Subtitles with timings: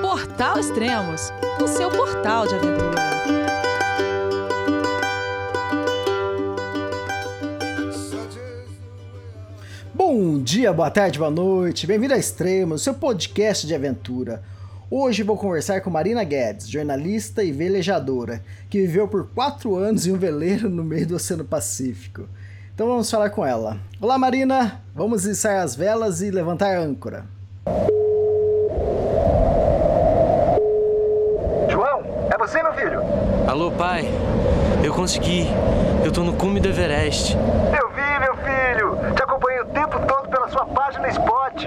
[0.00, 3.00] Portal Extremos, o seu portal de aventura.
[9.92, 11.86] Bom dia, boa tarde, boa noite.
[11.86, 14.42] Bem-vindo a Extremos, seu podcast de aventura.
[14.90, 20.12] Hoje vou conversar com Marina Guedes, jornalista e velejadora, que viveu por quatro anos em
[20.12, 22.28] um veleiro no meio do Oceano Pacífico.
[22.74, 23.78] Então vamos falar com ela.
[24.00, 24.80] Olá, Marina!
[24.94, 27.26] Vamos içar as velas e levantar a âncora.
[31.70, 33.00] João, é você, meu filho?
[33.50, 34.04] Alô, pai.
[34.84, 35.44] Eu consegui.
[36.04, 37.36] Eu tô no cume do Everest.
[37.36, 39.12] Eu vi, meu filho.
[39.12, 41.66] Te acompanhei o tempo todo pela sua página Spot.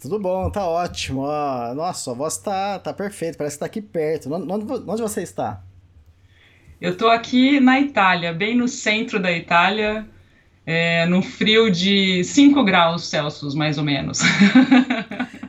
[0.00, 1.22] Tudo bom, tá ótimo.
[1.22, 4.32] Ó, nossa, a voz tá, tá perfeita, parece que tá aqui perto.
[4.32, 5.62] Onde, onde você está?
[6.80, 10.06] Eu tô aqui na Itália, bem no centro da Itália,
[10.66, 14.20] é, num frio de 5 graus Celsius, mais ou menos.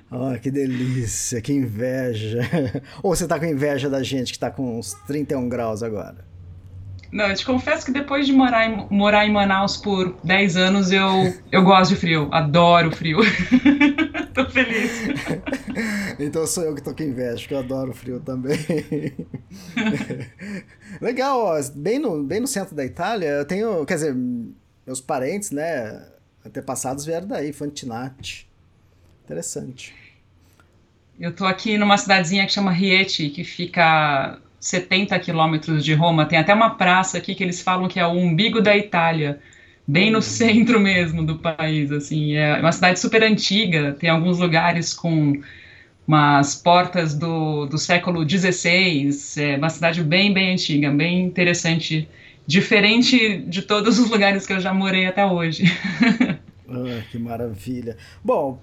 [0.09, 2.39] oh, que delícia, que inveja.
[3.03, 6.25] Ou você tá com inveja da gente que tá com uns 31 graus agora?
[7.11, 10.91] Não, eu te confesso que depois de morar em, morar em Manaus por 10 anos,
[10.91, 13.19] eu, eu gosto de frio, adoro frio.
[14.33, 14.91] tô feliz.
[16.19, 18.57] então sou eu que tô com inveja, porque eu adoro frio também.
[21.01, 24.15] Legal, ó, bem no, bem no centro da Itália, eu tenho, quer dizer,
[24.85, 26.05] meus parentes, né,
[26.45, 28.49] antepassados vieram daí, Fantinati.
[29.23, 29.93] Interessante.
[31.19, 36.25] Eu tô aqui numa cidadezinha que chama Rieti, que fica 70 quilômetros de Roma.
[36.25, 39.39] Tem até uma praça aqui que eles falam que é o umbigo da Itália,
[39.87, 40.21] bem no uhum.
[40.21, 41.89] centro mesmo do país.
[41.89, 43.95] Assim, é uma cidade super antiga.
[43.97, 45.41] Tem alguns lugares com
[46.05, 49.09] umas portas do, do século XVI.
[49.37, 52.07] É uma cidade bem, bem antiga, bem interessante,
[52.45, 55.63] diferente de todos os lugares que eu já morei até hoje.
[56.67, 57.95] ah, que maravilha.
[58.21, 58.61] Bom,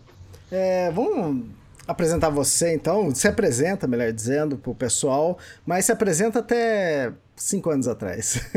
[0.53, 1.47] é, vamos
[1.87, 3.15] apresentar você, então.
[3.15, 8.51] Se apresenta, melhor dizendo, para o pessoal, mas se apresenta até cinco anos atrás.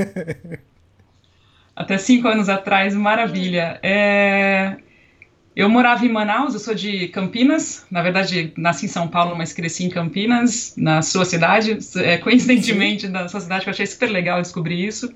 [1.76, 3.80] até cinco anos atrás, maravilha.
[3.84, 4.78] É...
[5.56, 9.54] Eu morava em Manaus, eu sou de Campinas, na verdade nasci em São Paulo, mas
[9.54, 14.08] cresci em Campinas, na sua cidade, é, coincidentemente na sua cidade, que eu achei super
[14.08, 15.12] legal descobrir isso.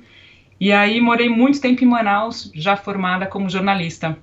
[0.60, 4.18] E aí morei muito tempo em Manaus, já formada como jornalista.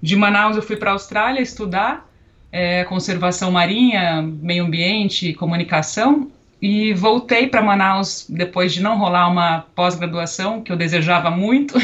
[0.00, 2.07] De Manaus eu fui para a Austrália estudar
[2.50, 9.60] é, conservação marinha, meio ambiente, comunicação, e voltei para Manaus depois de não rolar uma
[9.74, 11.74] pós-graduação que eu desejava muito.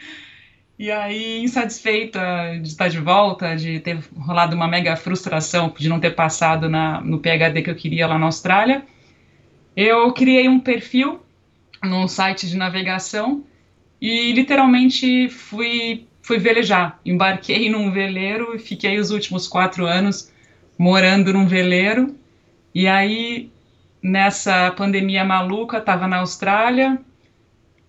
[0.78, 2.20] e aí, insatisfeita
[2.60, 7.00] de estar de volta, de ter rolado uma mega frustração de não ter passado na,
[7.00, 8.82] no PhD que eu queria lá na Austrália,
[9.74, 11.20] eu criei um perfil
[11.82, 13.42] num site de navegação
[14.00, 17.00] e literalmente fui fui velejar.
[17.04, 20.30] Embarquei num veleiro e fiquei os últimos quatro anos
[20.78, 22.14] morando num veleiro.
[22.72, 23.50] E aí,
[24.00, 27.00] nessa pandemia maluca, estava na Austrália.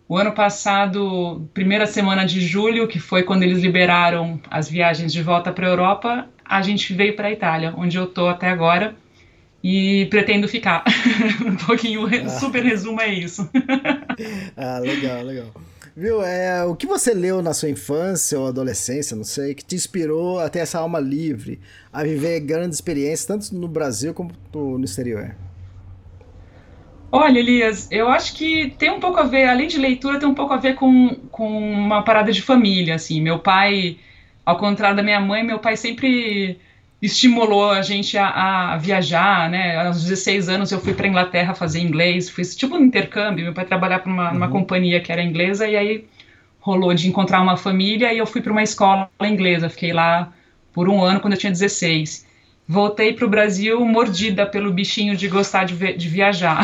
[0.09, 5.21] O ano passado, primeira semana de julho, que foi quando eles liberaram as viagens de
[5.21, 8.95] volta para a Europa, a gente veio para a Itália, onde eu estou até agora
[9.63, 10.83] e pretendo ficar.
[11.45, 12.27] um pouquinho, ah.
[12.27, 13.47] super resumo é isso.
[14.57, 15.53] ah, legal, legal.
[15.95, 16.23] Viu?
[16.23, 20.39] É, o que você leu na sua infância ou adolescência, não sei, que te inspirou
[20.39, 21.59] a ter essa alma livre,
[21.91, 25.35] a viver grandes experiências, tanto no Brasil como no exterior?
[27.11, 30.33] Olha, Elias, eu acho que tem um pouco a ver, além de leitura, tem um
[30.33, 33.19] pouco a ver com, com uma parada de família, assim.
[33.19, 33.97] Meu pai,
[34.45, 36.57] ao contrário da minha mãe, meu pai sempre
[37.01, 39.77] estimulou a gente a, a, viajar, né?
[39.77, 43.65] Aos 16 anos eu fui para Inglaterra fazer inglês, fiz tipo um intercâmbio, meu pai
[43.65, 44.51] trabalhava para uma, uhum.
[44.51, 46.05] companhia que era inglesa e aí
[46.59, 50.31] rolou de encontrar uma família e eu fui para uma escola inglesa, fiquei lá
[50.71, 52.27] por um ano quando eu tinha 16.
[52.67, 56.61] Voltei para o Brasil mordida pelo bichinho de gostar de, de viajar.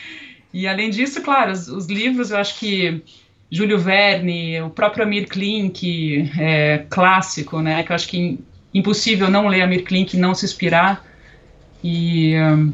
[0.52, 3.02] e além disso, claro, os, os, livros, eu acho que
[3.50, 7.82] Júlio Verne, o próprio Amir Klink, é, clássico, né?
[7.82, 8.40] Que eu acho que
[8.74, 11.04] impossível não ler Amir Klink, não se inspirar.
[11.82, 12.72] E um,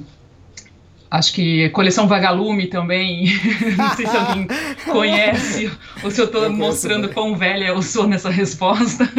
[1.11, 3.25] Acho que coleção Vagalume também.
[3.77, 4.47] Não sei se alguém
[4.87, 5.71] conhece
[6.05, 7.15] ou se eu estou mostrando também.
[7.15, 9.11] quão velha eu sou nessa resposta.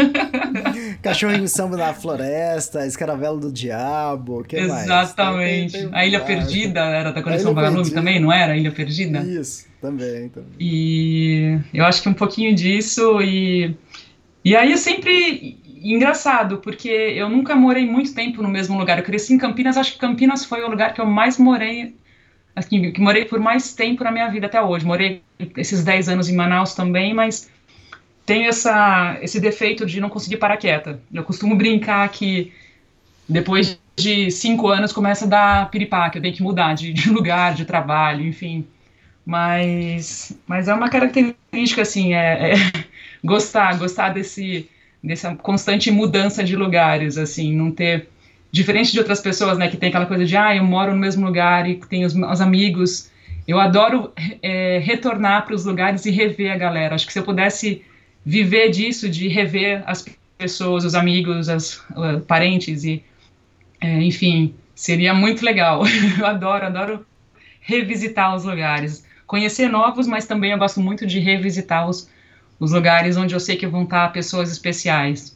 [1.04, 5.74] Cachorrinho Samba na Floresta, Escaravelo do Diabo, que Exatamente.
[5.74, 8.00] Tem, tem, tem a Ilha Perdida era da coleção Vagalume Perdida.
[8.00, 8.54] também, não era?
[8.54, 9.20] A Ilha Perdida?
[9.20, 10.52] Isso, também, também.
[10.58, 13.76] E eu acho que um pouquinho disso e...
[14.46, 14.78] E aí eu
[15.84, 18.98] engraçado, porque eu nunca morei muito tempo no mesmo lugar.
[18.98, 21.96] Eu cresci em Campinas, acho que Campinas foi o lugar que eu mais morei,
[22.56, 24.86] assim, que morei por mais tempo na minha vida até hoje.
[24.86, 25.24] Morei
[25.58, 27.50] esses 10 anos em Manaus também, mas
[28.26, 31.02] tenho essa, esse defeito de não conseguir parar quieta.
[31.12, 32.54] Eu costumo brincar que
[33.28, 37.54] depois de cinco anos começa a dar piripaque, eu tenho que mudar de, de lugar,
[37.54, 38.68] de trabalho, enfim.
[39.26, 42.56] Mas, mas é uma característica, assim, é, é
[43.24, 44.70] gostar, gostar desse
[45.04, 48.08] dessa constante mudança de lugares, assim, não ter
[48.52, 51.26] diferente de outras pessoas, né, que tem aquela coisa de ah, eu moro no mesmo
[51.26, 53.10] lugar e tenho os meus amigos.
[53.48, 54.12] Eu adoro
[54.42, 56.96] é, retornar para os lugares e rever a galera.
[56.96, 57.84] Acho que se eu pudesse
[58.26, 60.06] viver disso, de rever as
[60.38, 63.04] pessoas, os amigos, os uh, parentes e,
[63.80, 65.84] é, enfim, seria muito legal.
[66.20, 67.06] eu adoro, adoro
[67.62, 72.10] revisitar os lugares, conhecer novos, mas também eu gosto muito de revisitar os
[72.62, 75.36] os lugares onde eu sei que vão estar pessoas especiais.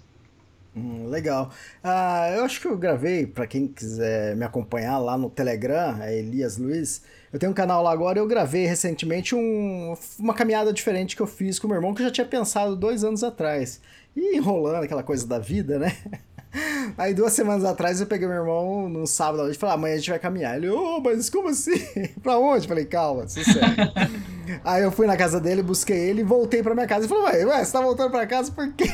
[0.75, 1.49] Hum, legal.
[1.83, 6.19] Ah, eu acho que eu gravei, para quem quiser me acompanhar lá no Telegram, é
[6.19, 7.01] Elias Luiz.
[7.33, 11.25] Eu tenho um canal lá agora eu gravei recentemente um, uma caminhada diferente que eu
[11.25, 13.81] fiz com meu irmão, que eu já tinha pensado dois anos atrás.
[14.15, 15.97] E enrolando aquela coisa da vida, né?
[16.97, 19.97] Aí duas semanas atrás eu peguei meu irmão no sábado e falei, ah, amanhã a
[19.97, 20.55] gente vai caminhar.
[20.55, 21.77] Ele, ô, oh, mas como assim?
[22.23, 22.67] pra onde?
[22.67, 23.93] Falei, calma, sossega.
[24.63, 27.01] Aí eu fui na casa dele, busquei ele e voltei pra minha casa.
[27.01, 28.87] Ele falou, ué, ué, você tá voltando pra casa por quê?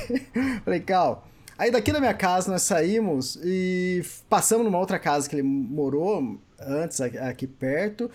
[0.63, 1.23] Falei, calma.
[1.57, 6.39] Aí daqui da minha casa nós saímos e passamos numa outra casa que ele morou
[6.59, 8.09] antes, aqui perto.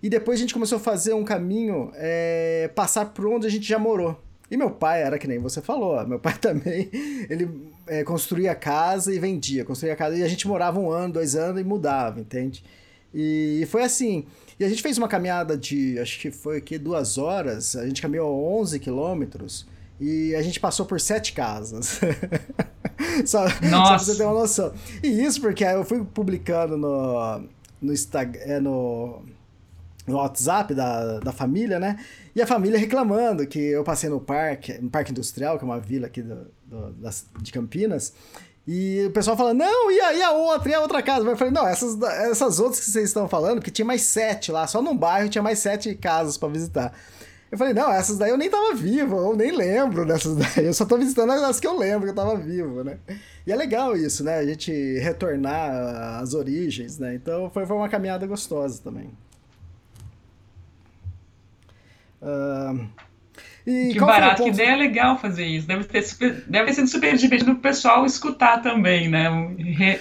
[0.00, 3.66] E depois a gente começou a fazer um caminho, é, passar por onde a gente
[3.66, 4.20] já morou.
[4.52, 6.90] E meu pai era que nem você falou, meu pai também,
[7.30, 11.34] ele é, construía casa e vendia, construía casa, e a gente morava um ano, dois
[11.34, 12.62] anos e mudava, entende?
[13.14, 14.26] E foi assim,
[14.60, 18.02] e a gente fez uma caminhada de, acho que foi aqui duas horas, a gente
[18.02, 19.66] caminhou 11 quilômetros,
[19.98, 21.98] e a gente passou por sete casas.
[23.24, 24.74] só, só pra você ter uma noção.
[25.02, 27.44] E isso porque eu fui publicando no,
[27.80, 29.22] no Instagram, é, no
[30.06, 31.98] no WhatsApp da, da família, né?
[32.34, 35.78] E a família reclamando que eu passei no parque, no Parque Industrial, que é uma
[35.78, 38.12] vila aqui do, do, das, de Campinas,
[38.66, 41.28] e o pessoal falando, não, e a, e a outra, e a outra casa?
[41.28, 44.66] Eu falei, não, essas, essas outras que vocês estão falando, que tinha mais sete lá,
[44.66, 46.92] só num bairro tinha mais sete casas para visitar.
[47.50, 50.72] Eu falei, não, essas daí eu nem tava vivo, eu nem lembro dessas daí, eu
[50.72, 52.98] só tô visitando as que eu lembro que eu tava vivo, né?
[53.46, 54.38] E é legal isso, né?
[54.38, 57.14] A gente retornar às origens, né?
[57.14, 59.10] Então foi, foi uma caminhada gostosa também.
[62.22, 62.88] Uh,
[63.64, 65.66] que barato, que ideia legal fazer isso.
[65.66, 69.28] Deve ter, super, deve ter sido super divertido pro pessoal escutar também, né?
[69.58, 70.00] Re,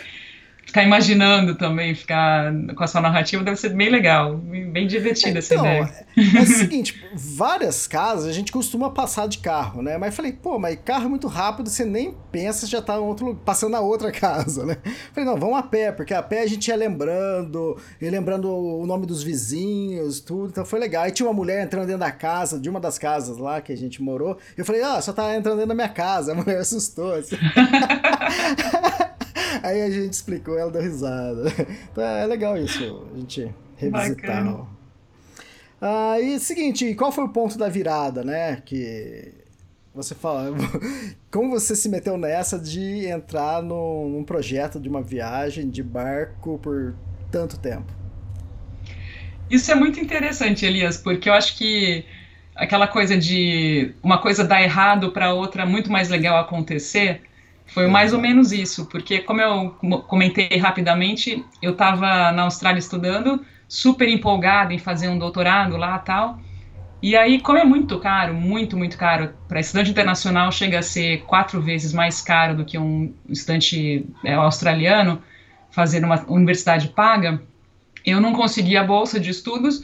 [0.71, 5.53] ficar imaginando também, ficar com a sua narrativa deve ser bem legal, bem divertida essa
[5.53, 5.93] então, ideia.
[6.17, 9.97] É, é o seguinte, várias casas a gente costuma passar de carro, né?
[9.97, 13.73] Mas falei, pô, mas carro é muito rápido, você nem pensa, já tá outro, passando
[13.73, 14.77] na outra casa, né?
[15.13, 18.85] Falei, não, vamos a pé, porque a pé a gente ia lembrando, ia lembrando o
[18.85, 21.03] nome dos vizinhos, tudo, então foi legal.
[21.03, 23.77] Aí tinha uma mulher entrando dentro da casa, de uma das casas lá que a
[23.77, 27.13] gente morou, eu falei, ah, só tá entrando dentro da minha casa, a mulher assustou,
[27.13, 27.35] assim.
[29.63, 31.43] Aí a gente explicou, ela deu risada.
[31.91, 34.67] Então é legal isso, a gente revisitar.
[35.81, 38.61] Ah, e seguinte, qual foi o ponto da virada, né?
[38.63, 39.33] Que
[39.93, 40.55] você fala,
[41.31, 46.59] como você se meteu nessa de entrar num, num projeto de uma viagem de barco
[46.59, 46.95] por
[47.31, 47.91] tanto tempo?
[49.49, 52.05] Isso é muito interessante, Elias, porque eu acho que
[52.55, 57.21] aquela coisa de uma coisa dar errado para outra muito mais legal acontecer
[57.73, 59.71] foi mais ou menos isso, porque como eu
[60.07, 66.37] comentei rapidamente, eu estava na Austrália estudando, super empolgada em fazer um doutorado lá tal.
[67.01, 71.21] E aí, como é muito caro, muito, muito caro, para estudante internacional chega a ser
[71.21, 75.21] quatro vezes mais caro do que um estudante é, australiano
[75.71, 77.41] fazer uma universidade paga,
[78.05, 79.81] eu não consegui a bolsa de estudos,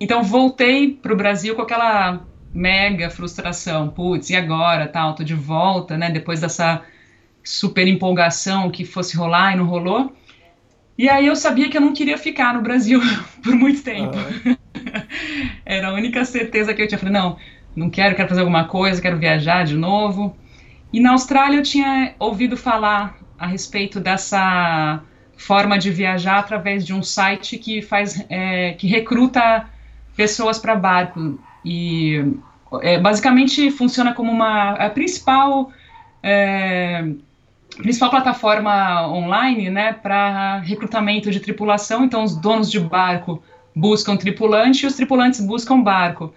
[0.00, 5.34] então voltei para o Brasil com aquela mega frustração, putz, e agora, tal, tô de
[5.34, 6.82] volta, né, depois dessa
[7.42, 10.14] super empolgação que fosse rolar e não rolou.
[10.96, 13.00] E aí eu sabia que eu não queria ficar no Brasil
[13.42, 14.16] por muito tempo.
[14.16, 14.56] Uhum.
[15.64, 16.98] Era a única certeza que eu tinha.
[16.98, 17.36] Falei, não,
[17.74, 20.36] não quero, quero fazer alguma coisa, quero viajar de novo.
[20.92, 25.02] E na Austrália eu tinha ouvido falar a respeito dessa
[25.36, 29.66] forma de viajar através de um site que faz é, que recruta
[30.16, 32.34] pessoas para barco e
[32.82, 35.70] é, basicamente funciona como uma a principal
[36.20, 37.08] é,
[37.78, 42.04] principal plataforma online né, para recrutamento de tripulação.
[42.04, 43.42] Então, os donos de barco
[43.74, 46.34] buscam tripulante e os tripulantes buscam barco.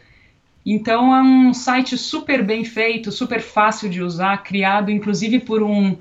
[0.65, 5.98] Então, é um site super bem feito, super fácil de usar, criado inclusive por um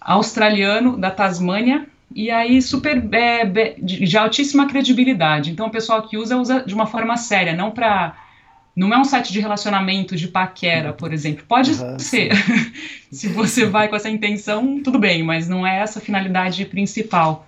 [0.00, 3.44] australiano da Tasmânia, e aí super é,
[3.78, 5.50] de altíssima credibilidade.
[5.50, 8.16] Então, o pessoal que usa, usa de uma forma séria, não para
[8.74, 11.44] não é um site de relacionamento de paquera, por exemplo.
[11.46, 12.32] Pode uhum, ser.
[13.10, 17.46] Se você vai com essa intenção, tudo bem, mas não é essa a finalidade principal.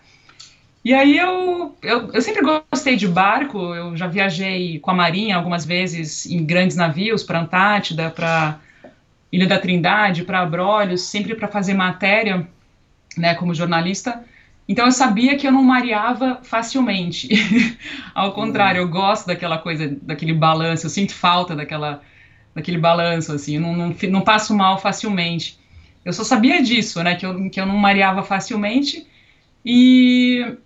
[0.84, 5.34] E aí eu, eu, eu, sempre gostei de barco, eu já viajei com a Marinha
[5.34, 8.60] algumas vezes em grandes navios para Antártida, para
[9.32, 12.46] Ilha da Trindade, para Abrolhos, sempre para fazer matéria,
[13.16, 14.22] né, como jornalista.
[14.68, 17.28] Então eu sabia que eu não mareava facilmente.
[18.14, 22.00] Ao contrário, eu gosto daquela coisa, daquele balanço, eu sinto falta daquela,
[22.54, 25.58] daquele balanço, assim, eu não, não, não passo mal facilmente.
[26.04, 29.06] Eu só sabia disso, né, que eu, que eu não mareava facilmente.
[29.64, 30.56] E,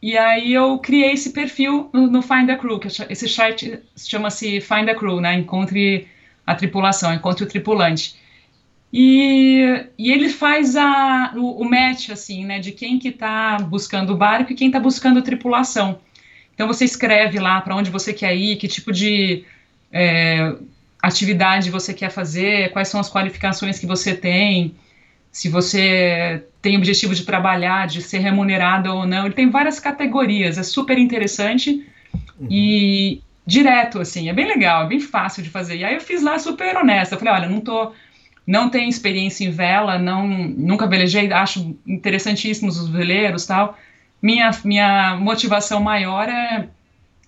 [0.00, 4.60] e aí eu criei esse perfil no, no Find a Crew, que esse site chama-se
[4.60, 6.08] Find a Crew, né, encontre
[6.46, 8.16] a tripulação, encontre o tripulante.
[8.92, 14.12] E, e ele faz a, o, o, match, assim, né, de quem que está buscando
[14.12, 15.98] o barco e quem está buscando a tripulação.
[16.54, 19.44] Então você escreve lá para onde você quer ir, que tipo de
[19.92, 20.54] é,
[21.02, 24.74] atividade você quer fazer, quais são as qualificações que você tem,
[25.30, 29.26] se você tem objetivo de trabalhar, de ser remunerado ou não.
[29.26, 31.86] Ele tem várias categorias, é super interessante
[32.40, 32.48] uhum.
[32.50, 35.76] e direto, assim, é bem legal, é bem fácil de fazer.
[35.76, 37.92] E aí eu fiz lá super honesta, eu falei, olha, não tô
[38.46, 43.76] não tenho experiência em vela, não, nunca velejei, acho interessantíssimos os veleiros tal.
[44.22, 46.68] Minha, minha motivação maior é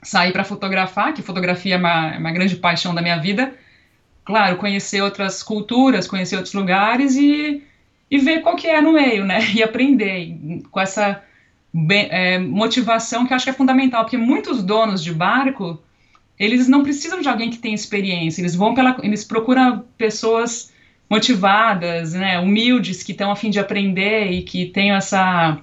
[0.02, 3.52] sair para fotografar, que fotografia é uma, é uma, grande paixão da minha vida.
[4.24, 7.62] Claro, conhecer outras culturas, conhecer outros lugares e,
[8.10, 9.40] e ver qual que é no meio, né?
[9.54, 10.38] E aprender
[10.70, 11.22] com essa
[12.10, 15.82] é, motivação que acho que é fundamental, porque muitos donos de barco,
[16.38, 20.72] eles não precisam de alguém que tenha experiência, eles vão pela, eles procuram pessoas
[21.08, 25.58] motivadas, né, humildes, que estão a fim de aprender e que tenham essa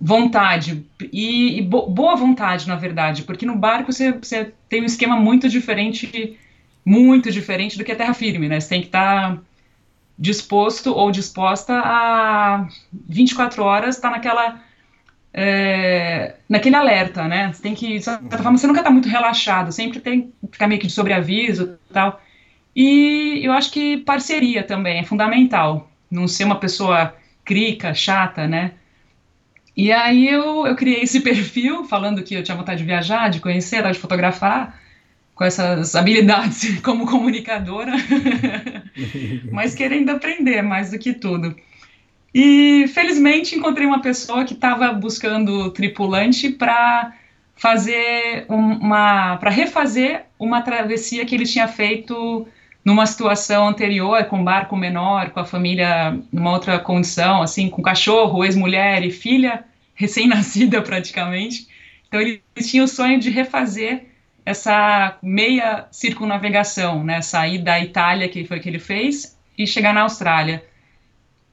[0.00, 4.86] vontade e, e bo boa vontade, na verdade, porque no barco você, você, tem um
[4.86, 6.38] esquema muito diferente,
[6.84, 8.60] muito diferente do que a terra firme, né?
[8.60, 9.42] Você tem que estar tá
[10.16, 14.60] disposto ou disposta a 24 horas estar tá naquela
[15.32, 17.52] é, naquele alerta, né?
[17.52, 20.66] Você tem que, de certa forma, você nunca está muito relaxado, sempre tem que ficar
[20.66, 22.20] meio que de sobreaviso tal.
[22.74, 25.90] E eu acho que parceria também é fundamental.
[26.10, 28.72] Não ser uma pessoa crica, chata, né?
[29.76, 33.40] E aí eu, eu criei esse perfil, falando que eu tinha vontade de viajar, de
[33.40, 34.78] conhecer, de fotografar,
[35.34, 37.92] com essas habilidades como comunicadora,
[39.52, 41.54] mas querendo aprender mais do que tudo.
[42.34, 47.14] E felizmente encontrei uma pessoa que estava buscando tripulante para
[47.56, 52.46] fazer uma, para refazer uma travessia que ele tinha feito
[52.88, 57.82] numa situação anterior, com um barco menor, com a família numa outra condição, assim, com
[57.82, 59.62] cachorro, ex-mulher e filha,
[59.94, 61.68] recém-nascida praticamente.
[62.06, 64.06] Então eles tinham o sonho de refazer
[64.42, 69.92] essa meia circunnavegação, né, sair da Itália, que foi o que ele fez, e chegar
[69.92, 70.64] na Austrália.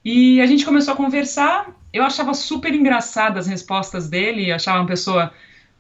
[0.06, 4.88] E a gente começou a conversar, eu achava super engraçadas as respostas dele, achava uma
[4.88, 5.34] pessoa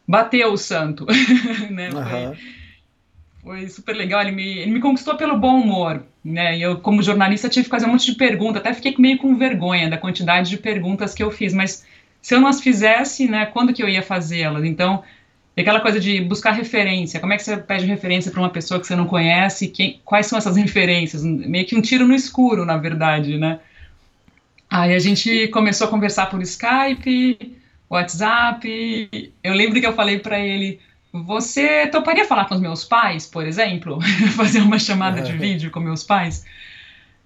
[0.06, 1.06] bateu o santo,
[1.72, 1.92] né?
[1.92, 2.04] Uhum.
[2.04, 2.38] Foi,
[3.46, 6.58] foi super legal, ele me, ele me conquistou pelo bom humor, né?
[6.58, 9.38] E eu, como jornalista, tive que fazer um monte de perguntas, até fiquei meio com
[9.38, 11.86] vergonha da quantidade de perguntas que eu fiz, mas
[12.24, 14.64] se eu não as fizesse, né, quando que eu ia fazê-las?
[14.66, 15.04] Então,
[15.56, 18.88] aquela coisa de buscar referência, como é que você pede referência para uma pessoa que
[18.88, 21.24] você não conhece, quem, quais são essas referências?
[21.24, 23.60] Meio que um tiro no escuro, na verdade, né?
[24.68, 27.56] Aí a gente começou a conversar por Skype,
[27.88, 30.80] WhatsApp, eu lembro que eu falei para ele,
[31.24, 34.00] você toparia falar com os meus pais, por exemplo?
[34.36, 36.46] Fazer uma chamada de vídeo com meus pais?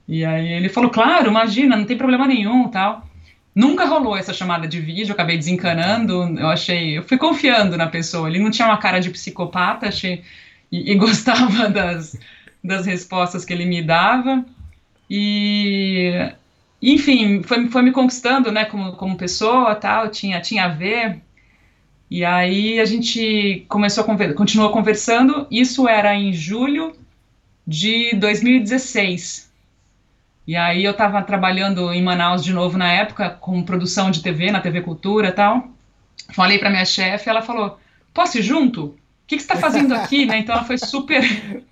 [0.07, 3.07] E aí ele falou, claro, imagina, não tem problema nenhum, tal.
[3.53, 7.87] Nunca rolou essa chamada de vídeo, eu acabei desencanando, eu achei, eu fui confiando na
[7.87, 10.23] pessoa, ele não tinha uma cara de psicopata, achei,
[10.71, 12.17] e, e gostava das,
[12.63, 14.45] das respostas que ele me dava,
[15.09, 16.31] e,
[16.81, 21.19] enfim, foi, foi me conquistando, né, como, como pessoa, tal, tinha, tinha a ver,
[22.09, 25.45] e aí a gente começou a continuou conversando.
[25.51, 26.95] Isso era em julho
[27.67, 29.51] de 2016.
[30.47, 34.51] E aí eu estava trabalhando em Manaus de novo na época, com produção de TV,
[34.51, 35.69] na TV Cultura tal.
[36.33, 37.79] Falei para minha chefe, ela falou,
[38.11, 38.85] posso ir junto?
[38.85, 38.95] O
[39.27, 40.25] que, que você está fazendo aqui?
[40.25, 40.39] né?
[40.39, 41.23] Então ela foi super...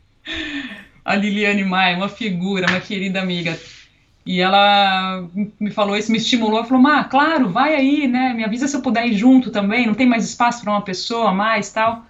[1.04, 3.58] a Liliane Maia, uma figura, uma querida amiga.
[4.28, 5.26] E ela
[5.58, 8.34] me falou isso, me estimulou, falou, Má, claro, vai aí, né?
[8.34, 11.32] Me avisa se eu puder ir junto também, não tem mais espaço para uma pessoa
[11.32, 12.06] mais tal.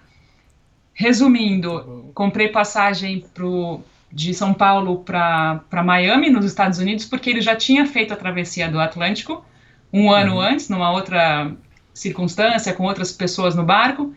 [0.92, 7.54] Resumindo, comprei passagem pro, de São Paulo para Miami, nos Estados Unidos, porque ele já
[7.54, 9.44] tinha feito a travessia do Atlântico
[9.92, 10.40] um ano uhum.
[10.40, 11.52] antes, numa outra
[11.94, 14.12] circunstância, com outras pessoas no barco,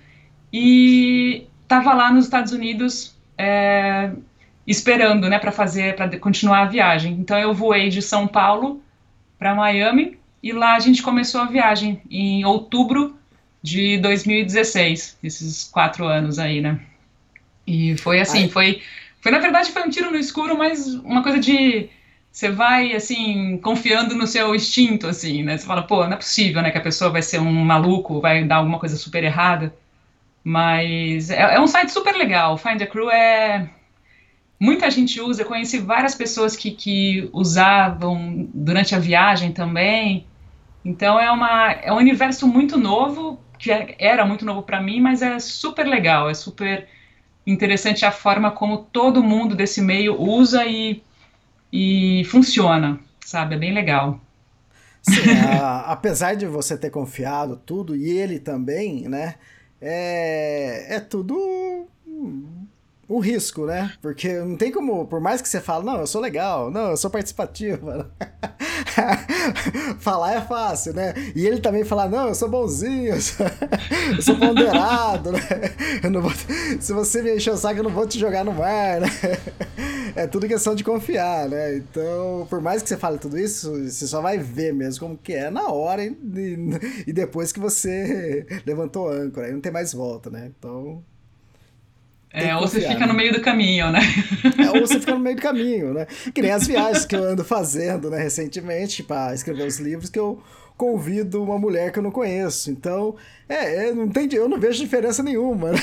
[0.52, 4.12] e estava lá nos Estados Unidos é,
[4.66, 7.14] esperando, né, para fazer, para continuar a viagem.
[7.14, 8.82] Então eu voei de São Paulo
[9.38, 13.16] para Miami e lá a gente começou a viagem em outubro
[13.62, 16.80] de 2016, esses quatro anos aí, né?
[17.66, 18.50] E foi assim, Ai.
[18.50, 18.82] foi
[19.22, 21.90] foi, na verdade, foi um tiro no escuro, mas uma coisa de.
[22.32, 25.58] Você vai, assim, confiando no seu instinto, assim, né?
[25.58, 28.44] Você fala, pô, não é possível, né, que a pessoa vai ser um maluco, vai
[28.44, 29.76] dar alguma coisa super errada.
[30.44, 32.58] Mas é, é um site super legal.
[32.58, 33.70] Find a Crew é.
[34.62, 40.28] Muita gente usa, eu conheci várias pessoas que, que usavam durante a viagem também.
[40.86, 45.02] Então é, uma, é um universo muito novo, que é, era muito novo para mim,
[45.02, 46.88] mas é super legal, é super
[47.46, 51.02] interessante a forma como todo mundo desse meio usa e,
[51.74, 53.56] e funciona, sabe?
[53.56, 54.22] É bem legal.
[55.02, 59.38] Sim, a, apesar de você ter confiado tudo, e ele também, né?
[59.82, 61.88] É, é tudo
[63.12, 63.92] um risco, né?
[64.02, 66.98] Porque não tem como, por mais que você fale, não, eu sou legal, não, eu
[66.98, 68.10] sou participativa.
[70.00, 71.14] falar é fácil, né?
[71.36, 73.46] E ele também falar, não, eu sou bonzinho, eu sou,
[74.16, 75.42] eu sou ponderado, né?
[76.22, 76.32] Vou,
[76.80, 79.08] se você me encher o saco, eu não vou te jogar no mar, né?
[80.16, 81.76] É tudo questão de confiar, né?
[81.76, 85.34] Então, por mais que você fale tudo isso, você só vai ver mesmo como que
[85.34, 86.16] é na hora e,
[87.08, 90.52] e depois que você levantou âncora, aí não tem mais volta, né?
[90.58, 91.04] Então,
[92.34, 94.00] é, ou você fica no meio do caminho, né?
[94.58, 96.08] É, ou você fica no meio do caminho, né?
[96.34, 100.20] Que nem as viagens que eu ando fazendo, né, recentemente, para escrever os livros, que
[100.20, 100.42] eu
[100.82, 102.72] convido uma mulher que eu não conheço.
[102.72, 103.16] Então,
[103.48, 105.74] é, é, não tem, eu não vejo diferença nenhuma.
[105.74, 105.78] Né?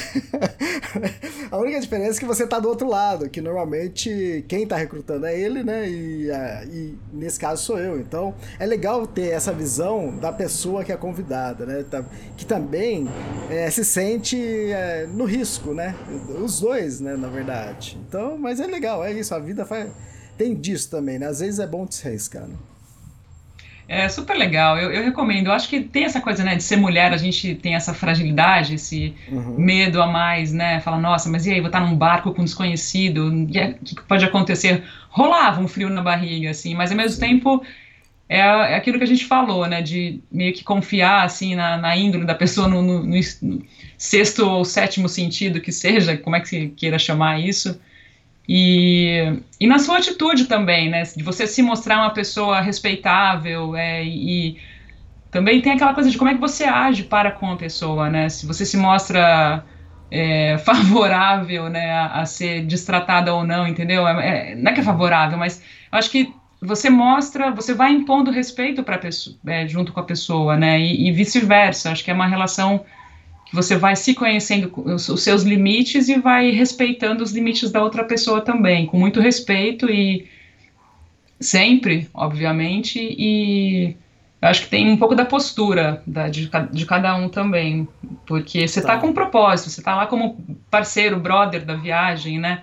[1.53, 5.25] a única diferença é que você está do outro lado, que normalmente quem está recrutando
[5.25, 5.89] é ele, né?
[5.89, 6.29] E,
[6.69, 8.01] e, nesse caso sou eu.
[8.01, 11.85] Então, é legal ter essa visão da pessoa que é convidada, né?
[11.89, 12.05] Tá,
[12.37, 13.09] que também
[13.49, 15.95] é, se sente é, no risco, né?
[16.43, 17.17] Os dois, né?
[17.17, 17.97] Na verdade.
[18.09, 19.33] Então, mas é legal, é isso.
[19.33, 19.89] A vida faz,
[20.37, 21.29] tem disso também, né?
[21.29, 22.57] Às vezes é bom se arriscar, né?
[23.89, 25.47] É super legal, eu, eu, recomendo.
[25.47, 28.75] Eu acho que tem essa coisa, né, de ser mulher, a gente tem essa fragilidade,
[28.75, 29.55] esse uhum.
[29.59, 30.79] medo a mais, né?
[30.81, 34.27] Fala, nossa, mas e aí, vou estar num barco com um desconhecido, o que pode
[34.27, 34.85] acontecer?
[35.09, 37.21] Rolava um frio na barriga, assim, mas ao mesmo Sim.
[37.21, 37.63] tempo
[38.29, 41.97] é, é, aquilo que a gente falou, né, de meio que confiar, assim, na, na
[41.97, 43.65] índole da pessoa no, no, no,
[43.97, 47.81] sexto ou sétimo sentido que seja, como é que se queira chamar isso.
[48.49, 51.03] E, e na sua atitude também, né?
[51.03, 54.57] De você se mostrar uma pessoa respeitável é, e
[55.31, 58.31] também tem aquela coisa de como é que você age para com a pessoa, né?
[58.31, 59.63] Se você se mostra
[60.11, 64.09] é, favorável, né, a, a, ser destratada ou não, entendeu?
[64.09, 67.93] É, é, não é que é favorável, mas eu acho que você mostra, você vai
[67.93, 68.99] impondo respeito para
[69.47, 70.81] é, junto com a pessoa, né?
[70.81, 71.93] E, e vice-versa.
[71.93, 72.85] Acho que é uma relação
[73.49, 78.05] que você vai se conhecendo os seus limites e vai respeitando os limites da outra
[78.05, 80.29] pessoa também, com muito respeito e
[81.41, 83.97] sempre, obviamente, e
[84.41, 87.89] eu acho que tem um pouco da postura da, de, de, cada um também,
[88.27, 90.39] porque você está tá com um propósito, você está lá como
[90.71, 92.63] parceiro, brother da viagem, né?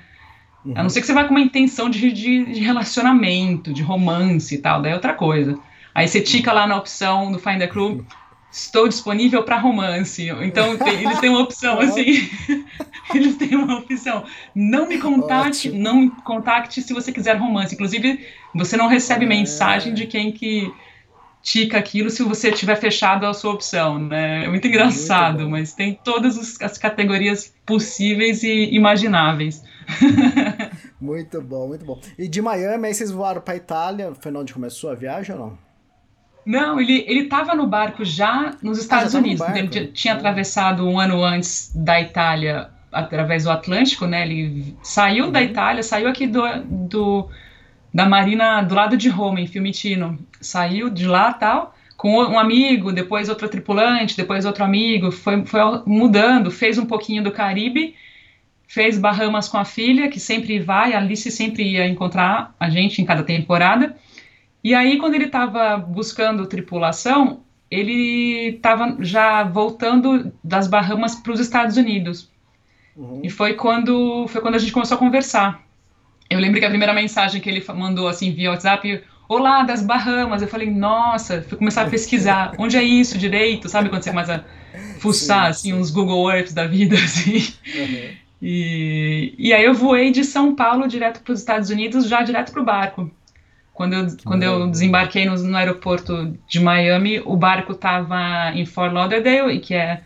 [0.63, 0.73] Uhum.
[0.75, 4.55] A não ser que você vá com uma intenção de, de, de, relacionamento, de romance
[4.55, 5.57] e tal, daí é outra coisa.
[5.93, 8.05] Aí você tica lá na opção do Find a Crew,
[8.55, 10.29] estou disponível para romance.
[10.41, 12.29] Então tem, eles têm uma opção assim.
[13.13, 14.23] eles têm uma opção.
[14.55, 15.83] Não me contate, Ótimo.
[15.83, 17.75] não me contacte se você quiser romance.
[17.75, 19.27] Inclusive, você não recebe é.
[19.27, 20.71] mensagem de quem que
[21.41, 24.45] tica aquilo se você tiver fechado a sua opção, né?
[24.45, 29.61] É muito engraçado, muito mas tem todas as categorias possíveis e imagináveis.
[30.99, 31.99] muito bom, muito bom.
[32.17, 35.64] E de Miami, aí vocês voaram para Itália, foi onde começou a viagem ou não?
[36.45, 39.47] Não, ele ele estava no barco já nos Estados ah, já Unidos.
[39.49, 44.21] Ele tinha atravessado um ano antes da Itália através do Atlântico, né?
[44.21, 45.31] Ele saiu uhum.
[45.31, 47.29] da Itália, saiu aqui do, do
[47.93, 50.19] da Marina do lado de Roma, em Fiumicino.
[50.39, 55.61] Saiu de lá tal, com um amigo, depois outro tripulante, depois outro amigo, foi, foi
[55.85, 57.95] mudando, fez um pouquinho do Caribe,
[58.67, 63.01] fez Bahamas com a filha, que sempre vai, a Alice sempre ia encontrar a gente
[63.01, 63.95] em cada temporada.
[64.65, 71.39] E aí, quando ele estava buscando tripulação, ele estava já voltando das Bahamas para os
[71.39, 72.31] Estados Unidos.
[72.97, 73.21] Uhum.
[73.23, 75.61] E foi quando, foi quando a gente começou a conversar.
[76.27, 80.41] Eu lembro que a primeira mensagem que ele mandou assim via WhatsApp, olá, das Bahamas.
[80.41, 83.69] Eu falei, nossa, fui começar a pesquisar, onde é isso direito?
[83.69, 85.73] Sabe quando você começa a fuçar, sim, assim, sim.
[85.79, 87.53] uns Google Earth da vida, assim.
[87.67, 88.15] Uhum.
[88.41, 92.51] E, e aí eu voei de São Paulo direto para os Estados Unidos, já direto
[92.51, 93.11] para o barco.
[93.75, 98.91] Quando eu, quando eu desembarquei no, no, aeroporto de Miami, o barco estava em Fort
[98.91, 100.01] Lauderdale, e que é...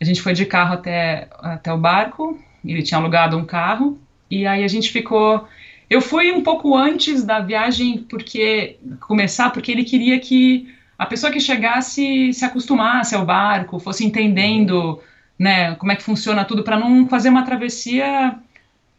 [0.00, 3.98] A gente foi de carro até, até o barco, ele tinha alugado um carro,
[4.30, 5.46] e aí a gente ficou
[5.90, 11.32] eu fui um pouco antes da viagem porque começar, porque ele queria que a pessoa
[11.32, 15.00] que chegasse se acostumasse ao barco, fosse entendendo,
[15.36, 18.38] né, como é que funciona tudo para não fazer uma travessia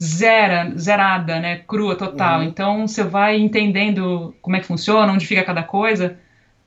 [0.02, 2.40] zera, zerada, né, crua total.
[2.40, 2.46] Uhum.
[2.46, 6.18] Então você vai entendendo como é que funciona, onde fica cada coisa,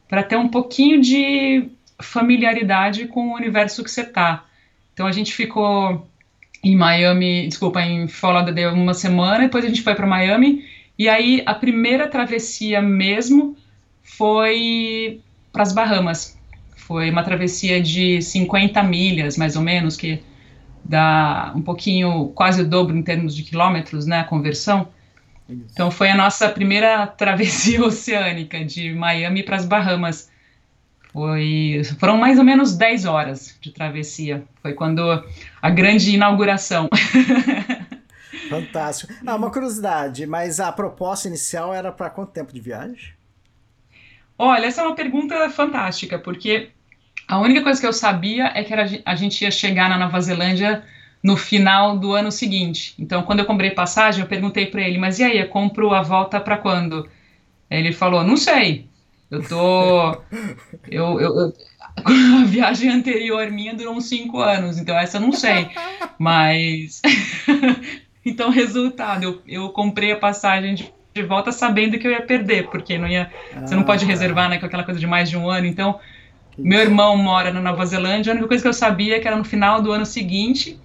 [0.09, 1.69] para ter um pouquinho de
[2.01, 4.45] familiaridade com o universo que você tá.
[4.93, 6.07] Então a gente ficou
[6.63, 10.65] em Miami, desculpa, em Florida deu uma semana, depois a gente foi para Miami,
[10.97, 13.57] e aí a primeira travessia mesmo
[14.03, 15.21] foi
[15.53, 16.39] para as Bahamas.
[16.77, 20.21] Foi uma travessia de 50 milhas, mais ou menos, que
[20.85, 24.89] dá um pouquinho, quase o dobro em termos de quilômetros, né, a conversão.
[25.49, 30.31] Então foi a nossa primeira travessia oceânica de Miami para as Bahamas.
[31.13, 34.45] Foi, foram mais ou menos 10 horas de travessia.
[34.61, 35.25] Foi quando
[35.63, 36.89] a grande inauguração.
[38.51, 39.13] Fantástico.
[39.25, 43.15] Ah, uma curiosidade, mas a proposta inicial era para quanto tempo de viagem?
[44.37, 46.71] Olha, essa é uma pergunta fantástica, porque
[47.27, 50.21] a única coisa que eu sabia é que era, a gente ia chegar na Nova
[50.21, 50.85] Zelândia
[51.23, 52.95] no final do ano seguinte.
[52.99, 56.03] Então, quando eu comprei passagem, eu perguntei para ele, mas e aí, eu compro a
[56.03, 57.09] volta para quando?
[57.71, 58.87] Ele falou, não sei.
[59.31, 60.23] Eu tô.
[60.87, 61.53] Eu, eu, eu,
[62.05, 65.71] a viagem anterior minha durou uns cinco anos, então essa eu não sei.
[66.19, 67.01] Mas.
[68.25, 72.69] então, resultado, eu, eu comprei a passagem de, de volta sabendo que eu ia perder,
[72.69, 73.31] porque não ia.
[73.57, 74.13] Ah, você não pode ah, tá.
[74.13, 75.67] reservar, né, com aquela coisa de mais de um ano.
[75.67, 75.99] Então,
[76.57, 79.37] meu irmão mora na Nova Zelândia, a única coisa que eu sabia é que era
[79.37, 80.79] no final do ano seguinte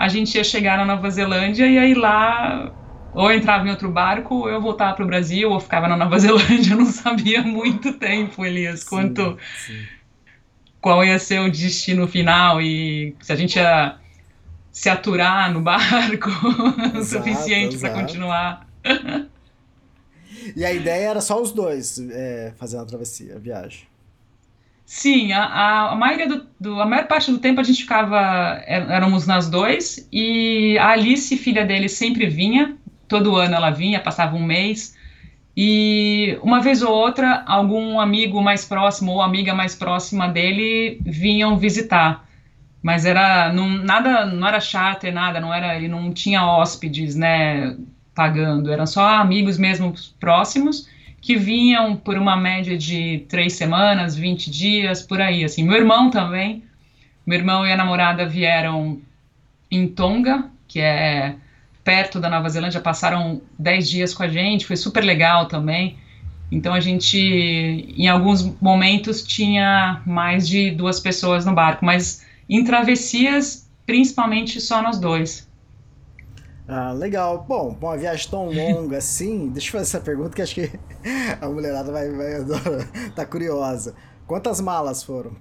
[0.00, 2.72] a gente ia chegar na Nova Zelândia e aí lá
[3.12, 6.16] ou entrava em outro barco, ou eu voltava para o Brasil, ou ficava na Nova
[6.18, 6.72] Zelândia.
[6.72, 9.36] Eu não sabia muito tempo, Elias, quanto.
[9.66, 9.86] Sim, sim.
[10.80, 13.96] Qual ia ser o destino final e se a gente ia
[14.72, 16.30] se aturar no barco
[16.96, 18.66] o suficiente para continuar.
[20.56, 23.89] e a ideia era só os dois é, fazendo a travessia, a viagem.
[24.92, 28.74] Sim, a, a, maioria do, do, a maior parte do tempo a gente ficava, é,
[28.88, 32.76] éramos nós dois, e a Alice, filha dele, sempre vinha,
[33.06, 34.96] todo ano ela vinha, passava um mês,
[35.56, 41.56] e uma vez ou outra, algum amigo mais próximo ou amiga mais próxima dele vinham
[41.56, 42.28] visitar.
[42.82, 47.76] Mas era não, nada, não era charter, nada, não era, ele não tinha hóspedes, né,
[48.12, 50.88] pagando, eram só amigos mesmo próximos
[51.20, 55.62] que vinham por uma média de três semanas, 20 dias, por aí, assim.
[55.64, 56.64] Meu irmão também,
[57.26, 59.00] meu irmão e a namorada vieram
[59.70, 61.36] em Tonga, que é
[61.84, 65.96] perto da Nova Zelândia, passaram 10 dias com a gente, foi super legal também.
[66.50, 72.64] Então a gente, em alguns momentos, tinha mais de duas pessoas no barco, mas em
[72.64, 75.49] travessias, principalmente só nós dois.
[76.72, 77.44] Ah, legal.
[77.48, 80.70] Bom, uma viagem tão longa assim, deixa eu fazer essa pergunta que acho que
[81.40, 82.30] a mulherada vai, vai
[83.16, 83.96] tá curiosa.
[84.24, 85.32] Quantas malas foram?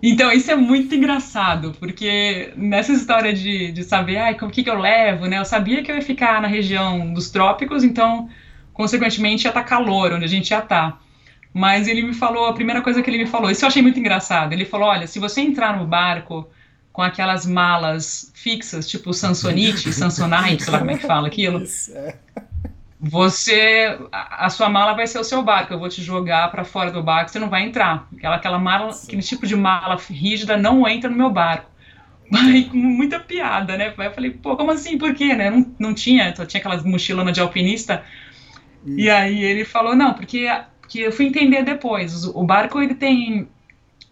[0.00, 4.70] Então, isso é muito engraçado, porque nessa história de, de saber, ai, o que, que
[4.70, 5.38] eu levo, né?
[5.38, 8.28] Eu sabia que eu ia ficar na região dos trópicos, então,
[8.72, 10.92] consequentemente, ia estar tá calor, onde a gente ia estar.
[10.92, 10.98] Tá.
[11.52, 13.98] Mas ele me falou, a primeira coisa que ele me falou, isso eu achei muito
[13.98, 14.52] engraçado.
[14.52, 16.48] Ele falou: olha, se você entrar no barco
[16.92, 21.62] com aquelas malas fixas, tipo Samsonite, Samsonite, sei lá como é que fala aquilo.
[21.62, 22.14] Isso, é
[23.04, 25.74] você a, a, sua mala vai ser o seu barco.
[25.74, 28.06] Eu vou te jogar para fora do barco, você não vai entrar.
[28.16, 29.08] Aquela aquela mala, Sim.
[29.08, 31.68] aquele tipo de mala rígida não entra no meu barco.
[32.32, 33.92] Aí, com muita piada, né?
[33.98, 34.96] eu falei, pô, como assim?
[34.96, 35.50] Por quê, né?
[35.50, 38.04] Não, não tinha, só tinha aquelas mochilonas de alpinista.
[38.86, 39.00] Isso.
[39.00, 40.48] E aí ele falou, não, porque
[40.88, 42.24] que eu fui entender depois.
[42.24, 43.48] O, o barco ele tem,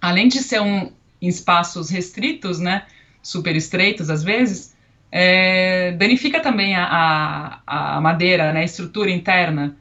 [0.02, 2.84] além de ser um em espaços restritos, né?
[3.22, 4.74] Super estreitos às vezes
[5.12, 9.76] é, danifica também a, a, a, madeira, né, a estrutura interna.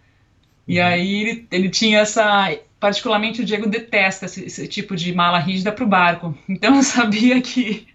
[0.67, 0.85] E uhum.
[0.85, 2.57] aí ele, ele tinha essa.
[2.79, 6.37] Particularmente o Diego detesta esse, esse tipo de mala rígida para o barco.
[6.47, 7.85] Então eu sabia que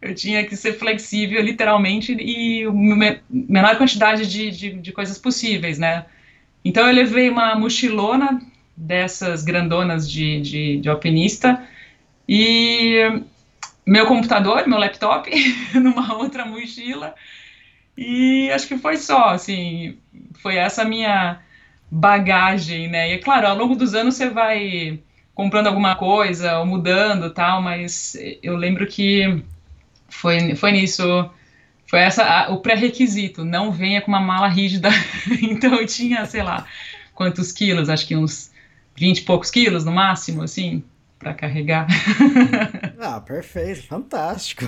[0.00, 2.64] eu tinha que ser flexível, literalmente, e
[3.30, 6.04] menor quantidade de, de, de coisas possíveis, né?
[6.64, 8.40] Então eu levei uma mochilona
[8.76, 11.60] dessas grandonas de, de, de alpinista
[12.28, 13.22] e
[13.86, 15.30] meu computador, meu laptop,
[15.74, 17.14] numa outra mochila.
[17.96, 19.96] E acho que foi só, assim,
[20.40, 21.40] foi essa minha
[21.90, 23.10] bagagem, né?
[23.10, 25.00] E é claro, ao longo dos anos você vai
[25.34, 29.42] comprando alguma coisa ou mudando tal, mas eu lembro que
[30.08, 31.30] foi, foi nisso,
[31.88, 34.90] foi essa a, o pré-requisito, não venha com uma mala rígida.
[35.42, 36.66] então eu tinha, sei lá,
[37.14, 38.52] quantos quilos, acho que uns
[38.96, 40.84] 20 e poucos quilos no máximo, assim,
[41.18, 41.86] para carregar.
[42.98, 44.64] ah, perfeito, fantástico.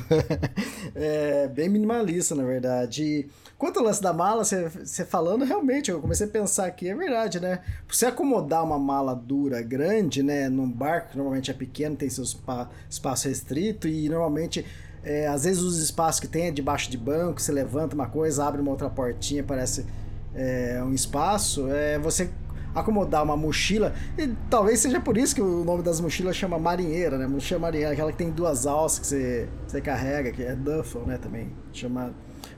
[0.95, 3.03] é, bem minimalista, na verdade.
[3.03, 6.95] E quanto ao lance da mala, você falando, realmente, eu comecei a pensar aqui, é
[6.95, 7.61] verdade, né?
[7.89, 12.25] Você acomodar uma mala dura, grande, né, num barco que normalmente é pequeno, tem seu
[12.25, 14.65] espaço restrito e normalmente.
[15.03, 18.45] É, às vezes os espaços que tem é debaixo de banco, você levanta uma coisa,
[18.45, 19.87] abre uma outra portinha, parece
[20.35, 21.67] é, um espaço.
[21.71, 22.29] É, você
[22.75, 23.95] acomodar uma mochila.
[24.19, 27.27] E talvez seja por isso que o nome das mochilas chama marinheira, né?
[27.27, 31.19] Mochila marinheira, aquela que tem duas alças que você, você carrega, que é duffel, né?
[31.19, 32.13] Também chama.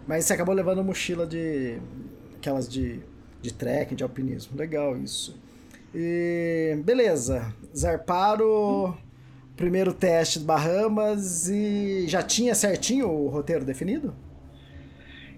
[0.07, 1.79] Mas você acabou levando mochila de.
[2.37, 3.01] aquelas de,
[3.40, 4.57] de trekking, de alpinismo.
[4.57, 5.40] Legal isso.
[5.94, 8.96] E beleza, zarparam
[9.57, 14.14] primeiro teste de Bahamas e já tinha certinho o roteiro definido?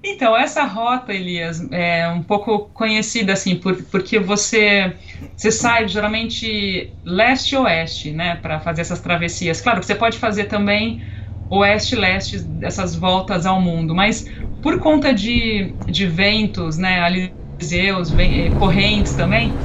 [0.07, 4.95] Então, essa rota, Elias, é um pouco conhecida assim, por, porque você,
[5.35, 9.63] você sai geralmente leste-oeste, né, para fazer essas travessias.
[9.63, 11.03] Claro que você pode fazer também
[11.49, 14.27] oeste-leste, essas voltas ao mundo, mas
[14.61, 19.59] por conta de, de ventos, né, aliseus, eh, correntes também,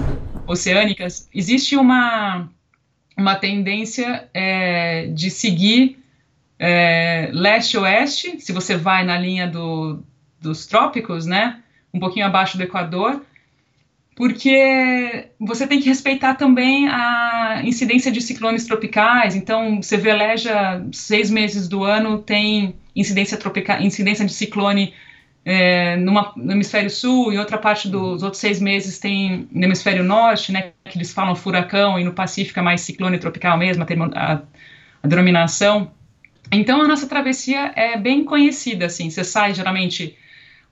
[0.47, 2.49] oceânicas, existe uma,
[3.17, 5.99] uma tendência é, de seguir
[6.59, 10.03] é, leste-oeste, se você vai na linha do,
[10.41, 11.59] dos trópicos, né?
[11.93, 13.21] Um pouquinho abaixo do Equador,
[14.15, 19.35] porque você tem que respeitar também a incidência de ciclones tropicais.
[19.35, 24.93] Então, você veleja seis meses do ano, tem incidência tropical, incidência de ciclone
[25.45, 30.03] é, numa, no hemisfério sul, e outra parte dos outros seis meses tem no hemisfério
[30.03, 30.73] norte, né?
[30.83, 34.41] Que eles falam furacão, e no Pacífico é mais ciclone tropical mesmo, a, a,
[35.01, 35.91] a denominação.
[36.51, 39.09] Então, a nossa travessia é bem conhecida, assim.
[39.09, 40.17] Você sai geralmente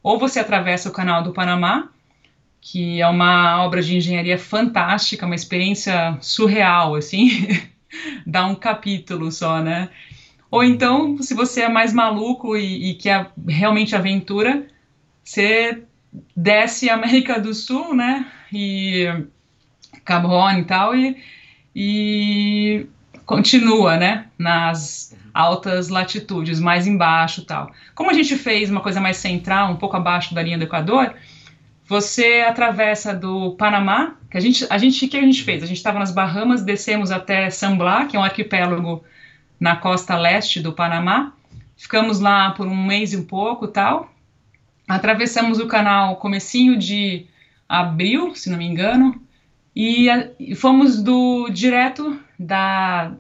[0.01, 1.89] ou você atravessa o Canal do Panamá,
[2.61, 7.47] que é uma obra de engenharia fantástica, uma experiência surreal, assim,
[8.25, 9.89] dá um capítulo só, né?
[10.49, 14.67] Ou então, se você é mais maluco e, e quer realmente aventura,
[15.23, 15.83] você
[16.35, 18.25] desce a América do Sul, né?
[18.51, 19.05] E
[20.05, 21.17] Cabo Horn e tal, e,
[21.75, 22.87] e
[23.27, 24.25] continua, né?
[24.39, 27.69] Nas altas latitudes, mais embaixo tal.
[27.93, 31.13] Como a gente fez uma coisa mais central, um pouco abaixo da linha do Equador,
[31.85, 35.61] você atravessa do Panamá, que a gente, a gente, o que a gente fez?
[35.61, 39.03] A gente estava nas Bahamas, descemos até San Blas, que é um arquipélago
[39.59, 41.33] na costa leste do Panamá,
[41.75, 44.11] ficamos lá por um mês e um pouco tal,
[44.87, 47.25] atravessamos o canal comecinho de
[47.67, 49.21] abril, se não me engano,
[49.75, 50.07] e,
[50.39, 53.13] e fomos do direto da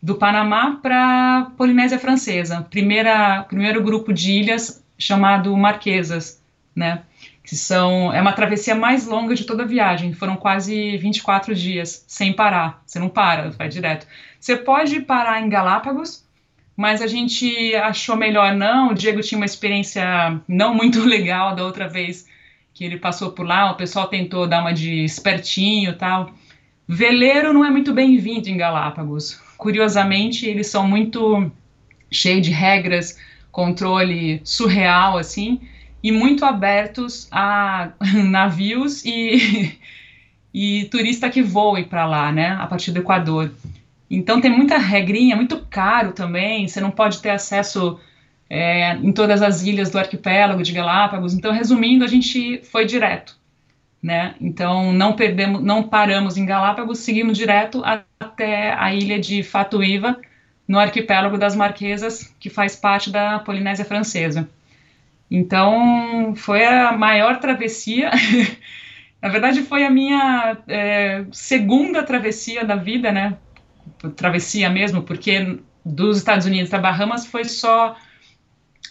[0.00, 6.42] do Panamá para Polinésia Francesa, primeira, primeiro grupo de ilhas chamado Marquesas,
[6.74, 7.02] né?
[7.42, 10.12] Que são é uma travessia mais longa de toda a viagem.
[10.12, 12.82] Foram quase 24 dias sem parar.
[12.86, 14.06] Você não para, vai direto.
[14.38, 16.24] Você pode parar em Galápagos,
[16.76, 18.90] mas a gente achou melhor não.
[18.90, 22.26] O Diego tinha uma experiência não muito legal da outra vez
[22.72, 23.72] que ele passou por lá.
[23.72, 26.32] O pessoal tentou dar uma de espertinho, tal.
[26.90, 31.52] Veleiro não é muito bem-vindo em Galápagos curiosamente, eles são muito
[32.10, 33.18] cheios de regras,
[33.52, 35.60] controle surreal, assim,
[36.02, 37.90] e muito abertos a
[38.24, 39.78] navios e,
[40.54, 43.52] e turista que voe para lá, né, a partir do Equador.
[44.10, 48.00] Então tem muita regrinha, muito caro também, você não pode ter acesso
[48.48, 51.34] é, em todas as ilhas do arquipélago de Galápagos.
[51.34, 53.37] Então, resumindo, a gente foi direto
[54.02, 54.34] né?
[54.40, 57.82] Então não perdemos, não paramos em Galápagos, seguimos direto
[58.20, 60.20] até a ilha de Fatuíva,
[60.66, 64.48] no arquipélago das Marquesas, que faz parte da Polinésia Francesa.
[65.30, 68.10] Então foi a maior travessia.
[69.20, 73.36] Na verdade, foi a minha é, segunda travessia da vida, né?
[74.14, 77.96] Travessia mesmo, porque dos Estados Unidos para Bahamas foi só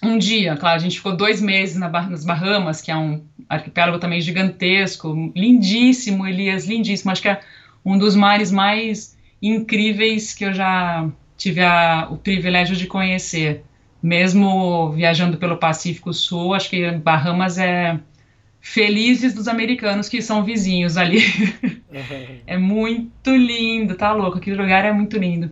[0.03, 3.99] um dia, claro, a gente ficou dois meses na, nas Bahamas, que é um arquipélago
[3.99, 7.11] também gigantesco, lindíssimo, Elias, lindíssimo.
[7.11, 7.39] Acho que é
[7.83, 13.63] um dos mares mais incríveis que eu já tive a, o privilégio de conhecer.
[14.01, 17.99] Mesmo viajando pelo Pacífico Sul, acho que Bahamas é
[18.59, 21.19] felizes dos americanos que são vizinhos ali.
[22.45, 24.37] é muito lindo, tá louco?
[24.37, 25.51] Aquele lugar é muito lindo.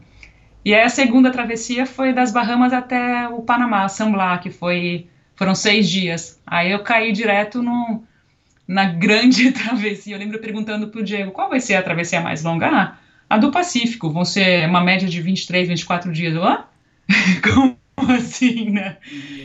[0.65, 5.07] E aí a segunda travessia foi das Bahamas até o Panamá, San Blas, que foi,
[5.35, 6.41] foram seis dias.
[6.45, 8.03] Aí eu caí direto no,
[8.67, 10.15] na grande travessia.
[10.15, 12.67] Eu lembro perguntando pro Diego, qual vai ser a travessia mais longa?
[12.67, 12.97] Ah,
[13.29, 16.35] a do Pacífico, vão ser uma média de 23, 24 dias.
[16.35, 16.63] Hã?
[17.43, 17.77] Como
[18.17, 18.97] assim, né?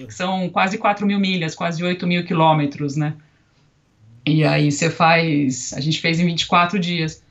[0.09, 3.12] São quase 4 mil milhas, quase 8 mil quilômetros, né?
[4.24, 7.22] E aí você faz, a gente fez em 24 dias.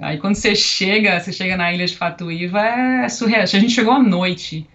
[0.00, 3.42] Aí quando você chega, você chega na ilha de Fatuíva, é surreal.
[3.42, 4.66] A gente chegou à noite,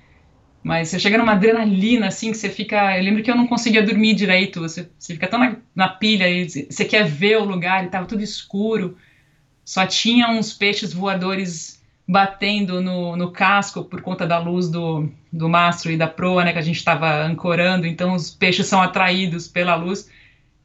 [0.64, 2.98] mas você chega numa adrenalina, assim, que você fica...
[2.98, 6.30] Eu lembro que eu não conseguia dormir direito, você, você fica tão na, na pilha,
[6.30, 8.98] e você quer ver o lugar, e tava tudo escuro.
[9.64, 15.48] Só tinha uns peixes voadores batendo no, no casco por conta da luz do, do
[15.48, 19.48] mastro e da proa, né, que a gente estava ancorando, então os peixes são atraídos
[19.48, 20.10] pela luz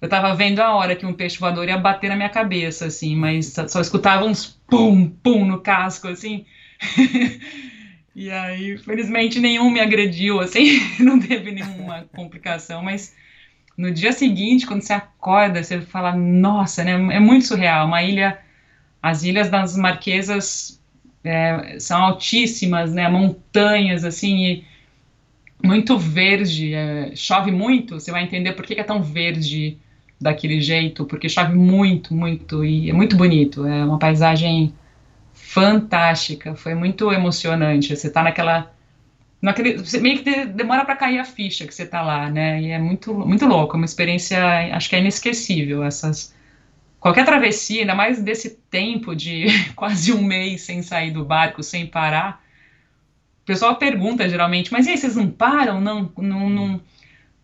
[0.00, 3.16] eu tava vendo a hora que um peixe voador ia bater na minha cabeça, assim,
[3.16, 6.46] mas só escutava uns pum, pum no casco, assim.
[8.14, 13.14] e aí, felizmente, nenhum me agrediu, assim, não teve nenhuma complicação, mas
[13.76, 18.38] no dia seguinte, quando você acorda, você fala, nossa, né, é muito surreal, uma ilha,
[19.02, 20.80] as ilhas das Marquesas
[21.24, 24.64] é, são altíssimas, né, montanhas, assim, e
[25.62, 29.76] muito verde, é, chove muito, você vai entender por que, que é tão verde
[30.20, 34.74] daquele jeito, porque chove muito, muito, e é muito bonito, é uma paisagem
[35.32, 38.72] fantástica, foi muito emocionante, você tá naquela,
[39.40, 42.70] naquele, você meio que demora para cair a ficha que você tá lá, né, e
[42.70, 44.38] é muito, muito louco, é uma experiência,
[44.74, 46.34] acho que é inesquecível, essas,
[46.98, 51.86] qualquer travessia, ainda mais desse tempo de quase um mês sem sair do barco, sem
[51.86, 52.42] parar,
[53.42, 55.80] o pessoal pergunta geralmente, mas e aí, vocês não param?
[55.80, 56.80] Não, não, não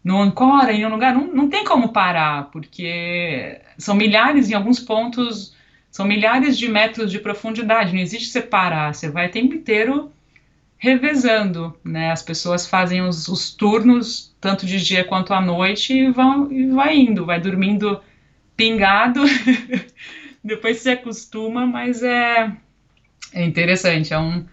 [0.05, 4.79] no Ancora, em um lugar, não, não tem como parar, porque são milhares, em alguns
[4.79, 5.57] pontos,
[5.91, 10.13] são milhares de metros de profundidade, não existe você parar, você vai o tempo inteiro
[10.77, 12.11] revezando, né?
[12.13, 16.67] As pessoas fazem os, os turnos, tanto de dia quanto à noite, e, vão, e
[16.67, 17.99] vai indo, vai dormindo
[18.55, 19.23] pingado,
[20.45, 22.53] depois se acostuma, mas é,
[23.33, 24.45] é interessante, é um,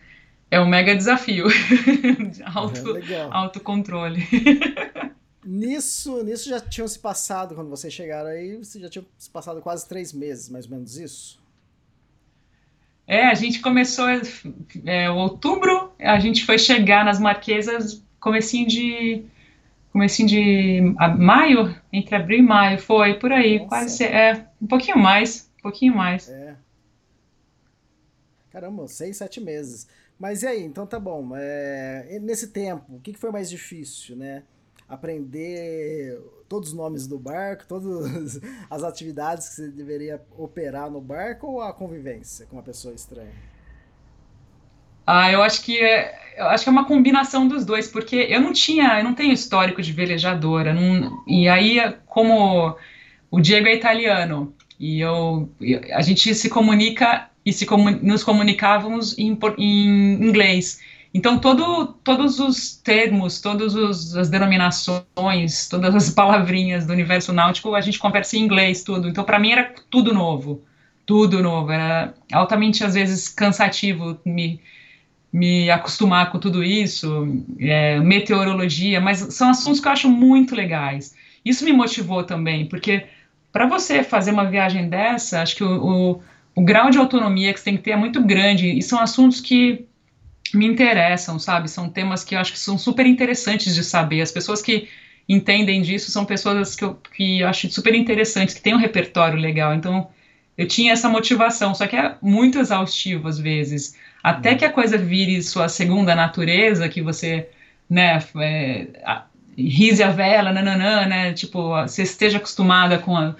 [0.50, 1.48] é um mega desafio,
[2.56, 4.26] auto, é autocontrole.
[5.44, 9.60] Nisso, nisso já tinham se passado, quando vocês chegaram aí, você já tinha se passado
[9.62, 11.42] quase três meses, mais ou menos isso?
[13.08, 14.06] É, a gente começou
[14.86, 19.26] é, outubro, a gente foi chegar nas Marquesas comecinho de
[19.92, 23.68] comecinho de a, maio, entre abril e maio, foi por aí, Nossa.
[23.68, 26.30] quase, é, um pouquinho mais, um pouquinho mais.
[26.30, 26.56] É.
[28.52, 29.88] Caramba, seis, sete meses.
[30.18, 34.16] Mas e aí, então tá bom, é, nesse tempo, o que, que foi mais difícil,
[34.16, 34.44] né?
[34.92, 41.48] Aprender todos os nomes do barco, todas as atividades que você deveria operar no barco
[41.48, 43.32] ou a convivência com uma pessoa estranha?
[45.08, 48.42] Ah, eu acho que é, eu acho que é uma combinação dos dois, porque eu
[48.42, 52.76] não tinha, eu não tenho histórico de velejadora, não, e aí como
[53.32, 55.50] o Diego é italiano e eu,
[55.94, 57.66] a gente se comunica e se
[58.04, 60.82] nos comunicávamos em, em inglês.
[61.14, 67.82] Então, todo, todos os termos, todas as denominações, todas as palavrinhas do universo náutico, a
[67.82, 69.10] gente conversa em inglês, tudo.
[69.10, 70.64] Então, para mim, era tudo novo.
[71.06, 71.72] Tudo novo.
[71.72, 74.62] Era altamente, às vezes, cansativo me,
[75.34, 77.28] me acostumar com tudo isso,
[77.60, 81.14] é, meteorologia, mas são assuntos que eu acho muito legais.
[81.44, 83.06] Isso me motivou também, porque
[83.52, 86.22] para você fazer uma viagem dessa, acho que o, o,
[86.56, 89.42] o grau de autonomia que você tem que ter é muito grande, e são assuntos
[89.42, 89.86] que
[90.54, 91.70] me interessam, sabe?
[91.70, 94.22] São temas que eu acho que são super interessantes de saber.
[94.22, 94.88] As pessoas que
[95.28, 99.40] entendem disso são pessoas que eu, que eu acho super interessantes, que têm um repertório
[99.40, 99.74] legal.
[99.74, 100.10] Então,
[100.58, 103.96] eu tinha essa motivação, só que é muito exaustivo às vezes.
[104.24, 104.58] Até uhum.
[104.58, 107.50] que a coisa vire sua segunda natureza, que você,
[107.90, 109.26] né, é, a,
[109.58, 113.36] rise a vela, nananã, né, tipo, você esteja acostumada com, a,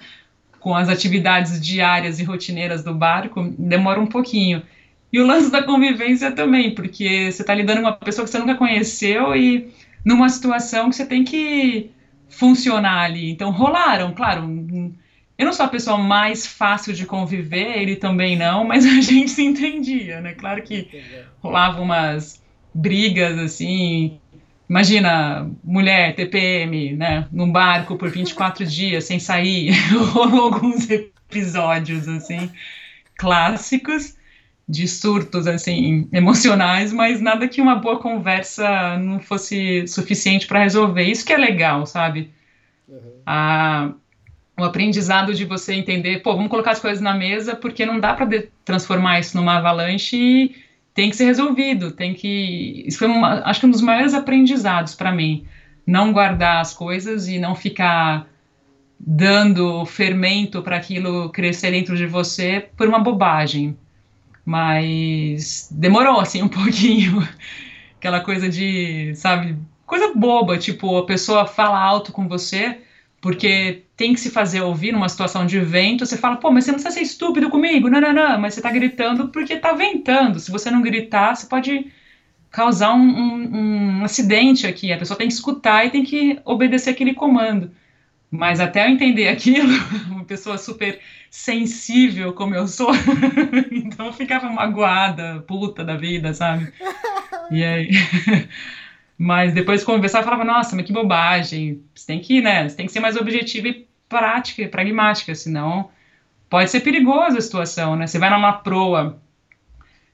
[0.58, 4.62] com as atividades diárias e rotineiras do barco, demora um pouquinho.
[5.12, 8.38] E o lance da convivência também, porque você está lidando com uma pessoa que você
[8.38, 9.70] nunca conheceu e
[10.02, 11.90] numa situação que você tem que
[12.30, 13.30] funcionar ali.
[13.30, 14.42] Então rolaram, claro.
[15.36, 19.30] Eu não sou a pessoa mais fácil de conviver, ele também não, mas a gente
[19.30, 20.32] se entendia, né?
[20.32, 20.88] Claro que
[21.40, 22.42] rolavam umas
[22.74, 24.18] brigas assim.
[24.66, 27.28] Imagina, mulher, TPM, né?
[27.30, 29.72] Num barco por 24 dias sem sair.
[30.12, 32.50] Rolou alguns episódios assim
[33.14, 34.16] clássicos
[34.72, 41.02] de surtos assim emocionais, mas nada que uma boa conversa não fosse suficiente para resolver.
[41.02, 42.30] Isso que é legal, sabe?
[42.88, 43.20] Uhum.
[43.26, 43.92] A,
[44.58, 48.14] o aprendizado de você entender, pô, vamos colocar as coisas na mesa, porque não dá
[48.14, 48.26] para
[48.64, 50.54] transformar isso numa avalanche e
[50.94, 52.82] tem que ser resolvido, tem que.
[52.86, 55.44] Isso foi, uma, acho que um dos maiores aprendizados para mim.
[55.86, 58.26] Não guardar as coisas e não ficar
[58.98, 63.76] dando fermento para aquilo crescer dentro de você por uma bobagem.
[64.44, 67.26] Mas demorou, assim, um pouquinho.
[67.98, 72.80] Aquela coisa de, sabe, coisa boba, tipo, a pessoa fala alto com você
[73.22, 76.72] porque tem que se fazer ouvir numa situação de vento, você fala, pô, mas você
[76.72, 80.40] não precisa ser estúpido comigo, não, não, não, mas você tá gritando porque tá ventando,
[80.40, 81.86] se você não gritar, você pode
[82.50, 86.90] causar um, um, um acidente aqui, a pessoa tem que escutar e tem que obedecer
[86.90, 87.70] aquele comando.
[88.28, 89.72] Mas até eu entender aquilo,
[90.10, 90.98] uma pessoa super
[91.32, 92.90] sensível como eu sou,
[93.72, 96.70] então eu ficava magoada, puta da vida, sabe?
[97.50, 97.90] E aí.
[99.16, 101.84] Mas depois de conversar, eu falava, nossa, mas que bobagem.
[101.94, 102.68] Você tem que, né?
[102.68, 105.90] Você tem que ser mais objetivo e prática, pragmática, senão
[106.50, 108.08] pode ser perigosa a situação, né?
[108.08, 109.22] Você vai numa proa,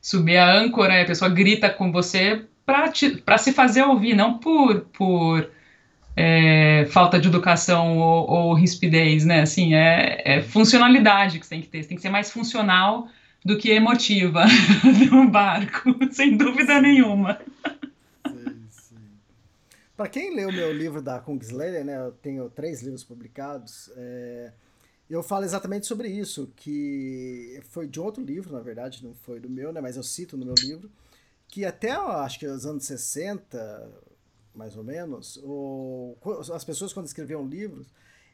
[0.03, 4.81] subir a âncora e a pessoa grita com você para se fazer ouvir, não por,
[4.93, 5.51] por
[6.21, 9.43] é, falta de educação ou, ou, rispidez, né?
[9.43, 11.81] Assim, é, é, funcionalidade que você tem que ter.
[11.81, 13.09] Você tem que ser mais funcional
[13.45, 14.45] do que emotiva
[15.13, 17.41] no barco, sem dúvida nenhuma.
[19.97, 24.53] Para quem leu o meu livro da Kungsleder, né, eu tenho três livros publicados, é,
[25.09, 29.49] eu falo exatamente sobre isso, que foi de outro livro, na verdade, não foi do
[29.49, 30.91] meu, né, mas eu cito no meu livro,
[31.49, 33.91] que até, acho que os anos 60,
[34.59, 36.19] mais ou menos, ou,
[36.53, 37.87] as pessoas quando escreviam livros,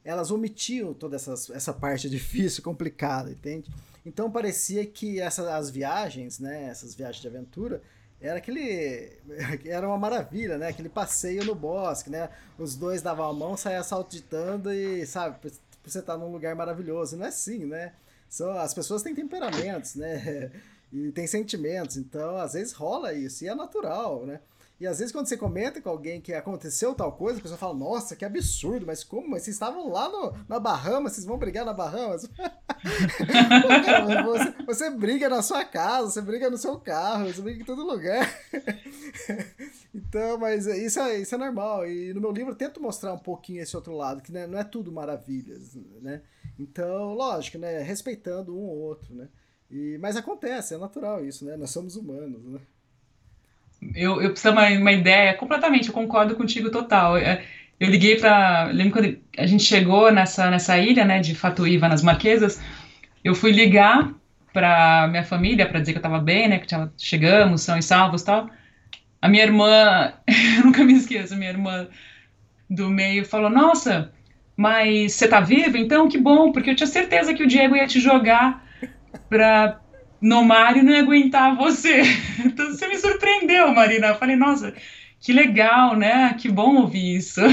[0.03, 3.71] elas omitiam toda essa, essa parte difícil, complicada, entende?
[4.05, 7.83] Então parecia que essa, as viagens, né, essas viagens de aventura,
[8.21, 9.13] era aquele.
[9.67, 10.69] Era uma maravilha, né?
[10.69, 12.31] Aquele passeio no bosque, né?
[12.59, 15.37] Os dois davam a mão, saiam saltitando e, sabe,
[15.85, 17.19] você tá num lugar maravilhoso.
[17.19, 17.93] Não é assim, né?
[18.27, 20.51] São, as pessoas têm temperamentos, né?
[20.93, 24.39] E têm sentimentos, então às vezes rola isso, e é natural, né?
[24.81, 27.75] E às vezes quando você comenta com alguém que aconteceu tal coisa, a pessoa fala,
[27.75, 29.31] nossa, que absurdo, mas como?
[29.31, 32.29] Vocês estavam lá no, na Bahamas, vocês vão brigar na Bahamas?
[34.25, 37.87] você, você briga na sua casa, você briga no seu carro, você briga em todo
[37.87, 38.29] lugar.
[39.95, 41.87] então, mas isso é, isso é normal.
[41.87, 44.59] E no meu livro eu tento mostrar um pouquinho esse outro lado, que né, não
[44.59, 46.23] é tudo maravilhas, né?
[46.59, 47.81] Então, lógico, né?
[47.81, 49.29] Respeitando um ou outro, né?
[49.71, 51.57] E, mas acontece, é natural isso, né?
[51.57, 52.61] Nós somos humanos, né?
[53.95, 57.19] Eu, eu preciso uma, uma ideia completamente, eu concordo contigo total.
[57.19, 57.45] Eu, é,
[57.79, 58.65] eu liguei para.
[58.73, 62.61] Lembro quando a gente chegou nessa, nessa ilha, né, de Fatuíva, nas Marquesas,
[63.23, 64.13] eu fui ligar
[64.53, 67.83] para minha família para dizer que eu estava bem, né, que tava, chegamos, são e
[67.83, 68.49] salvos tal.
[69.21, 70.13] A minha irmã,
[70.59, 71.89] eu nunca me esqueço, minha irmã
[72.71, 74.13] do meio falou: Nossa,
[74.57, 75.77] mas você tá vivo?
[75.77, 78.65] Então que bom, porque eu tinha certeza que o Diego ia te jogar
[79.29, 79.81] para
[80.25, 82.03] no mar e não ia aguentar você.
[82.45, 84.09] Então você me surpreendeu, Marina.
[84.09, 84.75] Eu falei, nossa,
[85.21, 86.35] que legal, né?
[86.35, 87.41] Que bom ouvir isso.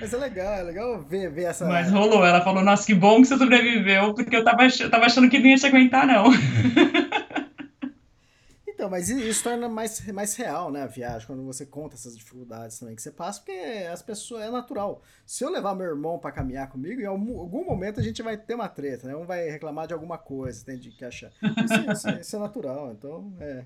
[0.00, 1.66] Mas é legal, é legal ver, ver essa.
[1.66, 5.06] Mas rolou, ela falou, nossa, que bom que você sobreviveu, porque eu tava, eu tava
[5.06, 6.24] achando que não ia te aguentar, não.
[8.82, 12.80] Então, mas isso torna mais, mais real, né, a viagem, quando você conta essas dificuldades
[12.80, 13.56] também que você passa, porque
[13.86, 15.00] as pessoas, é natural.
[15.24, 18.36] Se eu levar meu irmão para caminhar comigo, em algum, algum, momento a gente vai
[18.36, 19.14] ter uma treta, né?
[19.14, 21.30] Um vai reclamar de alguma coisa, tem de que achar.
[21.64, 23.62] Isso, isso, isso, é natural, então, é,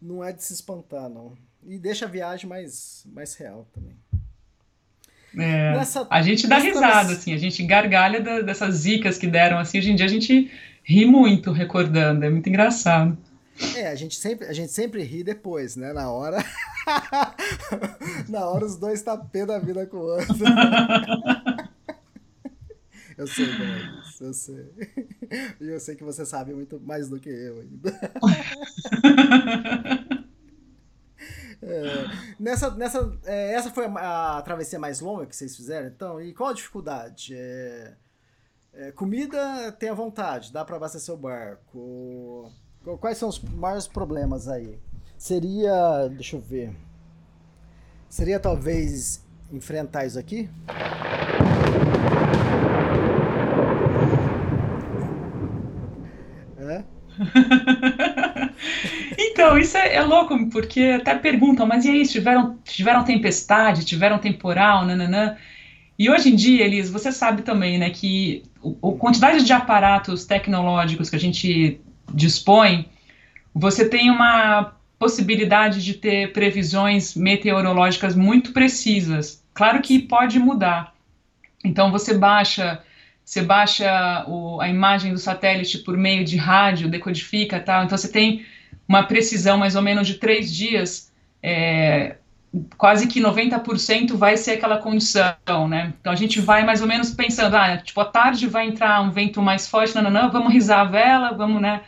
[0.00, 1.36] não é de se espantar, não.
[1.66, 3.98] E deixa a viagem mais, mais real também.
[5.36, 9.58] É, Nessa, a gente dá risada, assim, a gente gargalha da, dessas zicas que deram,
[9.58, 10.52] assim, hoje em dia a gente
[10.84, 13.18] ri muito recordando, é muito engraçado.
[13.76, 15.92] É, a gente sempre, a gente sempre ri depois, né?
[15.92, 16.38] Na hora.
[18.28, 20.34] Na hora os dois tá pé da vida com o outro.
[23.16, 24.72] eu sei como é eu sei.
[25.60, 27.92] E eu sei que você sabe muito mais do que eu ainda.
[31.62, 32.04] É,
[32.38, 36.20] nessa, nessa, é, essa foi a, a, travessia mais longa que vocês fizeram, então?
[36.20, 37.34] E qual a dificuldade?
[37.34, 37.96] É,
[38.74, 42.52] é comida tem à vontade, dá para abastecer o barco.
[42.94, 44.78] Quais são os maiores problemas aí?
[45.18, 46.08] Seria.
[46.08, 46.70] Deixa eu ver.
[48.08, 50.48] Seria talvez enfrentar isso aqui?
[56.58, 56.84] É?
[59.18, 64.18] então, isso é, é, louco, porque até perguntam, mas e aí, tiveram, tiveram tempestade, tiveram
[64.18, 65.36] temporal, nananã.
[65.98, 71.10] E hoje em dia, Elis, você sabe também, né, que a quantidade de aparatos tecnológicos
[71.10, 71.80] que a gente
[72.12, 72.88] dispõe,
[73.54, 79.42] você tem uma possibilidade de ter previsões meteorológicas muito precisas.
[79.52, 80.94] Claro que pode mudar.
[81.64, 82.82] Então você baixa,
[83.24, 87.84] você baixa o, a imagem do satélite por meio de rádio, decodifica tal.
[87.84, 88.46] Então você tem
[88.88, 91.12] uma precisão mais ou menos de três dias.
[91.42, 92.16] É,
[92.76, 95.92] quase que 90% vai ser aquela condição, né?
[96.00, 99.10] Então a gente vai mais ou menos pensando, ah, tipo, à tarde vai entrar um
[99.10, 101.82] vento mais forte, não, não, não, vamos risar a vela, vamos, né,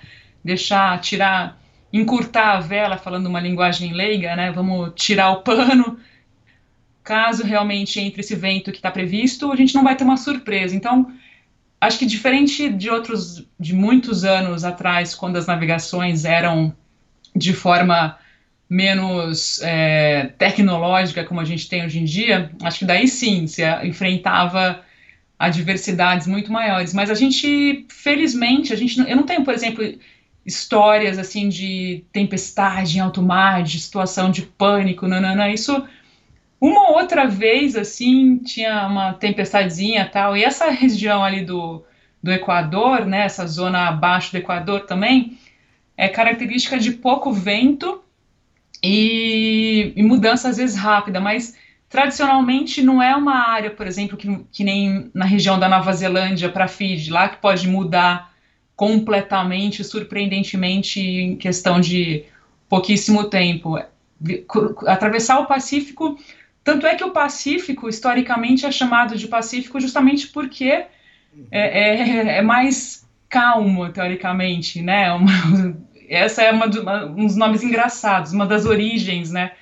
[0.44, 1.58] deixar, tirar,
[1.92, 5.98] encurtar a vela, falando uma linguagem leiga, né, vamos tirar o pano.
[7.02, 10.76] Caso realmente entre esse vento que está previsto, a gente não vai ter uma surpresa.
[10.76, 11.10] Então,
[11.80, 16.74] acho que diferente de outros, de muitos anos atrás, quando as navegações eram
[17.34, 18.18] de forma
[18.68, 23.62] menos é, tecnológica como a gente tem hoje em dia, acho que daí sim se
[23.84, 24.82] enfrentava
[25.38, 26.92] adversidades muito maiores.
[26.92, 29.82] Mas a gente, felizmente, a gente, eu não tenho, por exemplo,
[30.44, 35.86] histórias assim de tempestade em alto mar, de situação de pânico, nanana, isso
[36.60, 41.84] uma outra vez assim tinha uma tempestadezinha tal e essa região ali do,
[42.22, 45.38] do Equador, né, essa zona abaixo do Equador também
[45.96, 48.02] é característica de pouco vento
[48.82, 51.56] e, e, mudança às vezes rápida, mas
[51.88, 56.48] tradicionalmente não é uma área, por exemplo, que, que nem na região da Nova Zelândia
[56.48, 58.32] para Fiji, lá que pode mudar
[58.76, 62.24] completamente, surpreendentemente, em questão de
[62.68, 63.76] pouquíssimo tempo.
[64.86, 66.16] Atravessar o Pacífico,
[66.62, 70.88] tanto é que o Pacífico, historicamente, é chamado de Pacífico justamente porque é,
[71.50, 75.10] é, é mais calmo, teoricamente, né?
[75.12, 75.76] Uma,
[76.08, 79.52] essa é uma, uma, um dos nomes engraçados, uma das origens, né,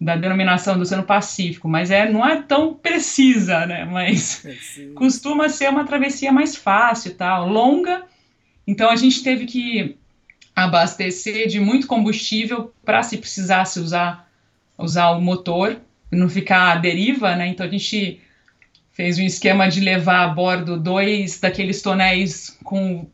[0.00, 5.48] da denominação do Oceano Pacífico, mas é, não é tão precisa, né, mas é, costuma
[5.48, 8.02] ser uma travessia mais fácil e tal, longa,
[8.66, 9.96] então a gente teve que
[10.54, 14.28] abastecer de muito combustível para se precisasse usar,
[14.76, 15.76] usar o motor,
[16.10, 18.20] não ficar à deriva, né, então a gente
[18.92, 23.06] fez um esquema de levar a bordo dois daqueles tonéis com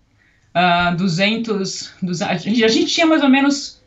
[0.55, 3.81] uh, 200, 200 a, gente, tinha mais ou menos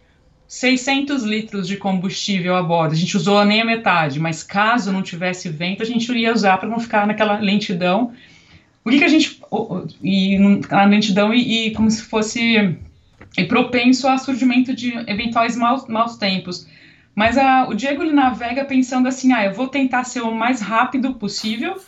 [0.47, 2.93] 600 litros de combustível a bordo.
[2.93, 6.57] A gente usou nem a metade, mas caso não tivesse vento, a gente ia usar
[6.57, 8.13] para não ficar naquela lentidão.
[8.85, 9.41] O que, que a gente.
[10.03, 10.37] E,
[10.69, 12.77] na lentidão e, e, como se fosse.
[13.35, 16.67] E propenso a surgimento de eventuais maus, maus tempos.
[17.15, 20.61] Mas a, o Diego ele navega pensando assim: ah, eu vou tentar ser o mais
[20.61, 21.81] rápido possível,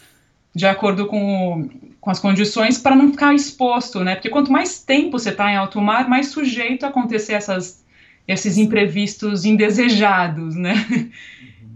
[0.56, 1.70] de acordo com
[2.06, 4.14] com as condições para não ficar exposto, né?
[4.14, 7.84] Porque quanto mais tempo você está em alto mar, mais sujeito a acontecer essas,
[8.28, 10.74] esses imprevistos indesejados, né?
[10.92, 11.10] Uhum.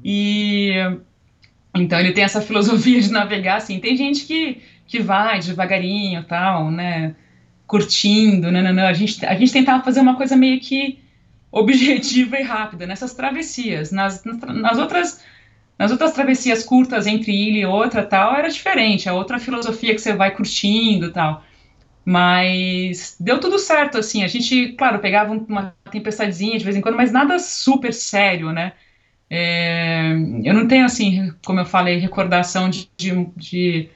[0.06, 0.74] E
[1.76, 3.80] então ele tem essa filosofia de navegar assim.
[3.80, 7.16] Tem gente que, que vai devagarinho, tal, né?
[7.66, 8.62] Curtindo, né?
[8.86, 11.00] A gente a gente tentava fazer uma coisa meio que
[11.52, 13.92] objetiva e rápida nessas travessias.
[13.92, 15.24] Nas, nas outras
[15.80, 20.02] nas outras travessias curtas entre ilha e outra tal, era diferente, é outra filosofia que
[20.02, 21.42] você vai curtindo tal.
[22.04, 24.24] Mas deu tudo certo, assim.
[24.24, 28.74] A gente, claro, pegava uma tempestadezinha de vez em quando, mas nada super sério, né?
[29.30, 30.12] É,
[30.44, 33.90] eu não tenho, assim, como eu falei, recordação de, de, de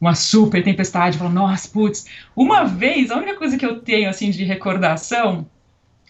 [0.00, 1.18] uma super tempestade.
[1.18, 2.06] Falo, nossa, putz.
[2.34, 5.46] Uma vez, a única coisa que eu tenho, assim, de recordação,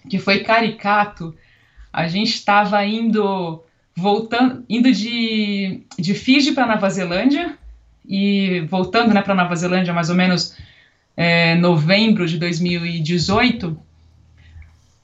[0.08, 1.34] que foi caricato,
[1.92, 3.64] a gente estava indo
[3.96, 7.58] voltando, indo de, de Fiji para Nova Zelândia
[8.06, 10.56] e voltando né, para Nova Zelândia mais ou menos
[11.16, 13.78] é, novembro de 2018.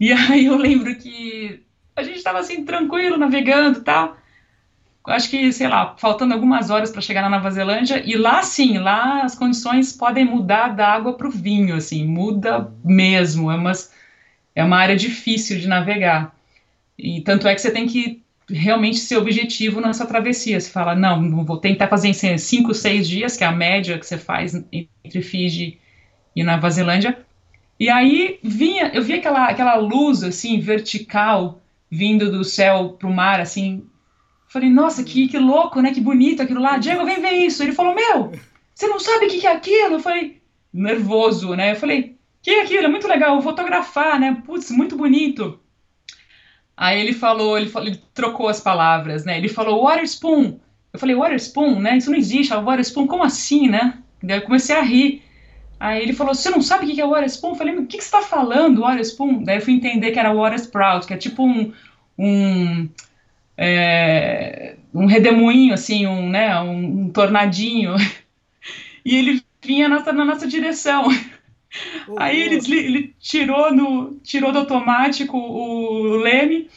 [0.00, 1.62] E aí eu lembro que
[1.94, 4.16] a gente estava assim tranquilo navegando, tal.
[5.06, 8.78] Acho que, sei lá, faltando algumas horas para chegar na Nova Zelândia, e lá sim,
[8.78, 13.92] lá as condições podem mudar da água para o vinho, assim, muda mesmo, é, umas,
[14.52, 16.34] é uma área difícil de navegar.
[16.98, 20.60] E tanto é que você tem que realmente ser objetivo nessa travessia.
[20.60, 24.06] Você fala, não, vou tentar fazer em cinco, seis dias, que é a média que
[24.06, 25.78] você faz entre Fiji
[26.34, 27.18] e Nova Zelândia.
[27.78, 33.12] E aí vinha, eu vi aquela, aquela luz assim vertical vindo do céu para o
[33.12, 33.84] mar, assim.
[34.48, 35.92] Falei, nossa, que, que louco, né?
[35.92, 36.78] Que bonito aquilo lá.
[36.78, 37.62] Diego, vem ver isso.
[37.62, 38.32] Ele falou, meu,
[38.74, 39.94] você não sabe o que, que é aquilo?
[39.94, 40.40] Eu falei,
[40.72, 41.72] nervoso, né?
[41.72, 42.84] Eu falei, que é aquilo?
[42.84, 44.42] É muito legal, vou fotografar, né?
[44.46, 45.60] Putz, muito bonito.
[46.76, 49.38] Aí ele falou, ele, falou, ele trocou as palavras, né?
[49.38, 50.58] Ele falou water spoon.
[50.92, 51.96] Eu falei, water spoon, né?
[51.96, 53.98] Isso não existe, a water spoon, como assim, né?
[54.22, 55.22] Daí eu comecei a rir.
[55.80, 57.50] Aí ele falou, você não sabe o que é water spoon?
[57.50, 59.42] Eu falei, o que, que você está falando, water spoon?
[59.42, 61.72] Daí eu fui entender que era water sprout, que é tipo um,
[62.18, 62.88] um,
[63.56, 67.94] é, um redemoinho, assim, um, né, um, um tornadinho.
[69.04, 71.08] e ele vinha na, na nossa direção.
[72.16, 76.68] Aí ele, ele, tirou, no, tirou do automático o leme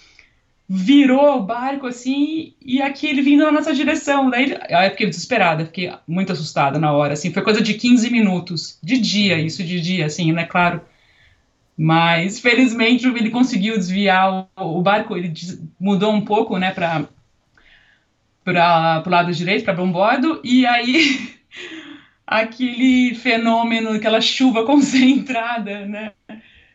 [0.71, 4.29] virou o barco assim e aquele vindo na nossa direção.
[4.29, 8.11] Daí aí eu fiquei desesperada, fiquei muito assustada na hora, assim, foi coisa de 15
[8.11, 10.81] minutos, de dia, isso de dia, assim, né, claro.
[11.75, 15.33] Mas felizmente ele conseguiu desviar o, o barco, ele
[15.79, 17.05] mudou um pouco, né, para
[18.43, 21.35] para o lado direito, para bombordo, e aí
[22.29, 26.11] aquele fenômeno, aquela chuva concentrada, né?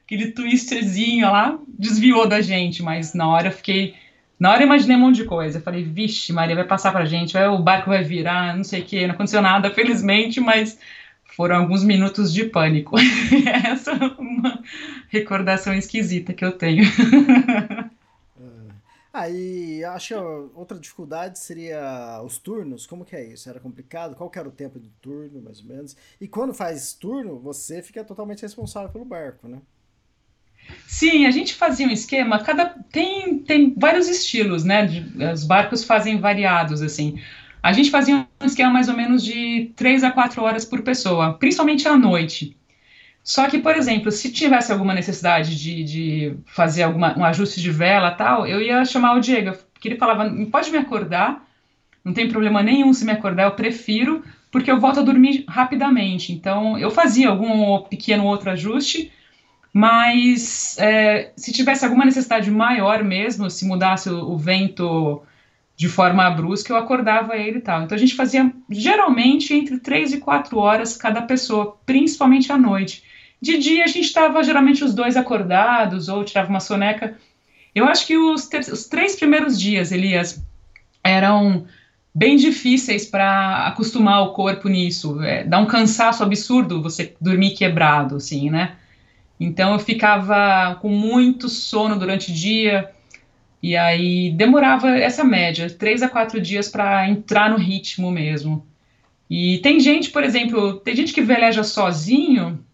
[0.04, 3.94] Aquele twisterzinho lá, desviou da gente, mas na hora eu fiquei.
[4.38, 5.58] Na hora eu imaginei um monte de coisa.
[5.58, 8.80] Eu falei, vixe, Maria, vai passar pra gente, vai, o barco vai virar, não sei
[8.80, 10.78] o que, não aconteceu nada, felizmente, mas
[11.36, 12.96] foram alguns minutos de pânico.
[13.70, 14.60] Essa é uma
[15.08, 16.84] recordação esquisita que eu tenho.
[19.14, 20.12] Aí, ah, acho
[20.56, 22.84] outra dificuldade seria os turnos.
[22.84, 23.48] Como que é isso?
[23.48, 24.16] Era complicado?
[24.16, 25.96] Qual era o tempo do turno, mais ou menos?
[26.20, 29.62] E quando faz turno, você fica totalmente responsável pelo barco, né?
[30.88, 34.84] Sim, a gente fazia um esquema, cada tem, tem vários estilos, né?
[34.84, 37.20] De, os barcos fazem variados, assim.
[37.62, 41.34] A gente fazia um esquema mais ou menos de três a quatro horas por pessoa,
[41.34, 42.56] principalmente à noite.
[43.24, 47.70] Só que, por exemplo, se tivesse alguma necessidade de, de fazer alguma, um ajuste de
[47.70, 51.42] vela tal, eu ia chamar o Diego, porque ele falava, pode me acordar,
[52.04, 54.22] não tem problema nenhum se me acordar, eu prefiro,
[54.52, 56.34] porque eu volto a dormir rapidamente.
[56.34, 59.10] Então, eu fazia algum pequeno outro ajuste,
[59.72, 65.22] mas é, se tivesse alguma necessidade maior mesmo, se mudasse o, o vento
[65.76, 67.82] de forma brusca, eu acordava ele e tal.
[67.82, 73.02] Então a gente fazia geralmente entre três e quatro horas cada pessoa, principalmente à noite.
[73.40, 77.16] De dia a gente estava geralmente os dois acordados ou tirava uma soneca.
[77.74, 80.42] Eu acho que os, os três primeiros dias, Elias,
[81.02, 81.66] eram
[82.14, 85.20] bem difíceis para acostumar o corpo nisso.
[85.22, 88.76] É, dá um cansaço absurdo você dormir quebrado, assim, né?
[89.38, 92.90] Então eu ficava com muito sono durante o dia
[93.60, 98.64] e aí demorava essa média, três a quatro dias para entrar no ritmo mesmo.
[99.28, 102.64] E tem gente, por exemplo, tem gente que veleja sozinho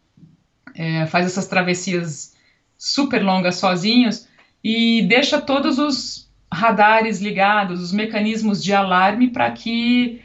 [0.81, 2.35] é, faz essas travessias
[2.79, 4.27] super longas sozinhos
[4.65, 10.23] e deixa todos os radares ligados, os mecanismos de alarme para que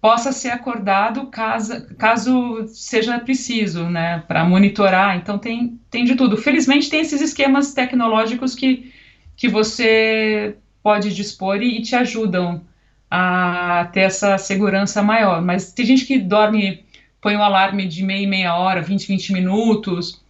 [0.00, 5.16] possa ser acordado caso, caso seja preciso, né, para monitorar.
[5.16, 6.36] Então tem, tem de tudo.
[6.36, 8.92] Felizmente tem esses esquemas tecnológicos que,
[9.36, 12.64] que você pode dispor e, e te ajudam
[13.08, 15.40] a ter essa segurança maior.
[15.40, 16.84] Mas tem gente que dorme
[17.20, 20.20] põe um alarme de meia e meia hora, 20, 20 minutos.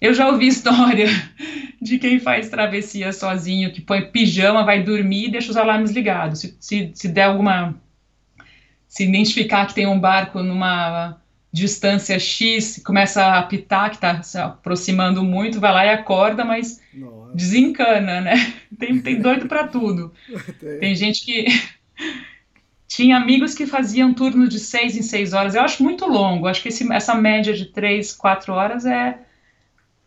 [0.00, 1.06] Eu já ouvi história
[1.80, 6.40] de quem faz travessia sozinho, que põe pijama, vai dormir e deixa os alarmes ligados.
[6.40, 7.74] Se, se, se der alguma.
[8.88, 11.20] Se identificar que tem um barco numa
[11.52, 16.80] distância X, começa a apitar, que está se aproximando muito, vai lá e acorda, mas
[16.92, 17.34] Nossa.
[17.34, 18.34] desencana, né?
[18.78, 20.12] Tem, tem doido para tudo.
[20.80, 21.46] tem gente que
[22.96, 25.54] tinha amigos que faziam turno de seis em seis horas.
[25.54, 26.46] Eu acho muito longo.
[26.46, 29.18] Acho que esse, essa média de três, quatro horas é,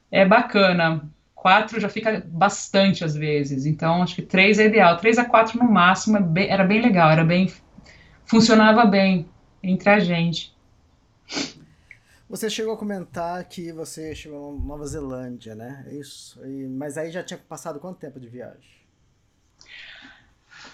[0.09, 1.07] é bacana.
[1.35, 3.67] Quatro já fica bastante às vezes.
[3.67, 4.97] Então, acho que três é ideal.
[4.97, 7.11] Três a quatro no máximo é bem, era bem legal.
[7.11, 7.53] Era bem
[8.25, 9.29] funcionava bem
[9.61, 10.57] entre a gente.
[12.27, 15.85] Você chegou a comentar que você chegou na Nova Zelândia, né?
[15.87, 16.43] É isso.
[16.43, 18.79] E, mas aí já tinha passado quanto tempo de viagem?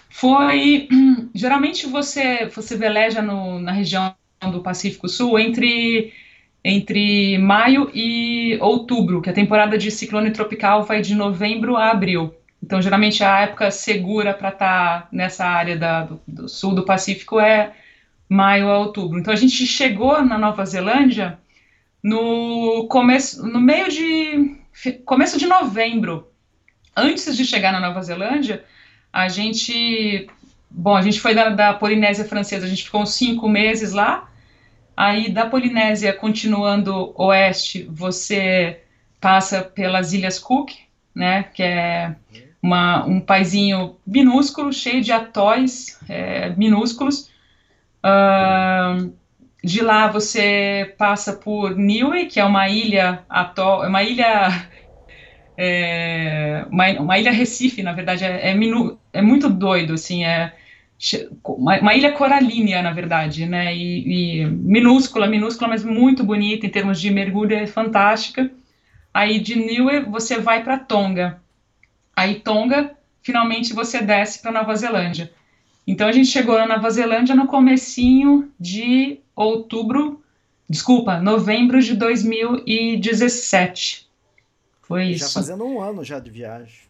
[0.08, 0.88] Foi
[1.34, 4.14] geralmente você você veleja no, na região
[4.50, 6.12] do Pacífico Sul entre
[6.64, 12.34] entre maio e outubro, que a temporada de ciclone tropical vai de novembro a abril.
[12.60, 16.84] Então, geralmente a época segura para estar tá nessa área da, do, do, sul do
[16.84, 17.72] Pacífico é
[18.28, 19.16] maio a outubro.
[19.20, 21.38] Então, a gente chegou na Nova Zelândia
[22.02, 24.56] no começo, no meio de
[25.04, 26.28] começo de novembro.
[26.96, 28.64] Antes de chegar na Nova Zelândia,
[29.16, 30.28] a gente,
[30.70, 34.28] bom, a gente foi da, da Polinésia Francesa, a gente ficou uns cinco meses lá.
[34.94, 38.82] Aí da Polinésia, continuando oeste, você
[39.18, 40.72] passa pelas Ilhas Cook,
[41.14, 42.14] né, que é
[42.60, 47.30] uma, um paizinho minúsculo, cheio de atóis é, minúsculos.
[48.04, 49.14] Uh,
[49.64, 54.68] de lá você passa por Niue, que é uma ilha atol, uma ilha
[55.56, 60.52] é, uma, uma, ilha Recife, na verdade, é, é, minu, é muito doido, assim, é
[61.44, 66.70] uma, uma, ilha coralínea, na verdade, né, e, e, minúscula, minúscula, mas muito bonita em
[66.70, 68.50] termos de mergulho, é fantástica.
[69.12, 71.40] Aí de Niue você vai para Tonga.
[72.14, 72.92] Aí Tonga,
[73.22, 75.30] finalmente você desce para Nova Zelândia.
[75.86, 80.22] Então a gente chegou na Nova Zelândia no comecinho de outubro,
[80.68, 84.05] desculpa, novembro de 2017.
[84.86, 85.34] Foi já isso.
[85.34, 86.86] fazendo um ano já de viagem.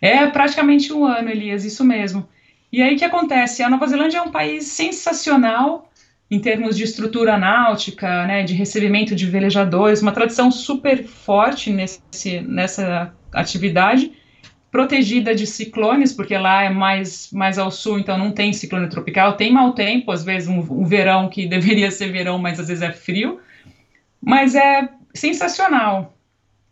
[0.00, 2.28] É praticamente um ano, Elias, isso mesmo.
[2.72, 3.62] E aí o que acontece?
[3.62, 5.88] A Nova Zelândia é um país sensacional
[6.28, 12.40] em termos de estrutura náutica, né, de recebimento de velejadores, uma tradição super forte nesse,
[12.40, 14.12] nessa atividade,
[14.70, 19.36] protegida de ciclones, porque lá é mais, mais ao sul, então não tem ciclone tropical,
[19.36, 22.82] tem mau tempo, às vezes um, um verão que deveria ser verão, mas às vezes
[22.82, 23.38] é frio,
[24.20, 26.14] mas é sensacional.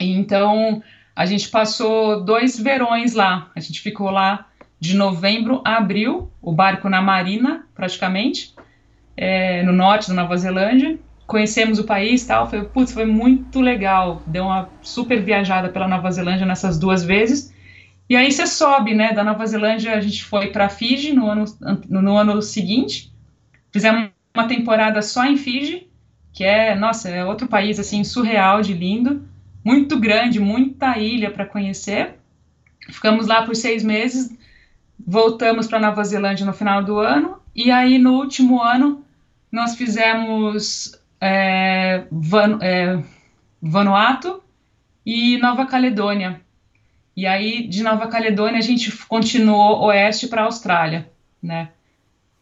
[0.01, 0.83] Então,
[1.15, 4.47] a gente passou dois verões lá, a gente ficou lá
[4.81, 8.55] de novembro a abril, o barco na marina, praticamente,
[9.15, 10.99] é, no norte da Nova Zelândia.
[11.27, 14.23] Conhecemos o país tal, foi, putz, foi muito legal.
[14.27, 17.55] Deu uma super viajada pela Nova Zelândia nessas duas vezes.
[18.09, 19.13] E aí você sobe, né?
[19.13, 21.45] Da Nova Zelândia a gente foi para Fiji no ano,
[21.89, 23.13] no ano seguinte.
[23.71, 25.89] Fizemos uma temporada só em Fiji,
[26.33, 29.23] que é, nossa, é outro país assim surreal de lindo,
[29.65, 32.15] muito grande, muita ilha para conhecer.
[32.89, 34.37] Ficamos lá por seis meses,
[34.99, 39.05] voltamos para Nova Zelândia no final do ano e aí no último ano
[39.51, 43.03] nós fizemos é, Van, é,
[43.61, 44.43] Vanuatu
[45.05, 46.41] e Nova Caledônia.
[47.17, 51.11] E aí, de Nova Caledônia, a gente continuou oeste para a Austrália,
[51.43, 51.71] né?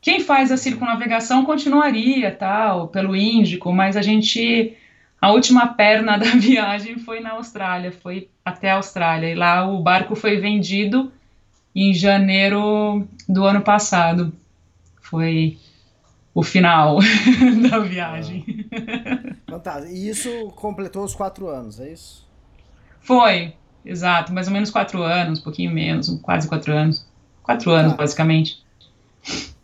[0.00, 4.76] Quem faz a circunnavegação continuaria, tal, pelo Índico, mas a gente,
[5.20, 9.82] a última perna da viagem foi na Austrália, foi até a Austrália, e lá o
[9.82, 11.12] barco foi vendido
[11.74, 14.32] em janeiro do ano passado.
[15.00, 15.58] Foi
[16.34, 16.98] o final
[17.68, 18.66] da viagem.
[19.48, 19.92] Fantástico.
[19.92, 22.26] E isso completou os quatro anos, é isso?
[23.00, 23.54] Foi,
[23.84, 24.32] exato.
[24.32, 27.06] Mais ou menos quatro anos, um pouquinho menos, quase quatro anos.
[27.42, 27.96] Quatro anos, ah.
[27.96, 28.62] basicamente.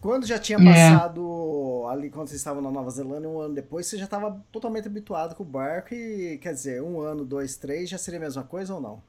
[0.04, 1.92] Quando já tinha passado é.
[1.94, 5.34] ali, quando vocês estavam na Nova Zelândia, um ano depois, você já estava totalmente habituado
[5.34, 8.74] com o barco e, quer dizer, um ano, dois, três, já seria a mesma coisa
[8.74, 9.02] ou não?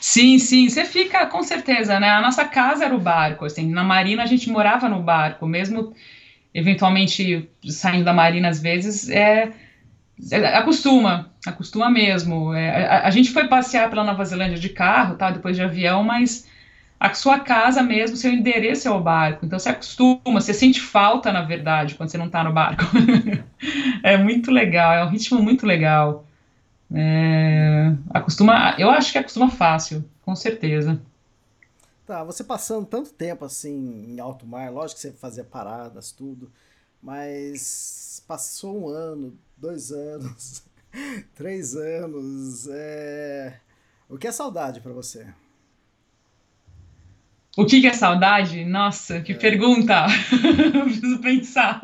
[0.00, 2.08] Sim, sim, você fica com certeza, né?
[2.08, 5.92] A nossa casa era o barco, assim, na marina a gente morava no barco, mesmo
[6.54, 9.52] eventualmente saindo da marina às vezes, é,
[10.32, 12.54] é acostuma, acostuma mesmo.
[12.54, 16.02] É, a, a, gente foi passear pela Nova Zelândia de carro, tá, depois de avião,
[16.02, 16.48] mas
[17.00, 21.32] a sua casa mesmo, seu endereço é o barco, então você acostuma, você sente falta,
[21.32, 22.84] na verdade, quando você não está no barco.
[24.04, 26.26] é muito legal, é um ritmo muito legal.
[26.92, 31.00] É, acostuma, eu acho que acostuma fácil, com certeza.
[32.06, 36.52] Tá, você passando tanto tempo assim em alto mar, lógico que você fazia paradas, tudo,
[37.02, 40.64] mas passou um ano, dois anos,
[41.34, 42.68] três anos.
[42.70, 43.58] É...
[44.06, 45.26] O que é saudade para você?
[47.56, 48.64] O que, que, é saudade?
[48.64, 49.34] Nossa, que é.
[49.34, 50.06] pergunta!
[50.84, 51.80] Preciso pensar.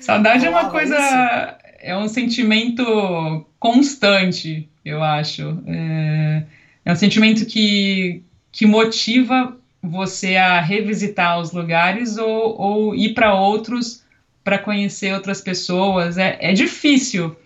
[0.00, 0.96] saudade é uma coisa.
[0.96, 1.70] Isso?
[1.82, 5.62] É um sentimento constante, eu acho.
[5.66, 6.44] É
[6.84, 13.34] é um sentimento que, que motiva você a revisitar os lugares ou, ou ir para
[13.34, 14.04] outros
[14.42, 16.16] para conhecer outras pessoas.
[16.18, 17.36] É, é difícil.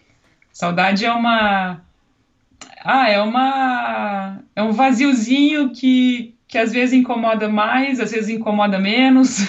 [0.53, 1.84] Saudade é uma.
[2.85, 4.41] Ah, é uma.
[4.55, 9.39] É um vaziozinho que, que às vezes incomoda mais, às vezes incomoda menos.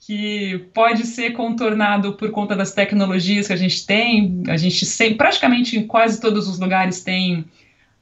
[0.00, 4.44] que pode ser contornado por conta das tecnologias que a gente tem.
[4.48, 7.44] A gente sempre, praticamente em quase todos os lugares tem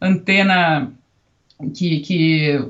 [0.01, 0.93] antena
[1.75, 2.61] que, que,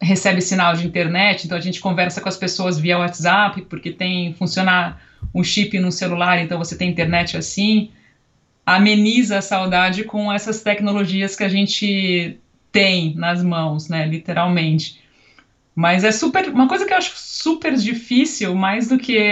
[0.00, 4.34] recebe sinal de internet, então a gente conversa com as pessoas via WhatsApp, porque tem
[4.34, 5.02] funcionar
[5.34, 7.90] um chip no celular, então você tem internet assim,
[8.66, 12.38] ameniza a saudade com essas tecnologias que a gente
[12.72, 15.00] tem nas mãos, né, literalmente.
[15.74, 19.28] Mas é super, uma coisa que eu acho super difícil, mais do que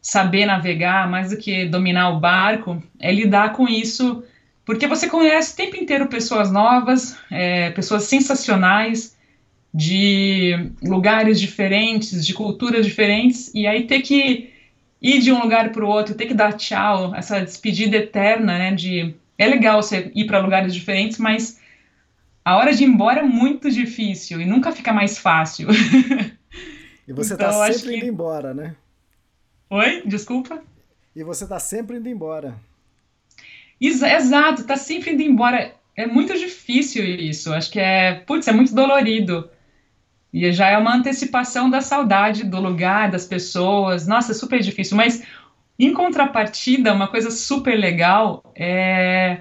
[0.00, 4.24] saber navegar, mais do que dominar o barco, é lidar com isso
[4.68, 9.16] porque você conhece o tempo inteiro pessoas novas, é, pessoas sensacionais,
[9.72, 14.50] de lugares diferentes, de culturas diferentes, e aí ter que
[15.00, 18.74] ir de um lugar para o outro, ter que dar tchau, essa despedida eterna, né?
[18.74, 21.60] De é legal você ir para lugares diferentes, mas
[22.44, 25.68] a hora de ir embora é muito difícil e nunca fica mais fácil.
[27.06, 28.76] E você está então, sempre indo embora, né?
[29.70, 30.62] Oi, desculpa.
[31.16, 32.54] E você está sempre indo embora.
[33.80, 35.74] Exato, tá sempre indo embora.
[35.96, 37.52] É muito difícil isso.
[37.54, 39.48] Acho que é, putz, é muito dolorido.
[40.32, 44.06] E já é uma antecipação da saudade do lugar, das pessoas.
[44.06, 44.96] Nossa, é super difícil.
[44.96, 45.22] Mas,
[45.78, 49.40] em contrapartida, uma coisa super legal é...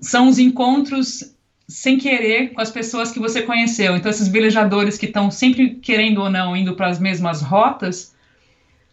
[0.00, 1.34] são os encontros
[1.68, 3.96] sem querer com as pessoas que você conheceu.
[3.96, 8.14] Então, esses velejadores que estão sempre, querendo ou não, indo para as mesmas rotas,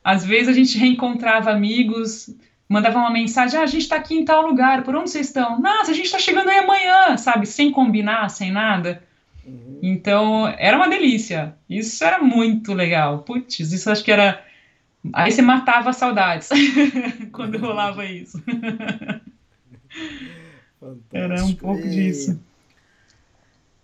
[0.04, 2.36] às vezes a gente reencontrava amigos
[2.68, 5.60] mandava uma mensagem: ah, a gente está aqui em tal lugar, por onde vocês estão?
[5.60, 7.46] Nossa, a gente está chegando aí amanhã, sabe?
[7.46, 9.04] Sem combinar, sem nada.
[9.88, 11.56] Então, era uma delícia.
[11.70, 13.20] Isso era muito legal.
[13.20, 14.44] Putz, isso acho que era.
[15.14, 16.50] Aí você matava as saudades
[17.32, 18.42] quando rolava isso.
[21.14, 22.42] era um pouco disso.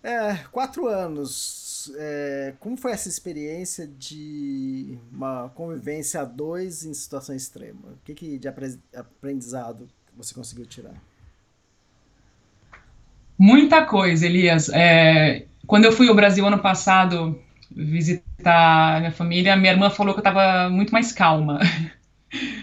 [0.02, 1.92] É, quatro anos.
[1.96, 7.90] É, como foi essa experiência de uma convivência a dois em situação extrema?
[7.90, 11.00] O que, que de aprendizado você conseguiu tirar?
[13.38, 14.68] Muita coisa, Elias.
[14.68, 17.38] É, quando eu fui ao Brasil ano passado
[17.74, 21.60] visitar minha família, minha irmã falou que eu estava muito mais calma.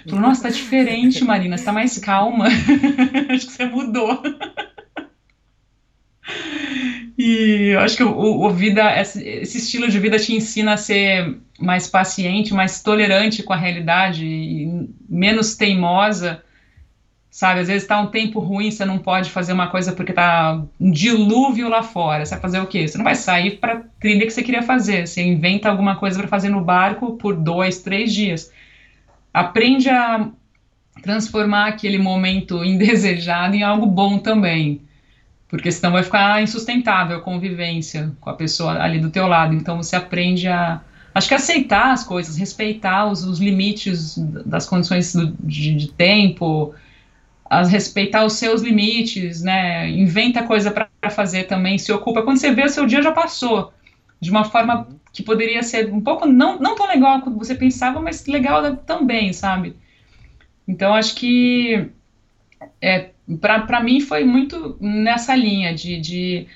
[0.08, 2.48] Falou, nossa, tá diferente, Marina, você tá mais calma.
[3.30, 4.20] Acho que você mudou.
[7.16, 9.22] E eu acho que o, o vida, esse,
[9.58, 14.26] estilo de vida te ensina a ser mais paciente, mais tolerante com a realidade,
[15.08, 16.42] menos teimosa,
[17.40, 17.62] sabe?
[17.62, 20.92] Às vezes está um tempo ruim, você não pode fazer uma coisa porque está um
[20.92, 22.26] dilúvio lá fora.
[22.26, 22.86] Você vai fazer o quê?
[22.86, 25.08] Você não vai sair para trilha que você queria fazer.
[25.08, 28.52] Você inventa alguma coisa para fazer no barco por dois, três dias.
[29.34, 30.28] Aprende a
[31.02, 34.82] transformar aquele momento indesejado em algo bom também
[35.48, 39.56] porque senão vai ficar insustentável a convivência com a pessoa ali do teu lado.
[39.56, 40.80] Então você aprende a,
[41.16, 44.16] acho que aceitar as coisas, respeitar os, os limites
[44.46, 46.76] das condições do, de, de, tempo,
[47.50, 49.90] a respeitar os seus limites, né?
[49.90, 52.22] Inventa coisa para fazer também, se ocupa.
[52.22, 53.74] Quando você vê, o seu dia já passou
[54.22, 58.00] de uma forma que poderia ser um pouco não, não tão legal quanto você pensava,
[58.00, 59.76] mas legal também, sabe?
[60.68, 61.90] Então acho que
[62.80, 63.10] é,
[63.42, 66.48] para mim foi muito nessa linha de, de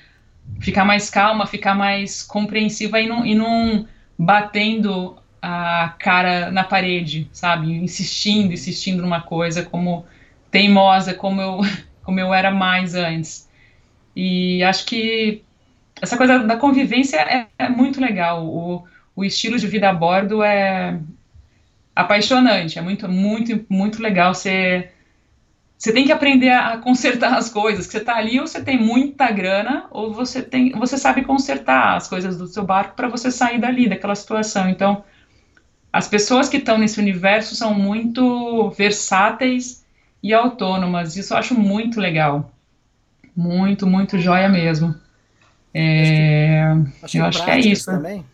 [0.60, 7.28] ficar mais calma, ficar mais compreensiva e não, e não batendo a cara na parede,
[7.32, 7.72] sabe?
[7.72, 10.06] Insistindo, insistindo numa coisa como
[10.54, 11.60] teimosa, como eu,
[12.04, 13.50] como eu era mais antes.
[14.14, 15.42] E acho que
[16.00, 18.46] essa coisa da convivência é, é muito legal.
[18.46, 18.84] O,
[19.16, 21.00] o estilo de vida a bordo é
[21.94, 24.92] apaixonante, é muito, muito, muito legal ser
[25.76, 27.84] você tem que aprender a consertar as coisas.
[27.84, 31.96] Que você está ali, ou você tem muita grana, ou você tem, você sabe consertar
[31.96, 34.70] as coisas do seu barco para você sair dali, daquela situação.
[34.70, 35.04] Então,
[35.92, 39.83] as pessoas que estão nesse universo são muito versáteis
[40.24, 41.16] e autônomas.
[41.16, 42.50] Isso eu acho muito legal.
[43.36, 44.94] Muito, muito joia mesmo.
[45.72, 46.62] É,
[47.02, 47.86] acho que, eu acho que é isso.
[47.86, 48.24] Também?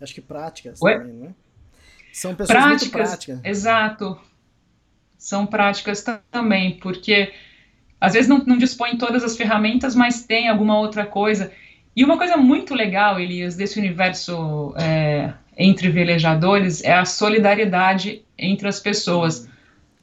[0.00, 0.98] Acho que práticas Oi?
[0.98, 1.30] também, não é?
[2.12, 3.40] São pessoas práticas, muito práticas.
[3.44, 4.18] Exato
[5.18, 7.32] são práticas também, porque
[8.00, 11.50] às vezes não, não dispõe todas as ferramentas, mas tem alguma outra coisa.
[11.94, 18.68] E uma coisa muito legal, Elias, desse universo é, entre velejadores é a solidariedade entre
[18.68, 19.47] as pessoas.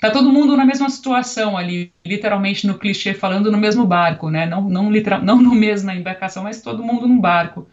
[0.05, 4.45] Tá todo mundo na mesma situação ali, literalmente no clichê falando no mesmo barco, né?
[4.45, 7.67] Não, não, literal, não no mesmo na embarcação, mas todo mundo num barco.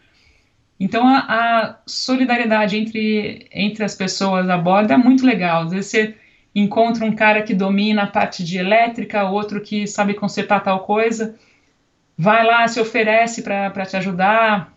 [0.79, 5.61] Então a, a solidariedade entre, entre as pessoas a bordo é muito legal.
[5.61, 6.15] Às vezes você
[6.55, 11.35] encontra um cara que domina a parte de elétrica, outro que sabe consertar tal coisa,
[12.17, 14.75] vai lá, se oferece para te ajudar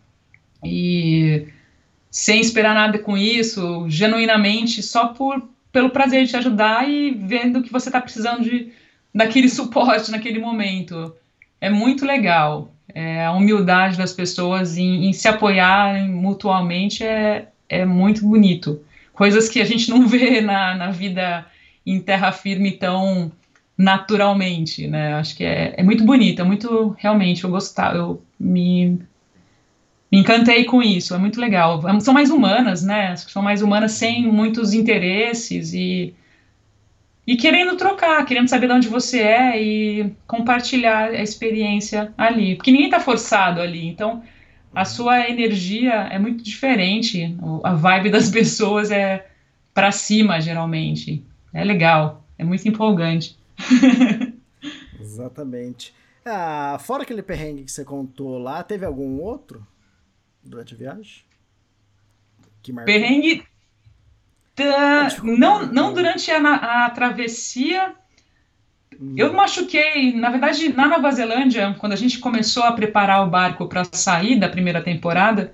[0.63, 1.49] e
[2.11, 7.63] sem esperar nada com isso, genuinamente, só por pelo prazer de te ajudar e vendo
[7.63, 8.73] que você está precisando de
[9.15, 11.15] daquele suporte naquele momento.
[11.61, 12.73] É muito legal.
[12.95, 18.81] É, a humildade das pessoas em, em se apoiarem mutualmente é, é muito bonito.
[19.13, 21.45] Coisas que a gente não vê na, na vida
[21.85, 23.31] em terra firme tão
[23.77, 25.13] naturalmente, né?
[25.17, 28.99] Acho que é, é muito bonito, é muito realmente eu gostar, eu me,
[30.11, 31.83] me encantei com isso, é muito legal.
[32.01, 33.17] São mais humanas, né?
[33.17, 36.15] São mais humanas sem muitos interesses e
[37.27, 42.71] e querendo trocar, querendo saber de onde você é e compartilhar a experiência ali, porque
[42.71, 44.23] ninguém está forçado ali, então
[44.73, 49.27] a sua energia é muito diferente, a vibe das pessoas é
[49.75, 51.25] para cima geralmente.
[51.53, 53.37] É legal, é muito empolgante.
[55.01, 55.93] Exatamente.
[56.25, 59.67] Ah, fora aquele perrengue que você contou lá, teve algum outro
[60.49, 61.25] durante a viagem?
[62.63, 63.45] Que perrengue.
[64.57, 65.09] Da...
[65.23, 67.95] Não, não durante a, a travessia.
[68.99, 69.15] Hum.
[69.17, 73.69] Eu machuquei, na verdade, na Nova Zelândia, quando a gente começou a preparar o barco
[73.69, 75.53] para sair da primeira temporada,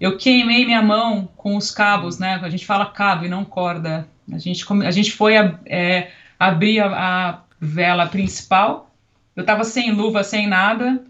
[0.00, 2.40] eu queimei minha mão com os cabos, né?
[2.42, 5.34] A gente fala cabo e não corda a gente, a gente foi
[5.66, 8.94] é, abrir a, a, vela principal,
[9.34, 11.02] eu estava sem luva, sem nada,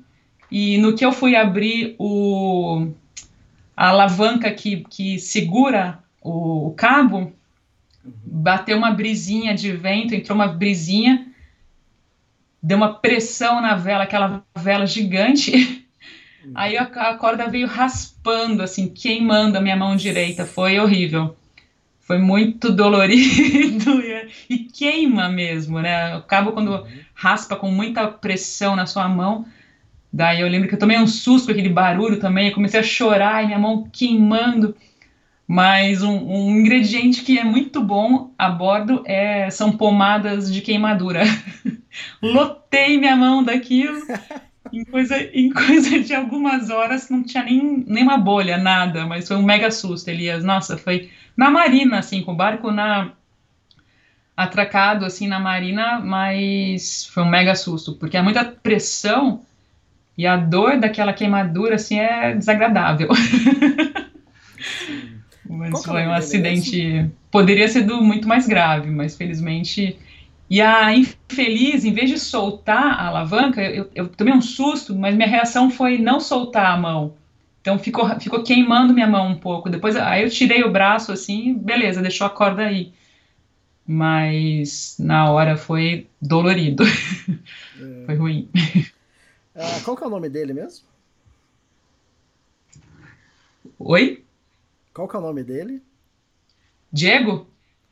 [0.50, 2.88] e no que eu fui abrir o,
[3.78, 7.32] a alavanca que, que segura o, o cabo,
[8.02, 11.28] bateu uma brisinha de vento, entrou uma brisinha,
[12.60, 15.86] deu uma pressão na vela, aquela vela gigante.
[16.56, 20.44] Aí a, a corda veio raspando, assim, queimando a minha mão direita.
[20.44, 21.36] Foi horrível.
[22.00, 26.16] Foi muito dolorido e, e queima mesmo, né?
[26.16, 29.46] O cabo, quando raspa com muita pressão na sua mão,
[30.12, 32.48] daí eu lembro que eu tomei um susto com aquele barulho também.
[32.48, 34.74] Eu comecei a chorar e minha mão queimando.
[35.46, 41.22] Mas um, um, ingrediente que é muito bom a bordo é, são pomadas de queimadura.
[42.22, 43.98] Lotei minha mão daquilo.
[44.70, 49.26] Em coisa, em coisa de algumas horas não tinha nem, nem uma bolha, nada, mas
[49.26, 50.44] foi um mega susto, Elias.
[50.44, 53.12] Nossa, foi na marina, assim, com o barco na
[54.36, 59.44] atracado assim na marina, mas foi um mega susto, porque é muita pressão
[60.18, 63.08] e a dor daquela queimadura assim é desagradável.
[65.48, 67.08] Mas Qual foi um acidente.
[67.30, 69.96] Poderia ser do muito mais grave, mas felizmente.
[70.50, 75.14] E a infeliz, em vez de soltar a alavanca, eu, eu tomei um susto, mas
[75.14, 77.14] minha reação foi não soltar a mão.
[77.60, 79.70] Então ficou, ficou queimando minha mão um pouco.
[79.70, 82.92] Depois, aí eu tirei o braço assim, beleza, deixou a corda aí.
[83.86, 86.82] Mas na hora foi dolorido.
[87.80, 88.06] É.
[88.06, 88.48] foi ruim.
[89.60, 90.86] Ah, qual que é o nome dele mesmo?
[93.76, 94.24] Oi?
[94.94, 95.82] Qual que é o nome dele?
[96.92, 97.44] Diego?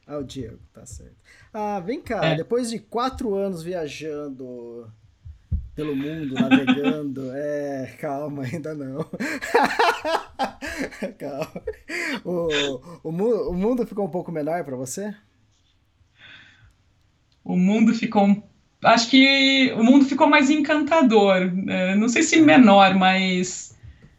[0.06, 1.16] Ah, o Diego, tá certo.
[1.52, 2.36] Ah, vem cá, é.
[2.36, 4.88] depois de quatro anos viajando
[5.74, 8.98] pelo mundo, navegando, é, calma, ainda não.
[11.18, 11.62] calma.
[12.24, 12.48] O,
[13.02, 15.12] o, o mundo ficou um pouco menor para você?
[17.42, 18.24] O mundo ficou
[18.86, 21.52] acho que o mundo ficou mais encantador.
[21.68, 23.76] É, não sei se menor, mas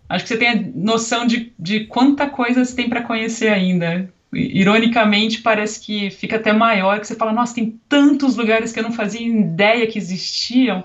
[0.09, 4.11] Acho que você tem a noção de, de quanta coisa você tem para conhecer ainda.
[4.31, 8.83] Ironicamente, parece que fica até maior, que você fala, nossa, tem tantos lugares que eu
[8.83, 10.83] não fazia ideia que existiam,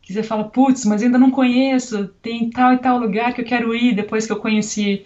[0.00, 3.44] que você fala, putz, mas ainda não conheço, tem tal e tal lugar que eu
[3.44, 5.04] quero ir depois que eu conheci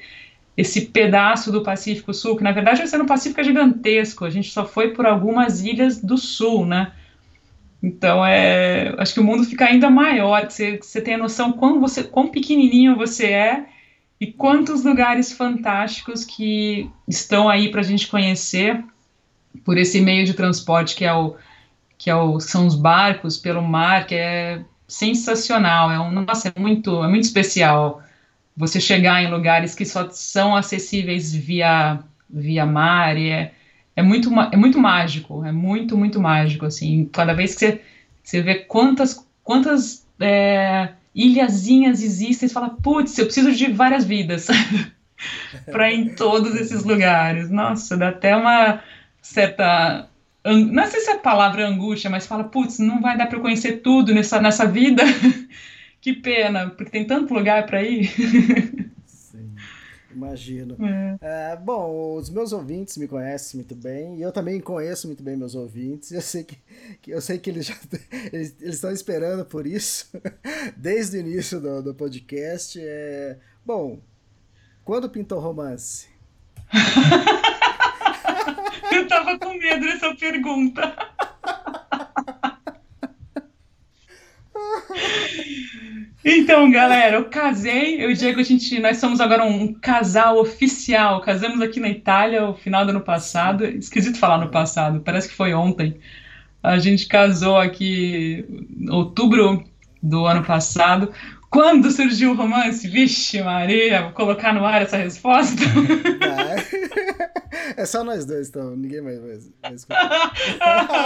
[0.56, 4.50] esse pedaço do Pacífico Sul, que na verdade o Oceano Pacífico é gigantesco, a gente
[4.50, 6.92] só foi por algumas ilhas do sul, né?
[7.84, 11.78] Então, é, acho que o mundo fica ainda maior, você, você tem a noção quão,
[11.78, 13.66] você, quão pequenininho você é
[14.18, 18.82] e quantos lugares fantásticos que estão aí para a gente conhecer
[19.62, 21.36] por esse meio de transporte que é o
[21.98, 26.58] que é o, são os barcos pelo mar, que é sensacional, é um, nossa, é
[26.58, 28.02] muito, é muito especial
[28.56, 33.52] você chegar em lugares que só são acessíveis via via mar, e é,
[33.96, 37.80] é muito, é muito mágico, é muito, muito mágico, assim, cada vez que você,
[38.22, 44.48] você vê quantas, quantas é, ilhazinhas existem, você fala, putz, eu preciso de várias vidas
[45.70, 48.82] para ir em todos esses lugares, nossa, dá até uma
[49.22, 50.08] certa,
[50.44, 53.42] não sei se é a palavra angústia, mas fala, putz, não vai dar para eu
[53.42, 55.04] conhecer tudo nessa, nessa vida,
[56.00, 58.12] que pena, porque tem tanto lugar para ir.
[60.14, 60.76] Imagino.
[60.80, 61.52] É.
[61.52, 65.36] É, bom, os meus ouvintes me conhecem muito bem e eu também conheço muito bem
[65.36, 66.12] meus ouvintes.
[66.12, 66.56] Eu sei que,
[67.02, 67.74] que eu sei que eles já
[68.32, 70.10] eles, eles estão esperando por isso
[70.76, 72.78] desde o início do, do podcast.
[72.80, 73.98] É, bom,
[74.84, 76.08] quando pintou romance?
[78.92, 81.13] eu tava com medo dessa pergunta.
[86.24, 90.38] Então, galera, eu casei, eu e o Diego, a gente, nós somos agora um casal
[90.38, 91.20] oficial.
[91.20, 93.64] Casamos aqui na Itália o final do ano passado.
[93.66, 96.00] Esquisito falar no passado, parece que foi ontem.
[96.62, 98.42] A gente casou aqui
[98.74, 99.62] em outubro
[100.02, 101.12] do ano passado.
[101.50, 102.88] Quando surgiu o romance?
[102.88, 105.62] Vixe, Maria, vou colocar no ar essa resposta.
[107.76, 108.76] É só nós dois, então.
[108.76, 109.34] Ninguém mais vai,
[109.74, 110.32] escutar.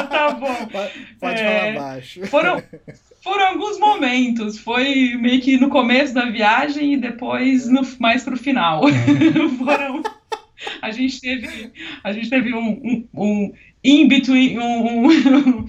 [0.09, 0.67] tá bom.
[0.67, 2.27] Pode, pode é, falar baixo.
[2.27, 2.63] Foram,
[3.23, 4.59] foram alguns momentos.
[4.59, 8.83] Foi meio que no começo da viagem e depois no, mais pro final.
[9.59, 10.03] foram.
[10.83, 13.53] A gente teve, a gente teve um, um, um
[13.83, 15.69] in between, um, um,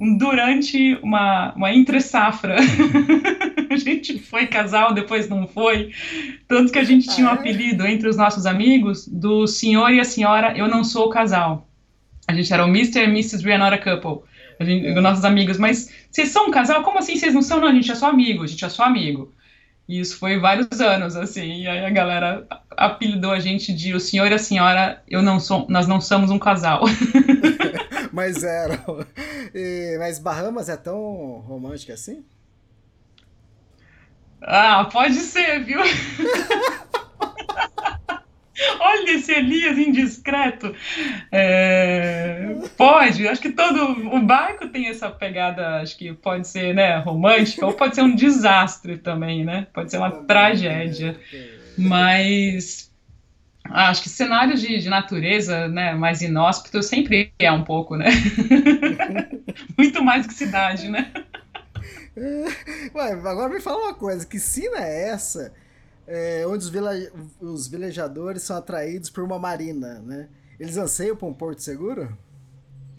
[0.00, 2.56] um durante uma, uma entre safra.
[3.70, 5.90] a gente foi casal, depois não foi.
[6.46, 7.38] Tanto que a gente tinha um ah, é?
[7.38, 11.68] apelido entre os nossos amigos do senhor e a senhora Eu Não Sou o Casal.
[12.26, 13.00] A gente era o Mr.
[13.00, 13.44] e Mrs.
[13.44, 14.28] We Are Not a Couple.
[14.60, 15.00] Gente, é.
[15.00, 16.82] Nossos amigos, mas vocês são um casal?
[16.82, 17.60] Como assim vocês não são?
[17.60, 19.32] Não, a gente é só amigo, a gente é só amigo.
[19.88, 22.46] E isso foi vários anos, assim, e aí a galera
[22.76, 26.30] apelidou a gente de o senhor e a senhora, eu não sou, nós não somos
[26.30, 26.82] um casal.
[28.12, 29.06] mas eram.
[29.54, 32.24] E, mas Bahamas é tão romântico assim?
[34.40, 35.80] Ah, pode ser, viu?
[38.80, 40.74] Olha esse Elias indiscreto.
[41.30, 46.98] É, pode, acho que todo o barco tem essa pegada, acho que pode ser, né,
[46.98, 49.66] romântica, ou pode ser um desastre também, né?
[49.72, 51.18] Pode ser uma tragédia.
[51.76, 52.90] Mas
[53.70, 58.06] acho que cenários de, de natureza, né, mais inóspito sempre é um pouco, né?
[59.76, 61.12] Muito mais que cidade, né?
[62.94, 65.52] Ué, agora me fala uma coisa, que sina é essa
[66.08, 66.90] é, onde os, vila
[67.38, 70.28] os velejadores são atraídos por uma marina, né?
[70.58, 72.16] Eles anseiam por um porto seguro?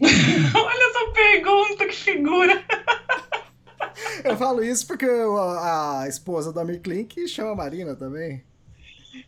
[0.00, 2.64] Olha essa pergunta, que figura!
[4.24, 8.44] Eu falo isso porque a, a esposa do Amir Klink chama Marina também.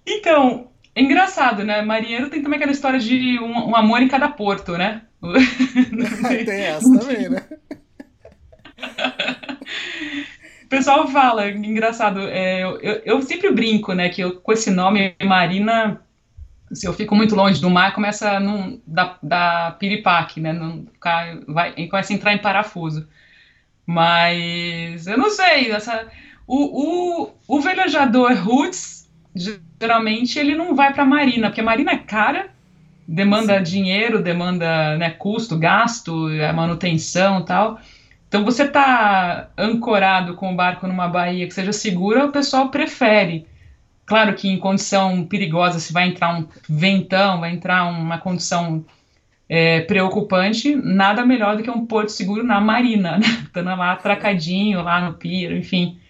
[0.07, 1.83] Então, é engraçado, né?
[1.83, 5.03] Marinheiro tem também aquela história de um, um amor em cada porto, né?
[6.47, 7.45] tem essa também, né?
[10.73, 15.15] O pessoal fala, engraçado, é, eu, eu, sempre brinco, né, que eu, com esse nome,
[15.23, 16.01] Marina,
[16.73, 18.41] se eu fico muito longe do mar, começa a
[18.87, 23.07] dar, dar piripaque, né, não ficar, vai, começa a entrar em parafuso.
[23.85, 26.09] Mas, eu não sei, essa,
[26.47, 29.11] o, o, o velejador roots,
[29.79, 32.49] geralmente, ele não vai para marina, porque a marina é cara,
[33.07, 33.63] demanda Sim.
[33.63, 37.79] dinheiro, demanda né, custo, gasto, manutenção e tal,
[38.33, 43.47] então, você está ancorado com o barco numa baía que seja segura, o pessoal prefere.
[44.07, 48.87] Claro que em condição perigosa, se vai entrar um ventão, vai entrar uma condição
[49.47, 53.27] é, preocupante, nada melhor do que um porto seguro na marina, né?
[53.45, 56.01] Estando lá atracadinho, lá no pier, enfim.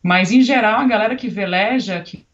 [0.00, 2.24] Mas, em geral, a galera que veleja, que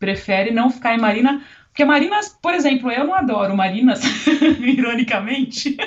[0.00, 4.02] prefere não ficar em marina, porque marinas, por exemplo, eu não adoro marinas,
[4.58, 5.76] ironicamente.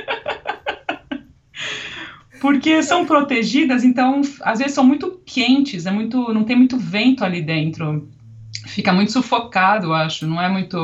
[2.44, 7.24] porque são protegidas, então às vezes são muito quentes, é muito, não tem muito vento
[7.24, 8.10] ali dentro,
[8.68, 10.76] fica muito sufocado, eu acho, não é muito,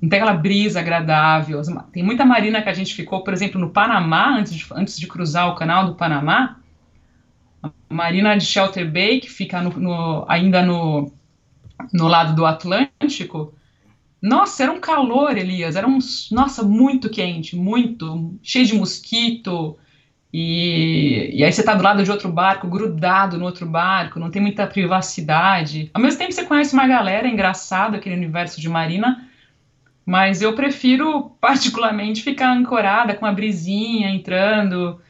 [0.00, 1.60] não tem aquela brisa agradável.
[1.92, 5.08] Tem muita marina que a gente ficou, por exemplo, no Panamá antes de, antes de
[5.08, 6.60] cruzar o canal do Panamá,
[7.60, 11.12] a marina de Shelter Bay que fica no, no, ainda no
[11.92, 13.52] no lado do Atlântico.
[14.22, 15.98] Nossa, era um calor, Elias, era um,
[16.30, 19.76] nossa, muito quente, muito, cheio de mosquito,
[20.32, 24.30] e, e aí você está do lado de outro barco, grudado no outro barco, não
[24.30, 25.90] tem muita privacidade.
[25.92, 29.28] Ao mesmo tempo você conhece uma galera, é engraçado aquele universo de marina,
[30.06, 35.00] mas eu prefiro particularmente ficar ancorada com a brisinha entrando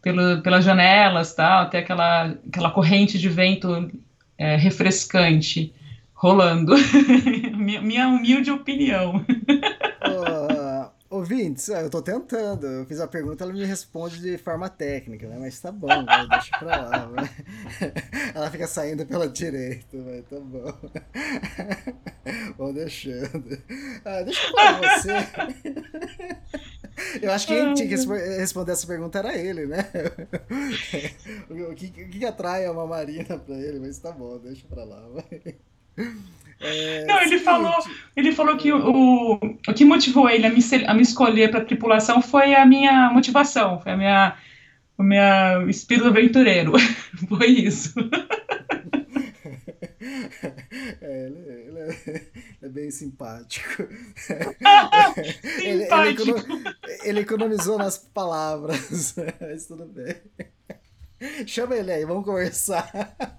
[0.00, 3.90] pelo, pelas janelas, tal, ter aquela, aquela corrente de vento
[4.38, 5.72] é, refrescante
[6.14, 6.74] rolando.
[7.54, 9.24] minha, minha humilde opinião.
[11.24, 12.66] Ouvintes, eu tô tentando.
[12.66, 15.38] Eu fiz a pergunta, ela me responde de forma técnica, né?
[15.38, 17.06] Mas tá bom, vai, deixa pra lá.
[17.08, 17.30] Vai.
[18.34, 20.74] Ela fica saindo pela direita, vai, tá bom.
[22.58, 23.58] Vou deixando.
[24.04, 25.10] Ah, deixa eu falar você.
[27.22, 27.96] Eu acho que quem tinha que
[28.36, 29.78] responder essa pergunta era ele, né?
[31.48, 33.80] O que, o que atrai uma marina pra ele?
[33.80, 35.56] Mas tá bom, deixa pra lá, vai.
[36.60, 37.74] É, não, ele falou,
[38.16, 42.22] ele falou que o, o que motivou ele a me, a me escolher para tripulação
[42.22, 44.36] foi a minha motivação, foi a minha,
[44.96, 46.72] o meu espírito aventureiro.
[47.28, 47.92] foi isso.
[51.00, 52.26] É, ele, ele, é,
[52.62, 53.82] é, bem simpático.
[55.62, 56.22] ele, simpático.
[56.22, 60.16] Ele, ele, economizou nas palavras, mas tudo bem.
[61.46, 63.33] Chama ele aí, vamos conversar.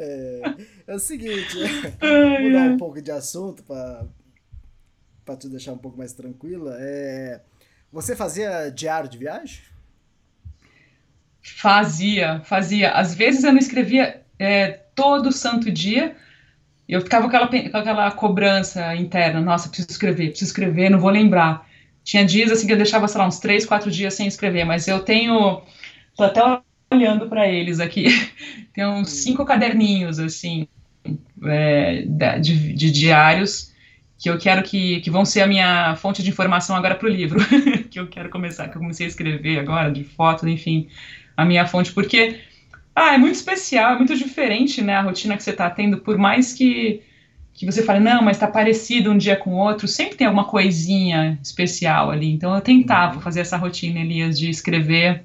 [0.00, 0.42] É,
[0.86, 1.56] é, o seguinte,
[2.00, 4.06] é, mudar um pouco de assunto para
[5.36, 6.76] te deixar um pouco mais tranquila.
[6.78, 7.40] É,
[7.92, 9.62] você fazia diário de viagem?
[11.42, 12.92] Fazia, fazia.
[12.92, 16.16] Às vezes eu não escrevia é, todo santo dia.
[16.88, 19.40] Eu ficava com aquela, com aquela cobrança interna.
[19.40, 21.68] Nossa, preciso escrever, preciso escrever, não vou lembrar.
[22.02, 24.88] Tinha dias assim que eu deixava, sei lá, uns três, quatro dias sem escrever, mas
[24.88, 25.62] eu tenho.
[26.16, 26.40] Tô até
[26.90, 28.06] olhando para eles aqui.
[28.72, 30.66] Tem uns cinco caderninhos, assim,
[31.44, 32.02] é,
[32.40, 33.72] de, de, diários,
[34.18, 37.10] que eu quero que, que vão ser a minha fonte de informação agora para o
[37.10, 37.40] livro,
[37.90, 40.88] que eu quero começar, que eu comecei a escrever agora, de fotos, enfim,
[41.36, 42.40] a minha fonte, porque
[42.94, 46.18] ah, é muito especial, é muito diferente, né, a rotina que você está tendo, por
[46.18, 47.00] mais que,
[47.54, 50.46] que você fale, não, mas está parecido um dia com o outro, sempre tem alguma
[50.46, 53.20] coisinha especial ali, então eu tentava uhum.
[53.20, 55.24] fazer essa rotina, Elias, de escrever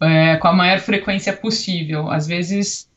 [0.00, 2.10] é, com a maior frequência possível.
[2.10, 2.88] Às vezes,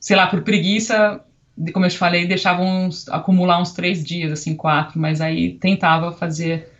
[0.00, 1.24] sei lá, por preguiça,
[1.72, 6.12] como eu te falei, deixava uns, acumular uns três dias, assim, quatro, mas aí tentava
[6.12, 6.72] fazer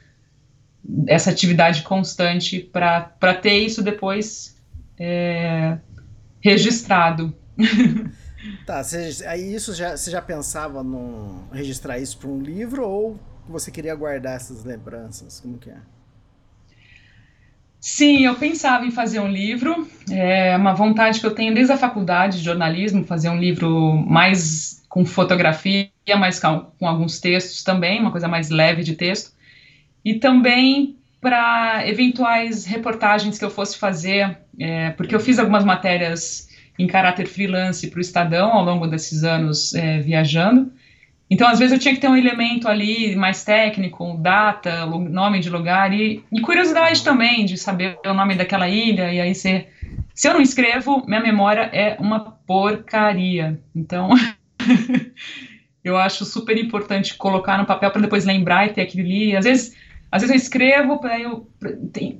[1.07, 4.57] essa atividade constante para ter isso depois
[4.99, 5.79] é,
[6.41, 7.35] registrado.
[8.65, 13.19] Tá, você, aí isso já, você já pensava em registrar isso para um livro ou
[13.49, 15.41] você queria guardar essas lembranças?
[15.41, 15.79] Como que é?
[17.81, 21.77] Sim, eu pensava em fazer um livro, é uma vontade que eu tenho desde a
[21.77, 25.89] faculdade de jornalismo, fazer um livro mais com fotografia,
[26.19, 29.33] mais com, com alguns textos também, uma coisa mais leve de texto,
[30.05, 36.49] e também para eventuais reportagens que eu fosse fazer, é, porque eu fiz algumas matérias
[36.79, 40.73] em caráter freelance para o Estadão ao longo desses anos é, viajando,
[41.31, 45.51] então, às vezes, eu tinha que ter um elemento ali mais técnico, data, nome de
[45.51, 49.13] lugar e, e curiosidade também de saber o nome daquela ilha.
[49.13, 49.67] E aí, se,
[50.15, 53.61] se eu não escrevo, minha memória é uma porcaria.
[53.77, 54.11] Então,
[55.85, 59.37] eu acho super importante colocar no papel para depois lembrar e ter aquilo ali.
[59.37, 59.77] Às vezes,
[60.11, 61.47] às vezes eu escrevo, para eu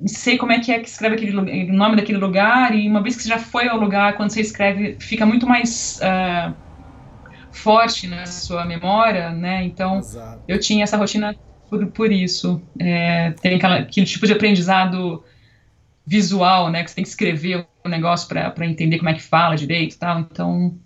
[0.05, 3.15] sei como é que é que escreve aquele o nome daquele lugar, e uma vez
[3.15, 5.99] que você já foi ao lugar, quando você escreve, fica muito mais.
[5.99, 6.68] Uh,
[7.59, 9.63] forte na sua memória, né?
[9.63, 10.43] Então, Exato.
[10.47, 11.35] eu tinha essa rotina
[11.69, 12.61] por, por isso.
[12.79, 15.23] É, tem aquela, aquele tipo de aprendizado
[16.05, 16.83] visual, né?
[16.83, 19.97] Que você tem que escrever o negócio para entender como é que fala direito e
[19.97, 20.19] tal.
[20.19, 20.77] Então,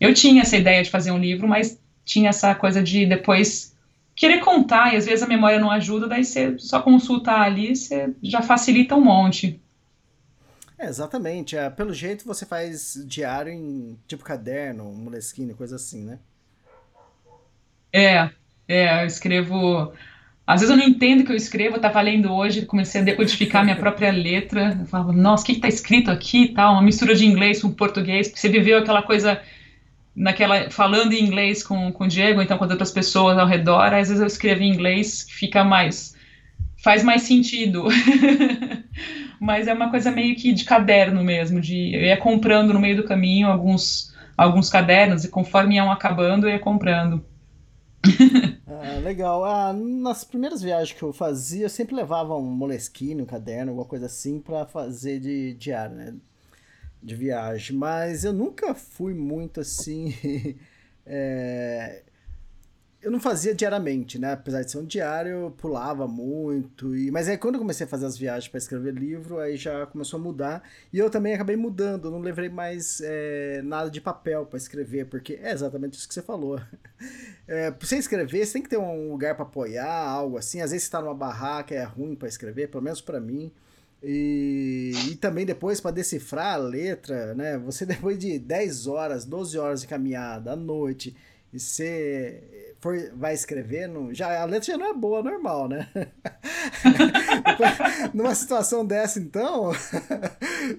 [0.00, 3.76] eu tinha essa ideia de fazer um livro, mas tinha essa coisa de depois
[4.14, 8.14] querer contar, e às vezes a memória não ajuda, daí você só consultar ali, você
[8.22, 9.60] já facilita um monte.
[10.78, 11.56] É, exatamente.
[11.56, 16.18] É, pelo jeito você faz diário em tipo caderno, moleskine, coisa assim, né?
[17.92, 18.30] É,
[18.68, 19.92] é, eu escrevo.
[20.46, 23.04] Às vezes eu não entendo o que eu escrevo, eu tava lendo hoje, comecei a
[23.04, 24.76] decodificar minha própria letra.
[24.80, 26.74] Eu falava, nossa, o que, que tá escrito aqui e tal?
[26.74, 29.40] Uma mistura de inglês com português, você viveu aquela coisa
[30.14, 34.08] naquela falando em inglês com, com o Diego, então com outras pessoas ao redor, às
[34.08, 36.15] vezes eu escrevo em inglês, fica mais
[36.86, 37.82] faz mais sentido.
[39.40, 42.96] Mas é uma coisa meio que de caderno mesmo, de eu ia comprando no meio
[42.96, 47.24] do caminho alguns, alguns cadernos e conforme iam acabando eu ia comprando.
[48.68, 49.44] ah, legal.
[49.44, 53.88] Ah, nas primeiras viagens que eu fazia, eu sempre levava um moleskine, um caderno, alguma
[53.88, 56.14] coisa assim, para fazer de diário, né?
[57.02, 57.76] De viagem.
[57.76, 60.14] Mas eu nunca fui muito assim.
[61.04, 62.04] é
[63.06, 64.32] eu não fazia diariamente, né?
[64.32, 66.96] Apesar de ser um diário, eu pulava muito.
[66.96, 67.08] E...
[67.12, 70.18] Mas aí quando eu comecei a fazer as viagens para escrever livro, aí já começou
[70.18, 70.68] a mudar.
[70.92, 75.38] E eu também acabei mudando, não levei mais é, nada de papel para escrever, porque
[75.40, 76.60] é exatamente isso que você falou.
[77.48, 80.60] É, pra você escrever, você tem que ter um lugar para apoiar, algo assim.
[80.60, 83.52] Às vezes você tá numa barraca, é ruim para escrever, pelo menos para mim.
[84.02, 87.56] E, e também depois para decifrar a letra, né?
[87.58, 91.16] Você depois de 10 horas, 12 horas de caminhada à noite,
[91.52, 95.88] e você for, vai escrever, não, já, a letra já não é boa, normal, né?
[98.12, 99.72] Numa situação dessa, então,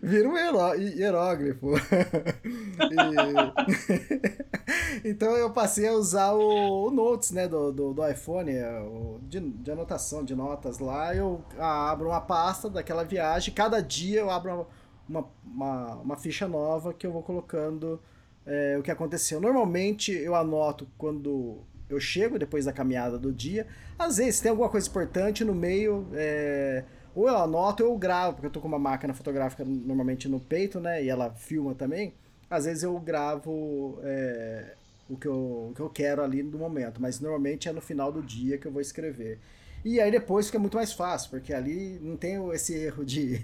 [0.02, 1.74] vira um hierógrafo.
[5.04, 5.10] E...
[5.10, 9.20] então eu passei a usar o, o Notes, né, do, do, do iPhone, é, o,
[9.24, 11.16] de, de, anotação de notas lá.
[11.16, 14.68] Eu abro uma pasta daquela viagem, cada dia eu abro
[15.08, 18.00] uma, uma, uma ficha nova que eu vou colocando
[18.46, 19.42] é, o que aconteceu.
[19.42, 23.68] Normalmente eu anoto quando eu chego depois da caminhada do dia.
[23.98, 26.84] Às vezes tem alguma coisa importante no meio, é,
[27.16, 30.40] ou eu anoto ou eu gravo, porque eu tô com uma máquina fotográfica normalmente no
[30.40, 31.04] peito, né?
[31.04, 32.14] E ela filma também.
[32.50, 34.76] Às vezes eu gravo é,
[35.10, 38.12] o, que eu, o que eu quero ali no momento, mas normalmente é no final
[38.12, 39.40] do dia que eu vou escrever.
[39.84, 43.42] E aí depois fica muito mais fácil, porque ali não tem esse erro de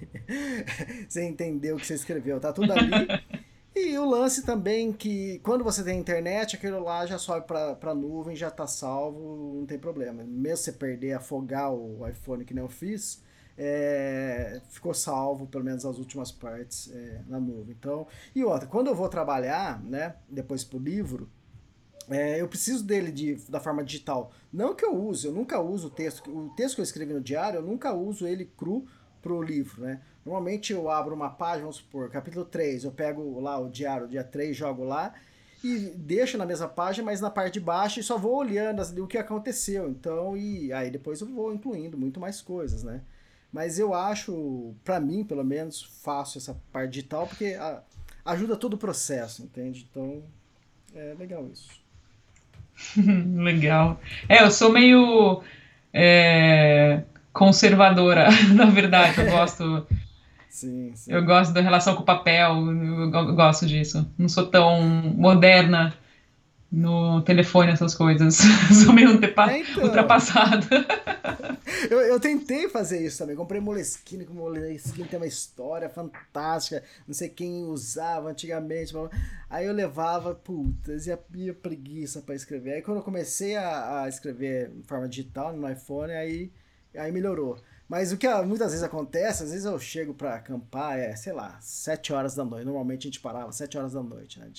[1.08, 2.90] você entender o que você escreveu, tá tudo ali.
[3.76, 7.96] E o lance também que quando você tem internet, aquilo lá já sobe para a
[7.96, 10.24] nuvem, já está salvo, não tem problema.
[10.24, 13.24] Mesmo você perder, afogar o iPhone que nem eu fiz,
[13.58, 17.76] é, ficou salvo, pelo menos as últimas partes é, na nuvem.
[17.78, 18.06] Então,
[18.36, 21.28] e outra, quando eu vou trabalhar, né, depois pro livro,
[22.10, 24.32] é, eu preciso dele de, da forma digital.
[24.52, 26.30] Não que eu use, eu nunca uso o texto.
[26.30, 28.86] O texto que eu escrevi no diário, eu nunca uso ele cru
[29.22, 30.02] pro livro, né?
[30.26, 34.24] Normalmente eu abro uma página, vamos supor, capítulo 3, eu pego lá o diário, dia
[34.24, 35.14] 3, jogo lá
[35.64, 39.08] e deixo na mesma página, mas na parte de baixo e só vou olhando o
[39.08, 39.90] que aconteceu.
[39.90, 43.02] Então, e aí depois eu vou incluindo muito mais coisas, né?
[43.52, 47.82] Mas eu acho, para mim, pelo menos, fácil essa parte digital, porque a,
[48.26, 49.88] ajuda todo o processo, entende?
[49.90, 50.24] Então,
[50.94, 51.70] é legal isso.
[53.42, 54.02] legal.
[54.28, 55.44] É, eu sou meio
[55.94, 59.22] é, conservadora, na verdade.
[59.22, 59.88] Eu gosto
[60.54, 61.12] Sim, sim.
[61.12, 64.08] Eu gosto da relação com o papel, eu gosto disso.
[64.20, 65.92] Não sou tão moderna
[66.72, 68.38] no telefone essas coisas.
[68.84, 69.84] Sou meio É, então.
[69.84, 70.68] ultrapassada.
[71.90, 73.36] Eu, eu tentei fazer isso também.
[73.36, 76.82] Comprei Moleskine, que Moleskine tem uma história fantástica.
[77.06, 78.94] Não sei quem usava antigamente.
[78.94, 79.10] blá.
[79.50, 82.76] Aí eu levava, putas, e a, e a preguiça para escrever.
[82.76, 86.52] Aí quando eu comecei a, a escrever de forma digital no iPhone, aí,
[86.96, 87.58] aí melhorou.
[87.88, 91.58] Mas o que muitas vezes acontece, às vezes eu chego para acampar, é, sei lá,
[91.62, 92.66] 7 horas da noite.
[92.66, 94.50] Normalmente a gente parava 7 horas da noite, né?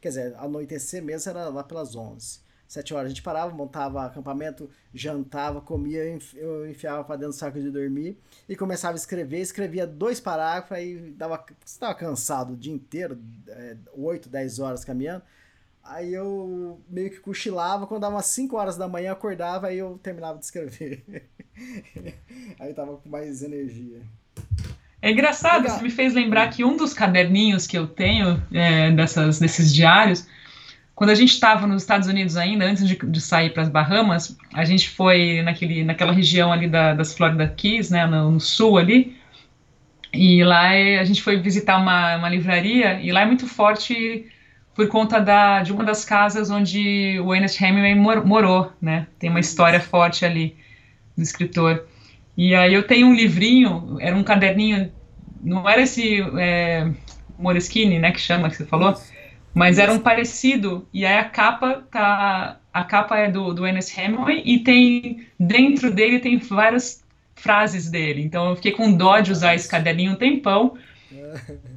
[0.00, 2.40] Quer dizer, anoitecer mesmo era lá pelas 11.
[2.66, 7.28] Sete horas a gente parava, montava acampamento, jantava, comia, eu enfi- eu enfiava pra dentro
[7.32, 8.18] do saco de dormir
[8.48, 9.38] e começava a escrever.
[9.38, 14.84] Escrevia dois parágrafos, aí dava, você tava cansado o dia inteiro, é, 8, 10 horas
[14.84, 15.22] caminhando.
[15.84, 19.98] Aí eu meio que cochilava, quando dava umas 5 horas da manhã, acordava, aí eu
[20.02, 21.04] terminava de escrever.
[22.58, 24.00] aí eu tava com mais energia.
[25.02, 25.76] É engraçado, Legal.
[25.76, 30.26] isso me fez lembrar que um dos caderninhos que eu tenho, é, dessas, desses diários,
[30.94, 34.34] quando a gente estava nos Estados Unidos ainda, antes de, de sair para as Bahamas,
[34.54, 38.78] a gente foi naquele, naquela região ali da, das Florida Keys, né, no, no sul
[38.78, 39.14] ali,
[40.14, 44.32] e lá é- a gente foi visitar uma, uma livraria, e lá é muito forte
[44.74, 49.30] por conta da, de uma das casas onde o Ernest Hemingway mor- morou, né, tem
[49.30, 50.56] uma história forte ali
[51.16, 51.86] do escritor.
[52.36, 54.90] E aí eu tenho um livrinho, era um caderninho,
[55.40, 56.90] não era esse é,
[58.00, 58.94] né, que chama, que você falou,
[59.54, 63.98] mas era um parecido, e aí a capa tá, a capa é do, do Ernest
[63.98, 67.04] Hemingway, e tem, dentro dele tem várias
[67.36, 70.76] frases dele, então eu fiquei com dó de usar esse caderninho um tempão,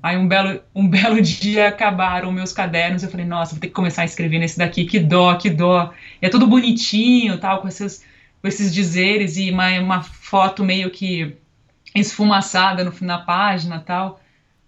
[0.02, 3.74] aí um belo, um belo dia acabaram meus cadernos, eu falei, nossa, vou ter que
[3.74, 7.68] começar a escrever nesse daqui, que dó, que dó, e é tudo bonitinho, tal, com
[7.68, 8.06] esses
[8.42, 11.36] com esses dizeres e uma, uma foto meio que
[11.94, 14.22] esfumaçada no fim da página tal.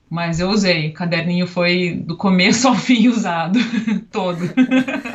[0.10, 3.60] Mas eu usei, o caderninho foi do começo ao fim usado,
[4.12, 4.40] todo.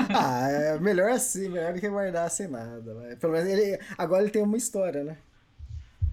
[0.09, 2.95] Ah, é melhor assim, melhor do que guardar sem nada.
[2.95, 3.17] né?
[3.17, 5.17] Pelo menos ele, agora ele tem uma história, né?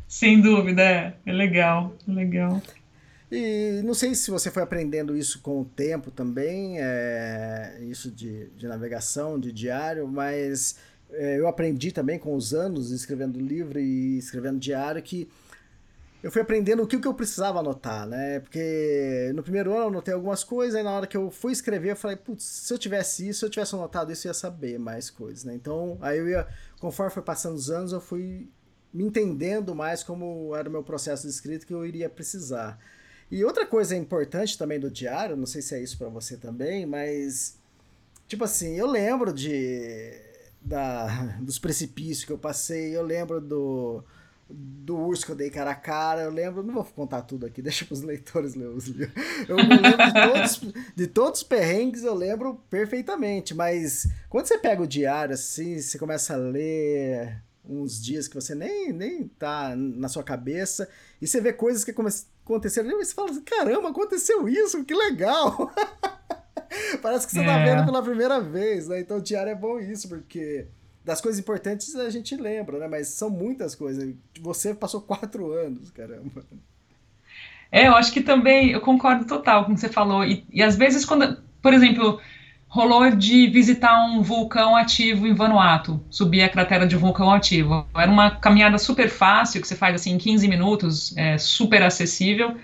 [0.07, 2.59] Sem dúvida, é, é legal, é legal.
[3.31, 8.49] E não sei se você foi aprendendo isso com o tempo também, é, isso de,
[8.49, 10.75] de navegação, de diário, mas
[11.11, 15.29] é, eu aprendi também com os anos, escrevendo livro e escrevendo diário, que
[16.21, 18.41] eu fui aprendendo o que, o que eu precisava anotar, né?
[18.41, 21.91] Porque no primeiro ano eu anotei algumas coisas, aí na hora que eu fui escrever,
[21.91, 24.77] eu falei, putz, se eu tivesse isso, se eu tivesse anotado isso, eu ia saber
[24.77, 25.55] mais coisas, né?
[25.55, 26.47] Então, aí eu ia,
[26.79, 28.49] conforme foi passando os anos, eu fui
[28.93, 32.77] me entendendo mais como era o meu processo de escrita que eu iria precisar.
[33.31, 36.85] E outra coisa importante também do diário, não sei se é isso pra você também,
[36.85, 37.57] mas
[38.27, 40.11] tipo assim, eu lembro de
[40.61, 41.07] da,
[41.41, 44.03] dos precipícios que eu passei, eu lembro do
[44.53, 47.61] do urso que eu dei cara a cara, eu lembro, não vou contar tudo aqui,
[47.63, 49.13] deixa para os leitores ler os livros.
[49.47, 54.81] Eu lembro de todos, de todos os perrengues, eu lembro perfeitamente, mas quando você pega
[54.81, 60.09] o diário assim, você começa a ler uns dias que você nem, nem tá na
[60.09, 60.89] sua cabeça,
[61.21, 62.11] e você vê coisas que come-
[62.53, 65.71] aconteceram, e você fala assim, caramba, aconteceu isso, que legal!
[67.01, 67.65] Parece que você tá É.
[67.65, 68.99] vendo pela primeira vez, né?
[69.01, 70.67] Então o diário é bom isso, porque
[71.03, 72.87] das coisas importantes a gente lembra, né?
[72.87, 74.13] Mas são muitas coisas.
[74.41, 76.45] Você passou quatro anos, caramba.
[77.71, 80.61] É, eu acho que também, eu concordo total com o que você falou, e, e
[80.61, 82.19] às vezes quando, por exemplo,
[82.71, 87.85] rolou de visitar um vulcão ativo em Vanuatu, subir a cratera de um vulcão ativo.
[87.93, 92.55] Era uma caminhada super fácil, que você faz assim em 15 minutos, é super acessível.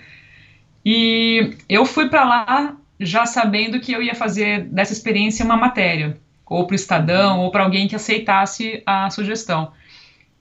[0.82, 6.16] E eu fui para lá já sabendo que eu ia fazer dessa experiência uma matéria,
[6.46, 9.72] ou para o Estadão, ou para alguém que aceitasse a sugestão.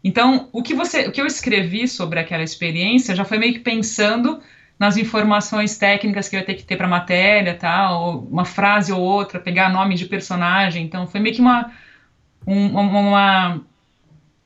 [0.02, 3.60] Então, o que você, o que eu escrevi sobre aquela experiência já foi meio que
[3.60, 4.40] pensando
[4.80, 8.92] nas informações técnicas que eu ia ter que ter para a matéria, tal, uma frase
[8.92, 10.84] ou outra, pegar nome de personagem.
[10.84, 11.72] Então, foi meio que uma
[12.46, 13.62] um, uma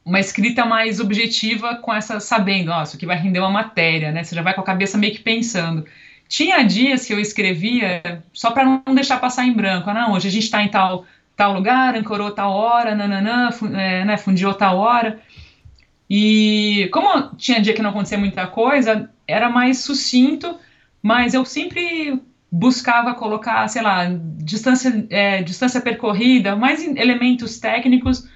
[0.04, 4.24] uma escrita mais objetiva com essa sabendo, nossa, que vai render uma matéria, né?
[4.24, 5.86] Você já vai com a cabeça meio que pensando.
[6.28, 9.90] Tinha dias que eu escrevia só para não deixar passar em branco.
[9.90, 11.06] Ah, não, hoje a gente está em tal
[11.36, 15.20] tal lugar, ancorou tal hora, nananã, é, né, fundiu tal hora.
[16.10, 20.60] E como tinha dia que não acontecia muita coisa, era mais sucinto,
[21.02, 22.22] mas eu sempre
[22.52, 24.06] buscava colocar, sei lá,
[24.38, 28.28] distância, é, distância percorrida, mais elementos técnicos,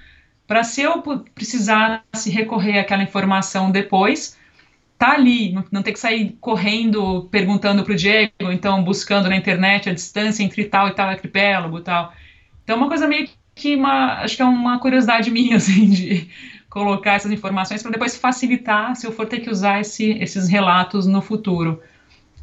[0.46, 1.02] para se eu
[1.34, 4.36] precisasse recorrer àquela informação depois,
[4.98, 9.36] tá ali, não, não ter que sair correndo, perguntando para o Diego, então buscando na
[9.36, 12.12] internet a distância entre tal e tal arquipélago tal.
[12.64, 16.30] Então, uma coisa meio que uma, acho que é uma curiosidade minha, assim, de
[16.76, 21.06] colocar essas informações para depois facilitar se eu for ter que usar esse, esses relatos
[21.06, 21.80] no futuro.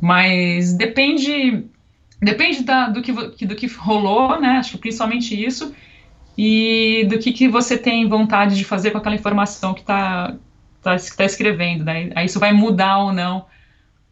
[0.02, 1.66] Mas depende
[2.20, 3.12] depende da, do, que,
[3.46, 4.58] do que rolou, né?
[4.58, 5.72] Acho que principalmente isso,
[6.36, 10.36] e do que, que você tem vontade de fazer com aquela informação que está
[10.82, 12.10] tá, tá escrevendo, né?
[12.16, 13.46] Aí isso vai mudar ou não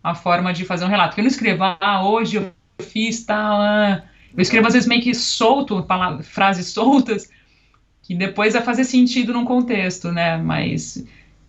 [0.03, 1.09] a forma de fazer um relato.
[1.09, 3.59] Porque eu não escrevo, ah, hoje eu fiz tal.
[3.59, 4.03] Ah.
[4.37, 5.83] Eu escrevo às vezes meio que solto,
[6.21, 7.27] frases soltas,
[8.11, 10.35] que depois vai fazer sentido num contexto, né?
[10.35, 11.01] Mas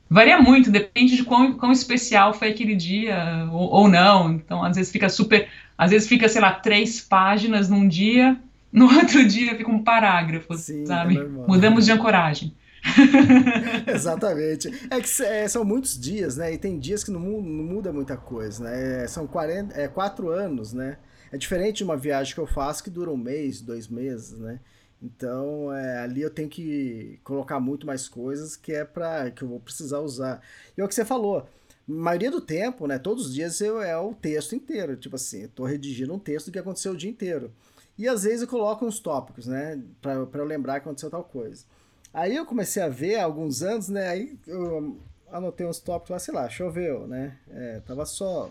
[0.09, 4.33] varia muito, depende de quão, quão especial foi aquele dia ou, ou, não.
[4.33, 5.49] Então, às vezes fica super.
[5.77, 8.39] Às vezes fica, sei lá, três páginas num dia,
[8.73, 11.19] no outro dia fica um parágrafo, Sim, sabe?
[11.19, 12.55] É Mudamos de ancoragem.
[13.93, 14.69] Exatamente.
[14.89, 16.55] É que é, são muitos dias, né?
[16.55, 19.03] E tem dias que não, não muda muita coisa, né?
[19.03, 20.97] É, são 40, é, quatro anos, né?
[21.33, 24.61] É diferente de uma viagem que eu faço que dura um mês, dois meses, né?
[25.03, 29.49] Então, é, ali eu tenho que colocar muito mais coisas que é para que eu
[29.49, 30.41] vou precisar usar.
[30.77, 31.49] E é o que você falou,
[31.87, 35.49] maioria do tempo, né, todos os dias eu, é o texto inteiro, tipo assim, eu
[35.49, 37.53] tô redigindo um texto do que aconteceu o dia inteiro.
[37.99, 41.65] E às vezes eu coloco uns tópicos, né, para eu lembrar que aconteceu tal coisa.
[42.13, 44.09] Aí eu comecei a ver há alguns anos, né?
[44.09, 44.99] Aí eu
[45.31, 47.39] anotei uns tópicos lá, sei lá, choveu, né?
[47.49, 48.51] É, tava só.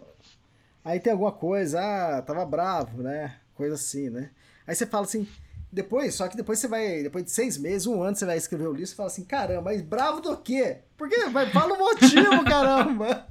[0.84, 3.38] Aí tem alguma coisa, ah, tava bravo, né?
[3.54, 4.32] Coisa assim, né?
[4.66, 5.28] Aí você fala assim,
[5.72, 8.68] depois, só que depois você vai, depois de seis meses, um ano, você vai escrever
[8.68, 10.80] o livro e fala assim, caramba, mas bravo do quê?
[10.98, 13.26] Porque vai, fala o motivo, caramba!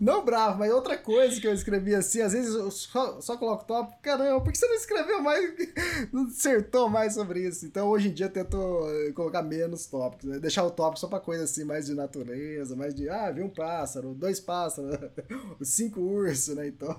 [0.00, 3.64] Não bravo, mas outra coisa que eu escrevi assim, às vezes eu só, só coloco
[3.64, 5.54] tópico, caramba, por que você não escreveu mais,
[6.12, 7.64] não acertou mais sobre isso?
[7.64, 8.58] Então hoje em dia eu tento
[8.88, 10.38] eh, colocar menos tópicos, né?
[10.40, 13.48] deixar o tópico só pra coisa assim, mais de natureza, mais de, ah, vi um
[13.48, 14.98] pássaro, dois pássaros,
[15.62, 16.66] cinco ursos, né?
[16.66, 16.98] Então.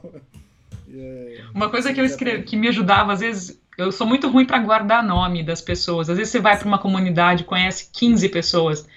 [0.93, 4.45] Yeah, Uma coisa que eu escrevi, que me ajudava, às vezes, eu sou muito ruim
[4.45, 6.09] para guardar nome das pessoas.
[6.09, 8.87] Às vezes você vai para uma comunidade, conhece 15 pessoas.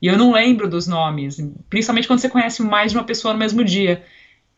[0.00, 1.38] E eu não lembro dos nomes,
[1.70, 4.04] principalmente quando você conhece mais de uma pessoa no mesmo dia.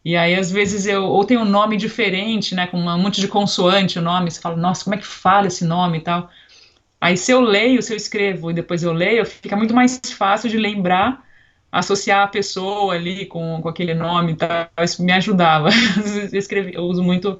[0.04, 3.28] E aí, às vezes, eu ou tem um nome diferente, né, com um monte de
[3.28, 6.30] consoante o nome, você fala, nossa, como é que fala esse nome e tal.
[7.00, 10.50] Aí, se eu leio, se eu escrevo e depois eu leio, fica muito mais fácil
[10.50, 11.24] de lembrar,
[11.70, 14.68] associar a pessoa ali com, com aquele nome e tal.
[14.80, 15.68] Isso me ajudava.
[16.32, 17.38] eu, escrevi, eu uso muito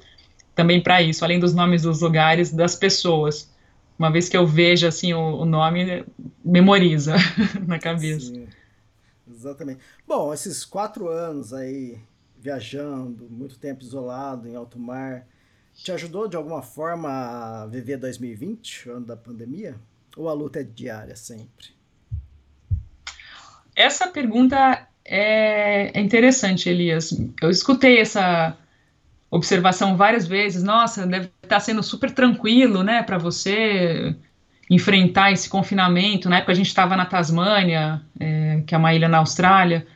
[0.54, 3.50] também para isso, além dos nomes dos lugares, das pessoas
[3.98, 6.04] uma vez que eu vejo assim o, o nome,
[6.44, 7.16] memoriza
[7.66, 8.32] na cabeça.
[8.32, 8.46] Sim,
[9.28, 9.80] exatamente.
[10.06, 11.98] Bom, esses quatro anos aí
[12.38, 15.26] viajando, muito tempo isolado em alto mar,
[15.74, 19.74] te ajudou de alguma forma a viver 2020, o ano da pandemia?
[20.16, 21.77] Ou a luta é diária sempre?
[23.78, 27.16] Essa pergunta é, é interessante, Elias.
[27.40, 28.56] Eu escutei essa
[29.30, 34.16] observação várias vezes, nossa, deve estar tá sendo super tranquilo, né, para você
[34.68, 36.28] enfrentar esse confinamento.
[36.28, 39.86] Na época a gente estava na Tasmânia, é, que é uma ilha na Austrália,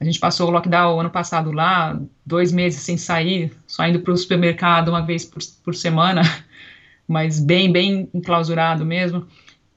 [0.00, 4.12] a gente passou o lockdown ano passado lá, dois meses sem sair, só indo para
[4.12, 6.22] o supermercado uma vez por, por semana,
[7.08, 9.26] mas bem, bem enclausurado mesmo.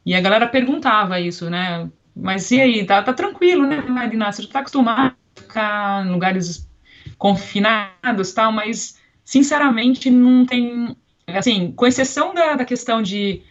[0.05, 1.89] E a galera perguntava isso, né?
[2.21, 4.31] Mas e aí, tá, tá tranquilo, né, Marina?
[4.31, 6.69] Você já tá acostumado a ficar em lugares
[7.17, 10.95] confinados tal, mas sinceramente não tem,
[11.27, 13.41] assim, com exceção da, da questão de,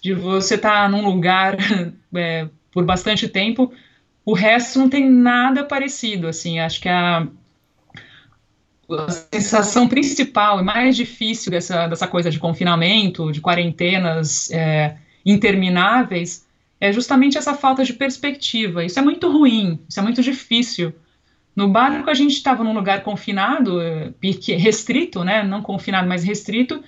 [0.00, 1.56] de você estar tá num lugar
[2.14, 3.72] é, por bastante tempo,
[4.24, 7.26] o resto não tem nada parecido, assim, acho que a,
[8.90, 16.45] a sensação principal e mais difícil dessa, dessa coisa de confinamento, de quarentenas é, intermináveis,
[16.80, 18.84] é justamente essa falta de perspectiva.
[18.84, 20.92] Isso é muito ruim, isso é muito difícil.
[21.54, 24.12] No barco a gente estava num lugar confinado, eh,
[24.58, 25.42] restrito, né?
[25.42, 26.82] Não confinado, mas restrito.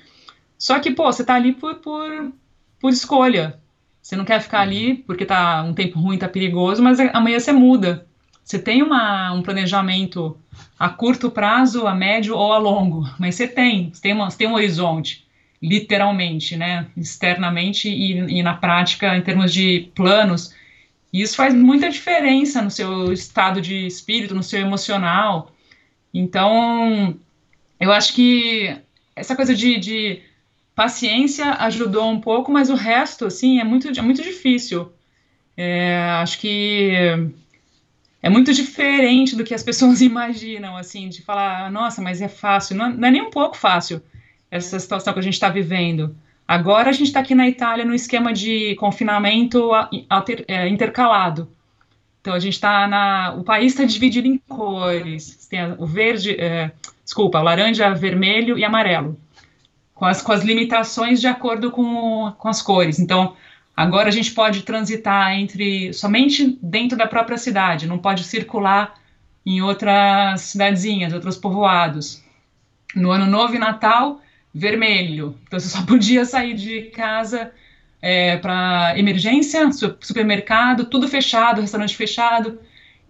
[0.59, 2.33] Só que, pô, você tá ali por, por,
[2.79, 3.59] por escolha.
[4.03, 7.53] Você não quer ficar ali porque tá um tempo ruim, tá perigoso, mas amanhã você
[7.53, 8.07] muda.
[8.45, 10.37] Você tem uma, um planejamento
[10.79, 14.39] a curto prazo, a médio ou a longo, mas você tem, você tem, uma, você
[14.39, 15.27] tem um horizonte,
[15.63, 16.87] literalmente, né?
[16.97, 20.55] Externamente e, e na prática, em termos de planos,
[21.13, 25.53] e isso faz muita diferença no seu estado de espírito, no seu emocional.
[26.13, 27.17] Então,
[27.81, 28.77] eu acho que
[29.17, 30.23] essa coisa de, de
[30.75, 34.93] paciência ajudou um pouco, mas o resto, assim, é muito, é muito difícil.
[35.57, 36.93] É, acho que
[38.23, 42.77] é muito diferente do que as pessoas imaginam, assim, de falar, nossa, mas é fácil.
[42.77, 44.03] Não, não é nem um pouco fácil
[44.51, 46.17] essa situação que a gente está vivendo.
[46.47, 49.71] Agora a gente está aqui na Itália no esquema de confinamento
[50.09, 51.51] alter, é, intercalado.
[52.21, 53.35] Então a gente está na.
[53.35, 55.47] O país está dividido em cores.
[55.47, 56.71] Tem o verde, é,
[57.05, 59.19] desculpa, laranja, vermelho e amarelo.
[59.95, 62.99] Com as, com as limitações de acordo com, com as cores.
[62.99, 63.35] Então,
[63.77, 68.95] agora a gente pode transitar entre somente dentro da própria cidade, não pode circular
[69.45, 72.23] em outras cidadezinhas, outros povoados.
[72.95, 74.21] no Ano Novo e Natal,
[74.55, 75.39] vermelho.
[75.47, 77.53] Então você só podia sair de casa
[78.01, 82.59] é, para emergência, supermercado, tudo fechado, restaurante fechado.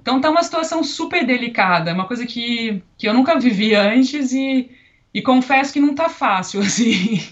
[0.01, 4.71] Então tá uma situação super delicada, uma coisa que, que eu nunca vivi antes e,
[5.13, 7.23] e confesso que não tá fácil, assim.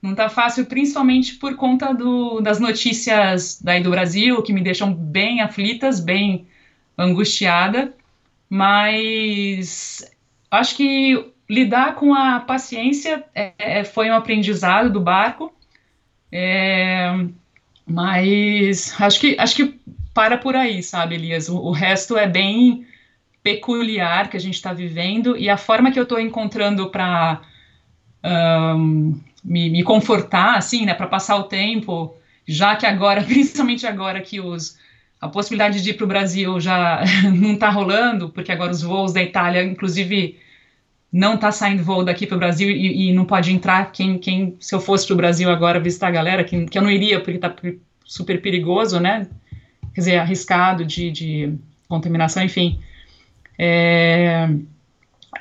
[0.00, 4.92] Não tá fácil, principalmente por conta do, das notícias daí do Brasil, que me deixam
[4.92, 6.46] bem aflitas, bem
[6.98, 7.94] angustiada,
[8.50, 10.04] mas
[10.50, 15.52] acho que lidar com a paciência é, é, foi um aprendizado do barco,
[16.30, 17.12] é,
[17.86, 19.80] mas acho que, acho que
[20.14, 21.48] para por aí, sabe, Elias?
[21.48, 22.86] O, o resto é bem
[23.42, 27.42] peculiar que a gente está vivendo e a forma que eu estou encontrando para
[28.24, 32.14] um, me, me confortar, assim, né, para passar o tempo,
[32.46, 34.80] já que agora, principalmente agora que os
[35.20, 39.12] a possibilidade de ir para o Brasil já não está rolando, porque agora os voos
[39.12, 40.36] da Itália, inclusive,
[41.12, 43.92] não está saindo voo daqui para o Brasil e, e, não pode entrar.
[43.92, 46.82] Quem, quem se eu fosse para o Brasil agora visitar a galera, que, que eu
[46.82, 47.54] não iria porque está
[48.04, 49.28] super perigoso, né?
[49.94, 51.54] Quer dizer, arriscado de, de
[51.86, 52.80] contaminação, enfim.
[53.58, 54.48] É,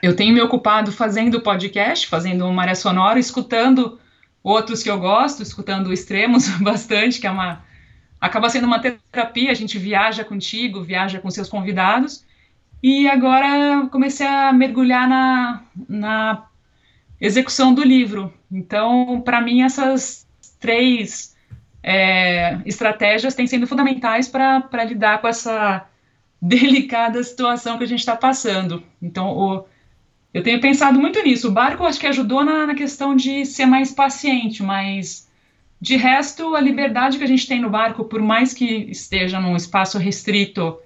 [0.01, 3.97] eu tenho me ocupado fazendo podcast, fazendo uma área sonora, escutando
[4.43, 7.63] outros que eu gosto, escutando extremos bastante, que é uma
[8.19, 12.23] acaba sendo uma terapia, a gente viaja contigo, viaja com seus convidados.
[12.83, 16.45] E agora comecei a mergulhar na, na
[17.19, 18.33] execução do livro.
[18.51, 20.27] Então, para mim, essas
[20.59, 21.35] três
[21.83, 25.85] é, estratégias têm sido fundamentais para lidar com essa
[26.41, 28.83] delicada situação que a gente está passando.
[29.01, 29.65] Então, o,
[30.33, 31.49] eu tenho pensado muito nisso.
[31.49, 35.29] O barco acho que ajudou na, na, questão de ser mais paciente, mas
[35.79, 39.55] de resto, a liberdade que a gente tem no barco, por mais que esteja num
[39.55, 40.77] espaço restrito,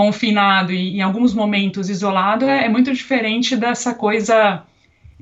[0.00, 4.64] confinado e em alguns momentos isolado, é, é muito diferente dessa coisa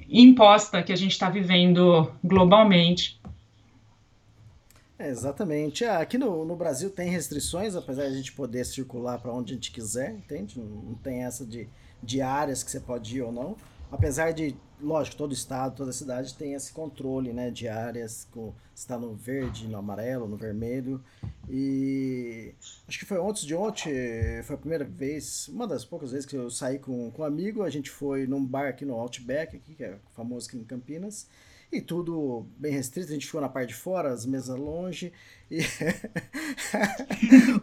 [0.08, 3.20] imposta que a gente está vivendo globalmente.
[4.96, 5.84] É, exatamente.
[5.84, 9.52] Ah, aqui no, no Brasil tem restrições, apesar de a gente poder circular para onde
[9.52, 10.58] a gente quiser, entende?
[10.58, 11.68] Não, não tem essa de
[12.02, 13.56] de áreas que você pode ir ou não.
[13.90, 18.98] Apesar de, lógico, todo estado, toda cidade tem esse controle, né, de áreas, com, está
[18.98, 21.02] no verde, no amarelo, no vermelho.
[21.48, 22.54] E
[22.86, 23.92] acho que foi antes de ontem,
[24.44, 27.62] foi a primeira vez, uma das poucas vezes que eu saí com, com um amigo,
[27.62, 31.26] a gente foi num bar aqui no Outback, aqui, que é famoso aqui em Campinas.
[31.70, 35.12] E tudo bem restrito, a gente ficou na parte de fora, as mesas longe.
[35.50, 35.60] E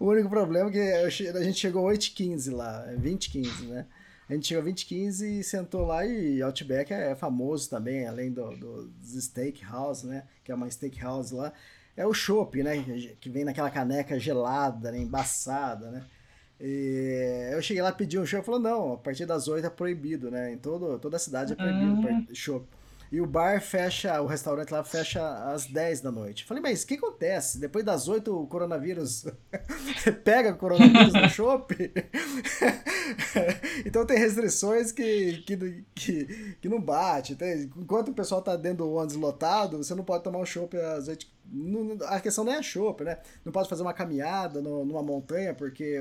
[0.00, 3.86] o, único problema é que a gente chegou 8h15 lá, 20h15, né?
[4.28, 8.88] A gente chegou 20h15 e sentou lá e Outback é famoso também, além do, do,
[8.88, 10.24] dos steakhouse, né?
[10.44, 11.52] Que é uma steakhouse lá.
[11.96, 12.74] É o chopp, né?
[13.20, 14.98] Que vem naquela caneca gelada, né?
[14.98, 16.04] embaçada, né?
[16.60, 20.30] E eu cheguei lá, pedi um chopp, falou, não, a partir das 8 é proibido,
[20.30, 20.52] né?
[20.52, 22.26] Em todo, toda a cidade é proibido uhum.
[22.34, 22.66] chopp.
[23.10, 26.44] E o bar fecha, o restaurante lá fecha às 10 da noite.
[26.44, 27.58] Falei, mas o que acontece?
[27.58, 29.24] Depois das 8 o coronavírus
[30.24, 31.90] pega o coronavírus no shopping?
[33.86, 37.36] então tem restrições que, que, que, que não bate.
[37.76, 41.08] Enquanto o pessoal tá dentro do ônibus lotado, você não pode tomar um chopp às
[41.08, 41.26] 8.
[42.06, 43.18] a questão não é chopp, né?
[43.42, 45.98] Não pode fazer uma caminhada no, numa montanha porque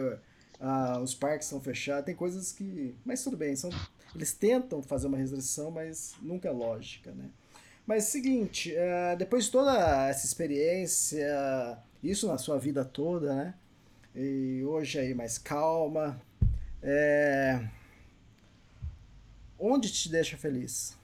[0.60, 2.06] uh, os parques são fechados.
[2.06, 2.96] Tem coisas que.
[3.06, 3.70] Mas tudo bem, são
[4.18, 7.26] eles tentam fazer uma restrição, mas nunca é lógica, né?
[7.86, 13.54] Mas seguinte, uh, depois de toda essa experiência, isso na sua vida toda, né?
[14.14, 16.20] E hoje aí mais calma,
[16.82, 17.64] é...
[19.60, 20.98] onde te deixa feliz?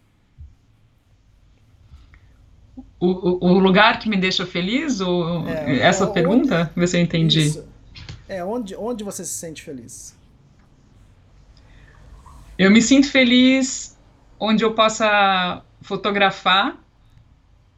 [2.99, 4.99] O, o, o, lugar que me deixa feliz?
[4.99, 6.71] Ou é, essa onde, pergunta?
[6.75, 7.41] Ver se eu entendi.
[7.41, 7.67] Isso.
[8.27, 10.15] É, onde, onde você se sente feliz?
[12.57, 13.97] Eu me sinto feliz
[14.39, 16.77] onde eu possa fotografar.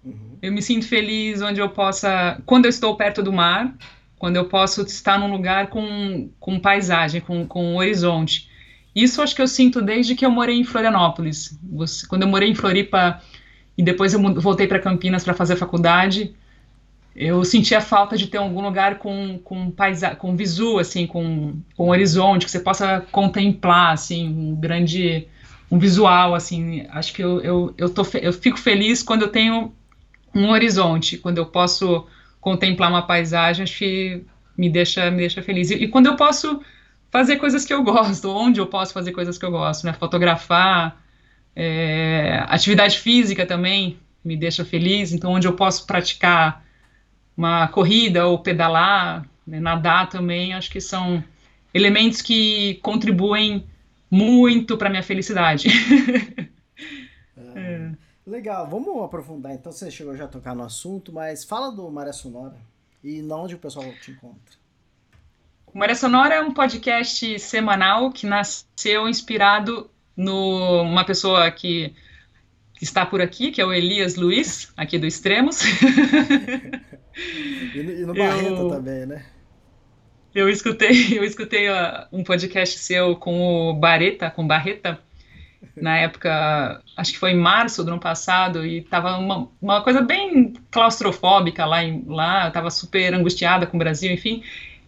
[0.04, 0.38] Uhum.
[0.42, 3.74] Eu me sinto feliz onde eu possa, quando eu estou perto do mar,
[4.18, 8.50] quando eu posso estar num lugar com, com paisagem, com, com um horizonte.
[8.96, 11.60] Isso acho que eu sinto desde que eu morei em Florianópolis.
[12.08, 13.22] Quando eu morei em Floripa
[13.78, 16.34] e depois eu voltei para Campinas para fazer faculdade,
[17.16, 21.90] eu sentia falta de ter algum lugar com com paisa com visu assim com, com
[21.90, 25.28] horizonte que você possa contemplar assim um grande
[25.72, 26.86] um visual assim.
[26.90, 29.74] Acho que eu eu, eu, tô, eu fico feliz quando eu tenho
[30.34, 31.18] um horizonte.
[31.18, 32.06] Quando eu posso
[32.42, 34.24] contemplar uma paisagem acho que
[34.58, 35.72] me deixa me deixa feliz.
[35.72, 36.62] E, e quando eu posso
[37.12, 39.94] fazer coisas que eu gosto onde eu posso fazer coisas que eu gosto né?
[39.94, 41.02] Fotografar
[41.56, 45.14] é, atividade física também me deixa feliz.
[45.14, 46.65] Então onde eu posso praticar
[47.38, 51.24] uma corrida ou pedalar, né, nadar também, acho que são
[51.74, 53.66] elementos que contribuem
[54.10, 55.68] muito para minha felicidade.
[58.26, 59.54] Legal, vamos aprofundar.
[59.54, 62.56] Então você chegou já a tocar no assunto, mas fala do Maré Sonora
[63.04, 64.56] e onde o pessoal te encontra.
[65.68, 71.94] O Maré Sonora é um podcast semanal que nasceu inspirado numa pessoa que,
[72.74, 75.60] que está por aqui, que é o Elias Luiz, aqui do Extremos.
[77.16, 79.26] e, no, e no Barreto eu, também, né?
[80.34, 85.00] Eu escutei, eu escutei uh, um podcast seu com o Bareta, com Barreta,
[85.76, 90.02] na época, acho que foi em março do ano passado, e tava uma, uma coisa
[90.02, 94.44] bem claustrofóbica lá, em, lá, eu tava super angustiada com o Brasil, enfim.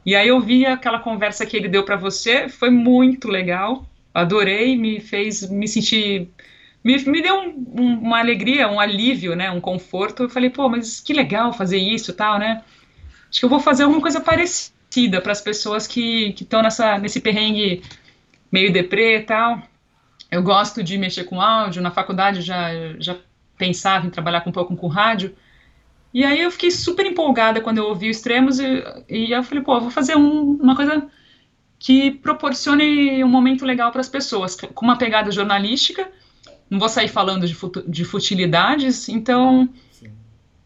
[0.05, 4.75] E aí eu vi aquela conversa que ele deu para você, foi muito legal, adorei,
[4.75, 6.29] me fez me sentir
[6.83, 10.23] me, me deu um, um, uma alegria, um alívio, né, um conforto.
[10.23, 12.63] Eu falei, pô, mas que legal fazer isso, tal, né?
[13.29, 17.19] Acho que eu vou fazer alguma coisa parecida para as pessoas que estão nessa nesse
[17.19, 17.81] perrengue
[18.51, 19.61] meio deprê, tal
[20.31, 23.17] eu gosto de mexer com áudio, na faculdade já, já
[23.57, 25.35] pensava em trabalhar um pouco com rádio,
[26.13, 29.63] e aí eu fiquei super empolgada quando eu ouvi o Extremos, e, e eu falei,
[29.63, 31.07] pô, vou fazer um, uma coisa
[31.79, 36.09] que proporcione um momento legal para as pessoas, com uma pegada jornalística,
[36.69, 37.55] não vou sair falando de,
[37.87, 39.69] de futilidades, então...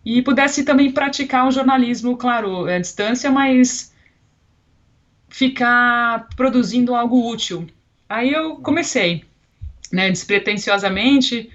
[0.04, 3.94] E pudesse também praticar o jornalismo, claro, à distância, mas
[5.30, 7.68] ficar produzindo algo útil.
[8.10, 9.24] Aí eu comecei
[9.92, 11.52] né, despretensiosamente,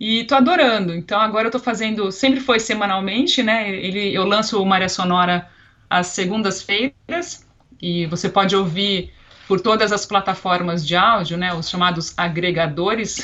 [0.00, 0.94] e tô adorando.
[0.94, 3.68] Então agora eu tô fazendo, sempre foi semanalmente, né?
[3.70, 5.46] Ele, eu lanço o Maria Sonora
[5.88, 7.46] às segundas-feiras
[7.80, 9.12] e você pode ouvir
[9.50, 11.52] por todas as plataformas de áudio, né?
[11.52, 13.20] Os chamados agregadores,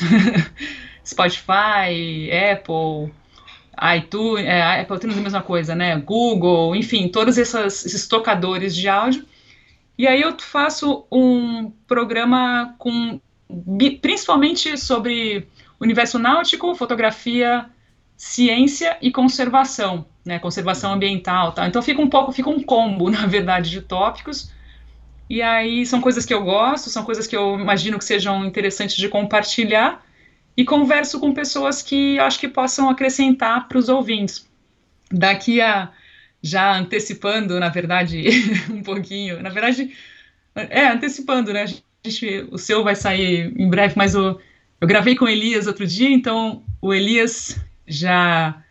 [1.07, 3.13] Spotify, Apple,
[3.95, 5.95] iTunes, é, Apple tem a mesma coisa, né?
[5.95, 9.23] Google, enfim, todos essas, esses tocadores de áudio.
[9.97, 13.21] E aí eu faço um programa com
[14.01, 15.47] principalmente sobre
[15.79, 17.67] universo náutico, fotografia,
[18.17, 21.65] ciência e conservação, né, conservação ambiental, tá?
[21.65, 24.56] Então fica um pouco, fica um combo, na verdade, de tópicos.
[25.29, 28.95] E aí são coisas que eu gosto, são coisas que eu imagino que sejam interessantes
[28.95, 30.05] de compartilhar
[30.55, 34.47] e converso com pessoas que acho que possam acrescentar para os ouvintes.
[35.11, 35.91] Daqui a
[36.41, 38.23] já antecipando, na verdade,
[38.69, 39.91] um pouquinho, na verdade,
[40.55, 41.65] é antecipando, né?
[42.05, 44.39] gente, o seu vai sair em breve, mas eu
[44.81, 48.61] gravei com o Elias outro dia, então o Elias já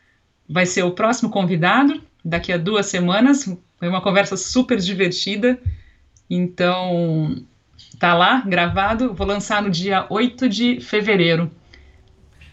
[0.49, 3.45] vai ser o próximo convidado daqui a duas semanas.
[3.79, 5.59] Foi uma conversa super divertida.
[6.29, 7.37] Então,
[7.99, 9.15] tá lá, gravado.
[9.15, 11.51] Vou lançar no dia 8 de fevereiro.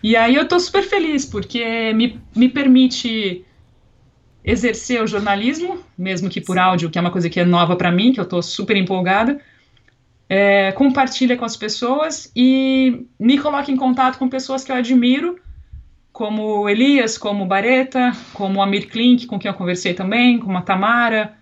[0.01, 3.45] E aí eu tô super feliz, porque me, me permite
[4.43, 7.91] exercer o jornalismo, mesmo que por áudio, que é uma coisa que é nova para
[7.91, 9.39] mim, que eu tô super empolgada
[10.29, 15.39] é, compartilha com as pessoas e me coloca em contato com pessoas que eu admiro,
[16.11, 21.35] como Elias, como Bareta, como Amir Klink, com quem eu conversei também, como a Tamara,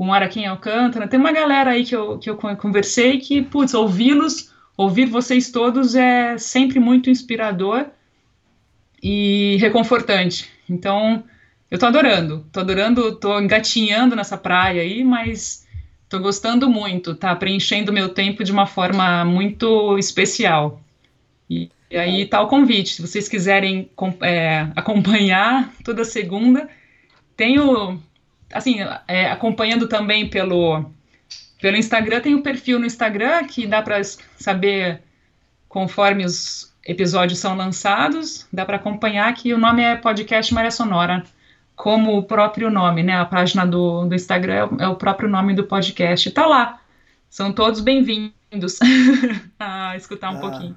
[0.00, 1.06] com Araquém Alcântara.
[1.06, 5.94] Tem uma galera aí que eu, que eu conversei que, putz, ouvi-los, ouvir vocês todos
[5.94, 7.84] é sempre muito inspirador
[9.02, 10.48] e reconfortante.
[10.66, 11.22] Então,
[11.70, 15.68] eu tô adorando, tô adorando, tô engatinhando nessa praia aí, mas
[16.08, 20.82] Tô gostando muito, tá preenchendo meu tempo de uma forma muito especial.
[21.48, 23.88] E, e aí tá o convite, se vocês quiserem
[24.22, 26.68] é, acompanhar toda segunda,
[27.36, 28.02] tenho,
[28.52, 30.84] assim, é, acompanhando também pelo,
[31.60, 34.02] pelo Instagram, tem o um perfil no Instagram que dá para
[34.38, 35.02] saber
[35.68, 41.24] conforme os episódios são lançados, dá para acompanhar que o nome é Podcast Maria Sonora
[41.80, 43.14] como o próprio nome, né?
[43.14, 46.30] A página do, do Instagram é o próprio nome do podcast.
[46.30, 46.78] Tá lá.
[47.30, 48.78] São todos bem-vindos
[49.58, 50.76] a escutar um ah, pouquinho.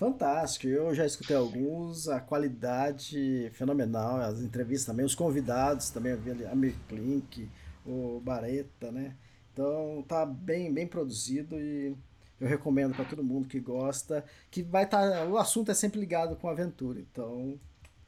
[0.00, 0.66] Fantástico.
[0.66, 6.14] Eu já escutei alguns, a qualidade fenomenal, as entrevistas também, os convidados também,
[6.50, 7.46] a Mirklink,
[7.84, 9.14] o Bareta, né?
[9.52, 11.94] Então tá bem, bem produzido e
[12.40, 16.00] eu recomendo para todo mundo que gosta, que vai estar, tá, o assunto é sempre
[16.00, 17.60] ligado com aventura, então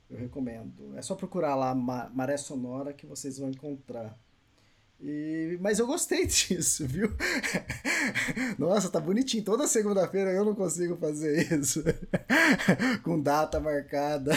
[0.09, 0.97] eu recomendo.
[0.97, 4.19] É só procurar lá Maré Sonora que vocês vão encontrar.
[5.03, 7.13] E, mas eu gostei disso, viu?
[8.57, 9.43] Nossa, tá bonitinho.
[9.43, 11.83] Toda segunda-feira eu não consigo fazer isso.
[13.03, 14.33] Com data marcada.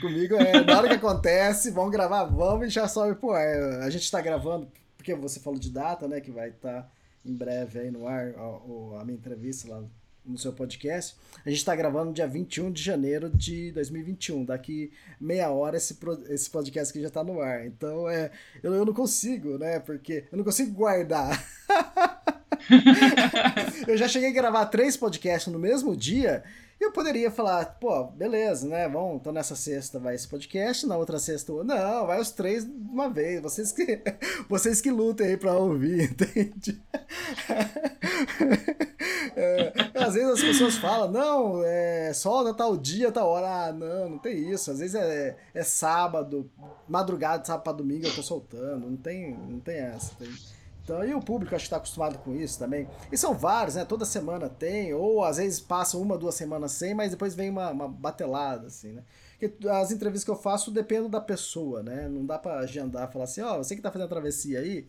[0.00, 3.82] Comigo é na hora que acontece, vamos gravar, vamos e já sobe pro ar.
[3.82, 4.66] A gente tá gravando,
[4.96, 6.20] porque você falou de data, né?
[6.20, 6.90] Que vai estar tá
[7.24, 9.82] em breve aí no ar a, a minha entrevista lá
[10.24, 11.16] no seu podcast.
[11.44, 14.44] A gente está gravando dia 21 de janeiro de 2021.
[14.44, 17.66] Daqui meia hora esse, esse podcast aqui já está no ar.
[17.66, 18.30] Então é,
[18.62, 19.80] eu, eu não consigo, né?
[19.80, 21.44] Porque eu não consigo guardar.
[23.86, 26.44] eu já cheguei a gravar três podcasts no mesmo dia
[26.84, 28.88] eu poderia falar, pô, beleza, né?
[28.88, 31.52] Vamos, então nessa sexta vai esse podcast, na outra sexta.
[31.64, 33.40] Não, vai os três de uma vez.
[33.40, 34.00] Vocês que,
[34.48, 36.82] vocês que lutem aí pra ouvir, entende?
[39.34, 43.68] É, às vezes as pessoas falam, não, é só tal dia, tal hora.
[43.68, 44.70] Ah, não, não tem isso.
[44.70, 46.50] Às vezes é, é sábado,
[46.88, 48.90] madrugada, sábado pra domingo eu tô soltando.
[48.90, 50.14] Não tem, não tem essa.
[50.16, 50.28] Tem...
[50.82, 52.88] Então, e o público acho que está acostumado com isso também.
[53.10, 53.84] E são vários, né?
[53.84, 57.70] Toda semana tem, ou às vezes passa uma, duas semanas sem, mas depois vem uma,
[57.70, 59.02] uma batelada, assim, né?
[59.38, 62.08] Porque as entrevistas que eu faço dependem da pessoa, né?
[62.08, 64.84] Não dá para agendar, falar assim, ó, oh, você que tá fazendo a travessia aí,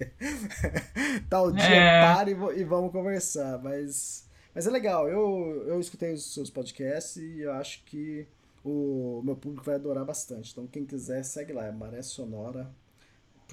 [1.30, 2.02] tal dia, é.
[2.02, 3.60] pare e, e, vamos conversar.
[3.62, 8.28] Mas, mas é legal, eu, eu escutei os seus podcasts e eu acho que
[8.64, 10.52] o meu público vai adorar bastante.
[10.52, 12.72] Então, quem quiser, segue lá, é Maré Sonora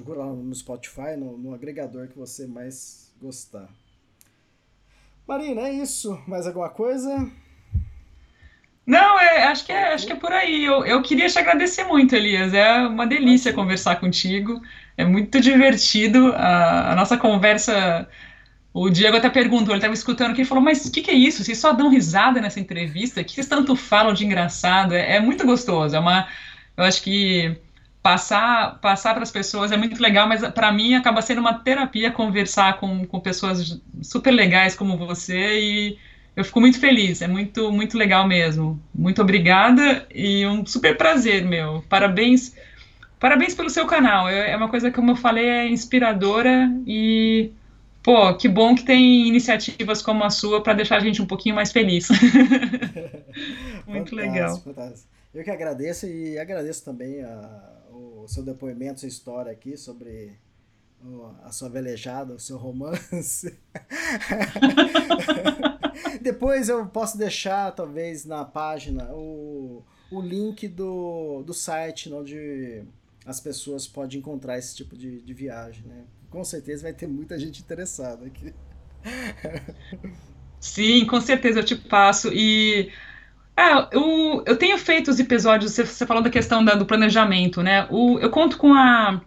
[0.01, 3.69] procura lá no Spotify, no, no agregador que você mais gostar.
[5.29, 6.19] Marina, é isso.
[6.27, 7.31] Mais alguma coisa?
[8.87, 10.65] Não, é, acho, que é, acho que é por aí.
[10.65, 12.53] Eu, eu queria te agradecer muito, Elias.
[12.53, 14.61] É uma delícia conversar contigo.
[14.97, 16.33] É muito divertido.
[16.35, 18.09] A, a nossa conversa.
[18.73, 21.15] O Diego até perguntou, ele estava escutando que ele falou, mas o que, que, é
[21.15, 21.43] isso?
[21.43, 23.21] Vocês só dão risada nessa entrevista?
[23.21, 24.95] O que vocês tanto falam de engraçado?
[24.95, 25.95] É, é muito gostoso.
[25.95, 26.27] É uma.
[26.77, 27.57] Eu acho que
[28.03, 32.11] passar passar para as pessoas é muito legal, mas para mim acaba sendo uma terapia
[32.11, 35.99] conversar com, com pessoas super legais como você e
[36.35, 38.81] eu fico muito feliz, é muito muito legal mesmo.
[38.95, 41.85] Muito obrigada e um super prazer, meu.
[41.89, 42.55] Parabéns.
[43.19, 44.29] Parabéns pelo seu canal.
[44.29, 47.53] É, é uma coisa que, como eu falei, é inspiradora e
[48.03, 51.55] pô, que bom que tem iniciativas como a sua para deixar a gente um pouquinho
[51.55, 52.09] mais feliz.
[53.87, 54.57] muito fantástico, legal.
[54.61, 55.09] Fantástico.
[55.35, 57.80] Eu que agradeço e agradeço também a
[58.29, 60.39] seu depoimento, sua história aqui sobre
[61.43, 63.57] a sua velejada, o seu romance.
[66.21, 72.83] Depois eu posso deixar, talvez, na página o, o link do, do site onde
[73.25, 76.05] as pessoas podem encontrar esse tipo de, de viagem, né?
[76.29, 78.55] Com certeza vai ter muita gente interessada aqui.
[80.61, 82.31] Sim, com certeza eu te passo.
[82.33, 82.93] E
[83.61, 87.63] é, eu, eu tenho feito os episódios, você, você falou da questão da, do planejamento,
[87.63, 87.87] né?
[87.91, 89.21] O, eu conto com a,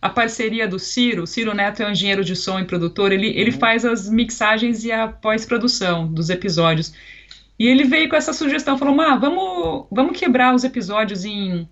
[0.00, 1.24] a parceria do Ciro.
[1.24, 3.10] O Ciro Neto é um engenheiro de som e produtor.
[3.10, 3.58] Ele, ele uhum.
[3.58, 6.94] faz as mixagens e a pós-produção dos episódios.
[7.58, 11.68] E ele veio com essa sugestão, falou: ah, vamos, vamos quebrar os episódios em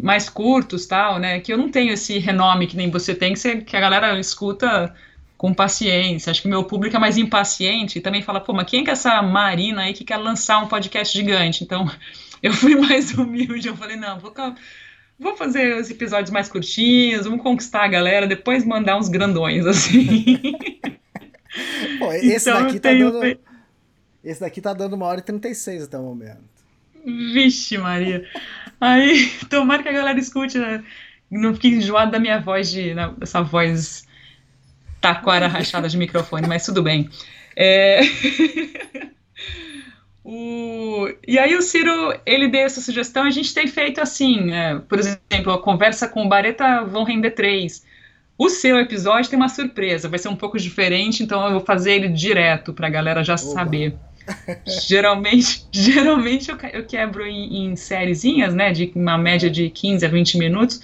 [0.00, 1.40] mais curtos, tal, né?
[1.40, 4.18] Que eu não tenho esse renome que nem você tem, que, você, que a galera
[4.20, 4.94] escuta
[5.40, 6.30] com paciência.
[6.30, 8.90] Acho que meu público é mais impaciente e também fala, pô, mas quem é que
[8.90, 11.64] é essa Marina aí que quer lançar um podcast gigante?
[11.64, 11.90] Então,
[12.42, 14.34] eu fui mais humilde, eu falei, não, vou,
[15.18, 20.42] vou fazer os episódios mais curtinhos, vamos conquistar a galera, depois mandar uns grandões, assim.
[21.98, 23.10] Pô, esse então, daqui tá tenho...
[23.10, 23.38] dando...
[24.22, 26.44] Esse daqui tá dando uma hora e 36 até o momento.
[27.02, 28.28] Vixe, Maria.
[28.78, 30.84] Aí, tomara que a galera escute, né?
[31.30, 34.04] Não fique enjoado da minha voz, de, essa voz
[35.00, 37.08] taquara rachada de microfone, mas tudo bem.
[37.56, 38.00] É...
[40.24, 41.08] o...
[41.26, 44.98] E aí o Ciro, ele deu essa sugestão, a gente tem feito assim, é, por
[44.98, 47.84] exemplo, a conversa com o Bareta vão render três.
[48.38, 51.92] O seu episódio tem uma surpresa, vai ser um pouco diferente, então eu vou fazer
[51.92, 53.42] ele direto para a galera já Opa.
[53.42, 53.94] saber.
[54.88, 60.08] geralmente, geralmente eu, eu quebro em, em sériezinhas, né, de uma média de 15 a
[60.08, 60.80] 20 minutos,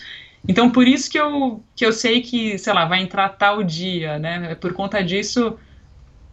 [0.49, 4.19] então, por isso que eu, que eu sei que, sei lá, vai entrar tal dia,
[4.19, 4.53] né?
[4.53, 5.59] É por conta disso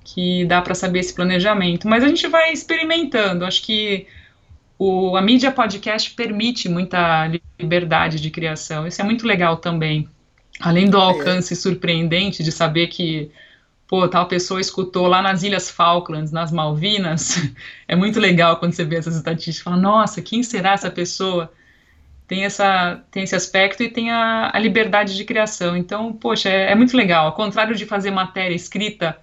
[0.04, 1.88] que dá para saber esse planejamento.
[1.88, 3.46] Mas a gente vai experimentando.
[3.46, 4.06] Acho que
[4.78, 7.30] o, a mídia podcast permite muita
[7.60, 8.86] liberdade de criação.
[8.86, 10.08] Isso é muito legal também.
[10.60, 11.02] Além do é.
[11.02, 13.32] alcance surpreendente de saber que,
[13.88, 17.42] pô, tal pessoa escutou lá nas Ilhas Falklands, nas Malvinas.
[17.88, 19.60] É muito legal quando você vê essas estatísticas.
[19.60, 21.52] Fala, nossa, quem será essa pessoa?
[22.28, 25.76] Tem, essa, tem esse aspecto e tem a, a liberdade de criação.
[25.76, 27.28] Então, poxa, é, é, muito legal.
[27.28, 29.18] Ao contrário de fazer matéria escrita,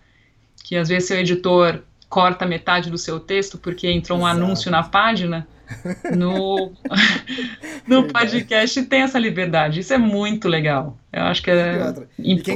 [0.65, 4.45] que às vezes seu editor corta metade do seu texto porque entrou um Exato.
[4.45, 5.47] anúncio na página,
[6.17, 6.73] no,
[7.87, 9.81] no podcast tem essa liberdade.
[9.81, 10.99] Isso é muito legal.
[11.13, 11.95] Eu acho que é,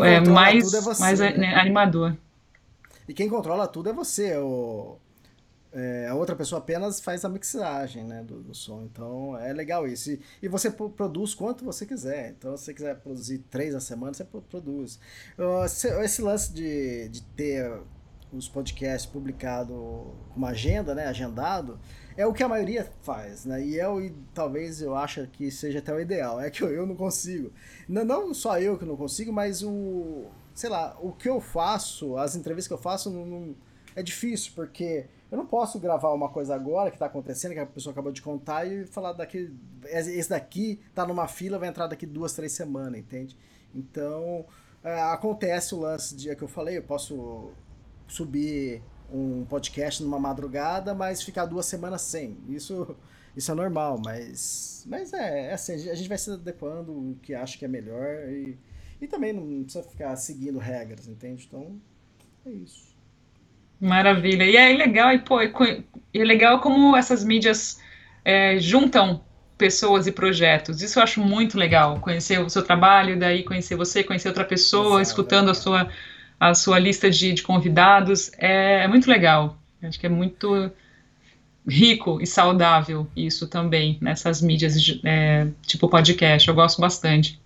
[0.03, 1.55] é mais, é você, mais né?
[1.55, 2.17] animador.
[3.09, 4.37] E quem controla tudo é você.
[4.39, 4.99] O,
[5.75, 8.83] é, a outra pessoa apenas faz a mixagem né, do, do som.
[8.85, 10.13] Então é legal isso.
[10.13, 12.31] E, e, você produz quanto você quiser.
[12.31, 15.01] Então, se você quiser produzir três a semana, você produz.
[16.01, 17.83] Esse lance de, de ter
[18.33, 21.79] os podcasts publicados com uma agenda, né, agendado,
[22.17, 23.65] é o que a maioria faz, né?
[23.65, 26.41] E eu, e talvez eu acho que seja até o ideal.
[26.41, 27.53] É que eu, eu não consigo.
[27.89, 32.17] Não, não só eu que não consigo, mas o, sei lá, o que eu faço,
[32.17, 33.57] as entrevistas que eu faço, não, não,
[33.97, 37.67] é difícil, porque eu não posso gravar uma coisa agora que tá acontecendo, que a
[37.67, 39.53] pessoa acabou de contar, e falar daqui.
[39.87, 43.37] Esse daqui tá numa fila, vai entrar daqui duas, três semanas, entende?
[43.75, 44.47] Então,
[44.85, 47.51] é, acontece o lance dia que eu falei, eu posso
[48.07, 48.81] subir
[49.13, 52.39] um podcast numa madrugada, mas ficar duas semanas sem.
[52.49, 52.97] Isso,
[53.37, 57.35] isso é normal, mas, mas é, é assim, a gente vai se adequando o que
[57.35, 58.57] acha que é melhor e,
[59.01, 61.45] e também não precisa ficar seguindo regras, entende?
[61.49, 61.81] Então,
[62.47, 62.94] é isso.
[63.85, 64.45] Maravilha.
[64.45, 67.79] E é legal, e pô, é legal como essas mídias
[68.25, 69.21] é, juntam
[69.59, 70.81] pessoas e projetos.
[70.81, 72.01] Isso eu acho muito legal.
[72.01, 75.51] Conhecer o seu trabalho, daí conhecer você, conhecer outra pessoa, Exato, escutando é.
[75.51, 75.89] a sua
[76.41, 78.31] a sua lista de, de convidados.
[78.39, 79.59] É, é, muito legal.
[79.83, 80.71] Acho que é muito
[81.69, 86.49] rico e saudável isso também, nessas mídias de, é, tipo podcast.
[86.49, 87.39] Eu gosto bastante.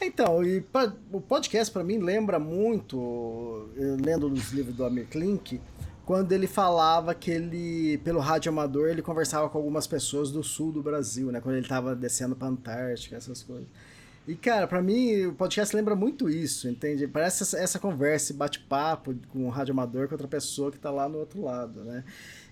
[0.00, 5.60] Então, e pra, o podcast para mim lembra muito, lendo os livros do Amir Klink,
[6.04, 10.70] quando ele falava que ele, pelo rádio amador, ele conversava com algumas pessoas do sul
[10.70, 11.40] do Brasil, né?
[11.40, 13.66] Quando ele estava descendo pra Antártica, essas coisas.
[14.28, 17.06] E, cara, para mim, o podcast lembra muito isso, entende?
[17.06, 21.08] Parece essa, essa conversa, bate-papo com um rádio amador com outra pessoa que tá lá
[21.08, 22.04] no outro lado, né?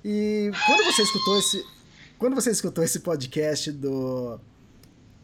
[0.05, 1.65] E quando você escutou esse,
[2.19, 4.39] quando você escutou esse podcast do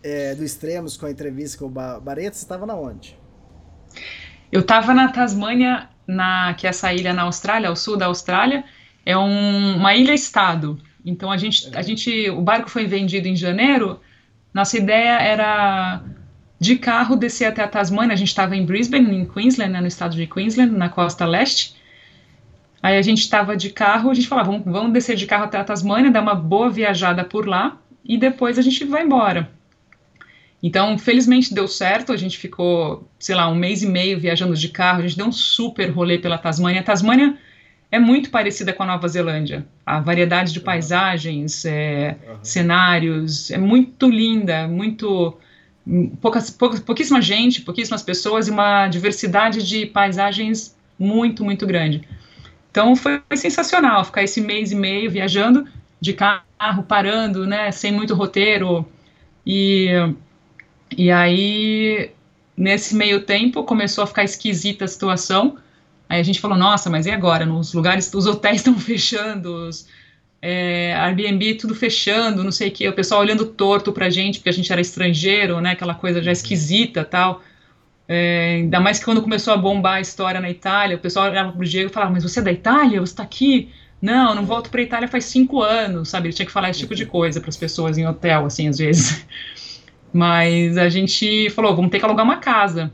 [0.02, 3.18] é, do Extremos com a entrevista com o Barreto, você estava na onde?
[4.50, 8.64] Eu estava na Tasmânia, na, que é essa ilha na Austrália, ao sul da Austrália,
[9.04, 10.78] é um, uma ilha-estado.
[11.04, 14.00] Então a gente, a gente, o barco foi vendido em janeiro.
[14.52, 16.02] Nossa ideia era
[16.58, 18.12] de carro descer até a Tasmânia.
[18.12, 21.76] A gente estava em Brisbane, em Queensland, né, no estado de Queensland, na costa leste.
[22.82, 25.58] Aí a gente estava de carro, a gente falava, vamos, vamos descer de carro até
[25.58, 29.50] a Tasmânia, dar uma boa viajada por lá e depois a gente vai embora.
[30.62, 34.68] Então, felizmente deu certo, a gente ficou, sei lá, um mês e meio viajando de
[34.68, 36.80] carro, a gente deu um super rolê pela Tasmânia.
[36.80, 37.38] A Tasmânia
[37.90, 39.66] é muito parecida com a Nova Zelândia.
[39.84, 42.34] A variedade de paisagens, é, uhum.
[42.42, 45.36] cenários, é muito linda, muito.
[46.20, 52.06] Poucas, pouquíssima gente, pouquíssimas pessoas e uma diversidade de paisagens muito, muito grande.
[52.70, 55.66] Então foi, foi sensacional ficar esse mês e meio viajando
[56.00, 58.86] de carro, parando, né, sem muito roteiro.
[59.44, 59.88] E
[60.96, 62.10] e aí,
[62.56, 65.58] nesse meio tempo, começou a ficar esquisita a situação.
[66.08, 67.46] Aí a gente falou, nossa, mas e agora?
[67.46, 69.86] Nos lugares, os hotéis estão fechando, os
[70.42, 74.48] é, Airbnb tudo fechando, não sei o que, o pessoal olhando torto pra gente, porque
[74.48, 77.42] a gente era estrangeiro, né, aquela coisa já esquisita tal.
[78.08, 81.52] É, ainda mais que quando começou a bombar a história na Itália, o pessoal olhava
[81.52, 83.00] pro Diego e falava, mas você é da Itália?
[83.00, 83.70] Você tá aqui?
[84.02, 86.28] Não, não volto pra Itália faz cinco anos, sabe?
[86.28, 88.78] Ele tinha que falar esse tipo de coisa para as pessoas em hotel, assim, às
[88.78, 89.24] vezes.
[90.12, 92.90] Mas a gente falou, vamos ter que alugar uma casa.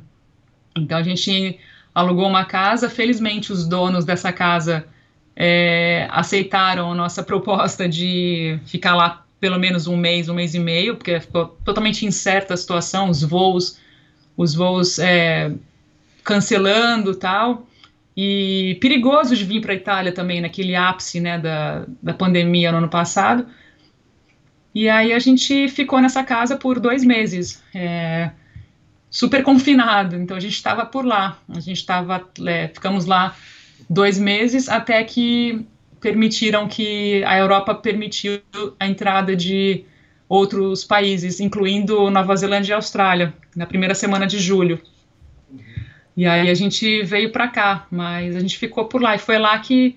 [0.76, 1.58] Então a gente
[1.94, 2.90] alugou uma casa.
[2.90, 4.86] Felizmente, os donos dessa casa
[5.34, 10.58] é, aceitaram a nossa proposta de ficar lá pelo menos um mês, um mês e
[10.58, 13.78] meio, porque ficou totalmente incerta a situação, os voos,
[14.36, 15.52] os voos é,
[16.24, 17.66] cancelando tal.
[18.16, 22.78] E perigoso de vir para a Itália também, naquele ápice né, da, da pandemia no
[22.78, 23.46] ano passado.
[24.76, 28.30] E aí a gente ficou nessa casa por dois meses, é,
[29.08, 30.16] super confinado.
[30.16, 31.40] Então a gente estava por lá.
[31.48, 33.34] A gente estava, é, ficamos lá
[33.88, 35.64] dois meses até que
[35.98, 38.38] permitiram que a Europa permitiu
[38.78, 39.82] a entrada de
[40.28, 44.78] outros países, incluindo Nova Zelândia e Austrália, na primeira semana de julho.
[46.14, 49.38] E aí a gente veio para cá, mas a gente ficou por lá e foi
[49.38, 49.96] lá que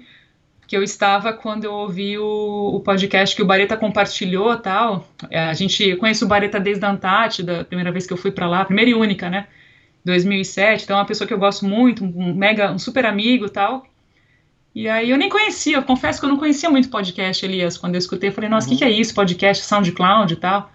[0.70, 5.04] que eu estava quando eu ouvi o, o podcast que o Bareta compartilhou tal.
[5.28, 8.30] É, a gente conhece o Bareta desde a Antártida, a primeira vez que eu fui
[8.30, 9.48] para lá, primeira e única, né?
[10.06, 10.84] 2007.
[10.84, 13.84] Então é uma pessoa que eu gosto muito, um mega, um super amigo tal.
[14.76, 17.76] E aí eu nem conhecia, eu confesso que eu não conhecia muito podcast, Elias.
[17.76, 18.78] Quando eu escutei, eu falei, nossa, o uhum.
[18.78, 19.16] que, que, é isso?
[19.16, 20.72] Podcast, SoundCloud e tal.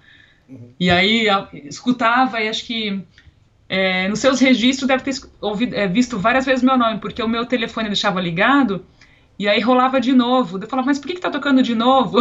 [0.49, 0.71] Uhum.
[0.81, 3.01] E aí eu escutava e acho que
[3.69, 7.29] é, nos seus registros deve ter ouvido, é, visto várias vezes meu nome, porque o
[7.29, 8.85] meu telefone deixava ligado
[9.39, 10.59] e aí rolava de novo.
[10.59, 12.19] Eu falava, mas por que, que tá tocando de novo?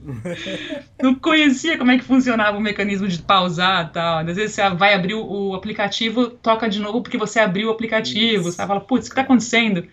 [1.02, 4.18] não conhecia como é que funcionava o mecanismo de pausar e tal.
[4.20, 8.48] Às vezes você vai abrir o, aplicativo, toca de novo porque você abriu o aplicativo.
[8.48, 8.52] Isso.
[8.52, 9.86] Você fala, putz, o que tá acontecendo?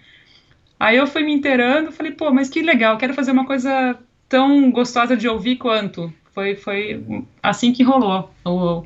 [0.80, 4.72] Aí eu fui me inteirando, falei, pô, mas que legal, quero fazer uma coisa tão
[4.72, 6.14] gostosa de ouvir quanto.
[6.34, 7.04] Foi, foi
[7.42, 8.84] assim que rolou o,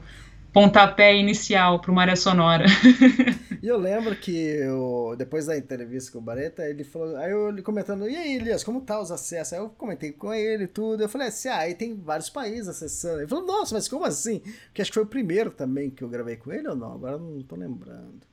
[0.57, 2.65] pontapé inicial para uma área sonora.
[3.61, 7.49] e eu lembro que eu, depois da entrevista com o Bareta, ele falou, aí eu
[7.49, 9.53] ele comentando, e aí, Elias, como tá os acessos?
[9.53, 11.03] Aí eu comentei com ele tudo.
[11.03, 13.19] Eu falei assim, ah, aí tem vários países acessando.
[13.19, 14.39] Ele falou, nossa, mas como assim?
[14.65, 16.91] Porque acho que foi o primeiro também que eu gravei com ele ou não?
[16.91, 18.25] Agora não tô lembrando.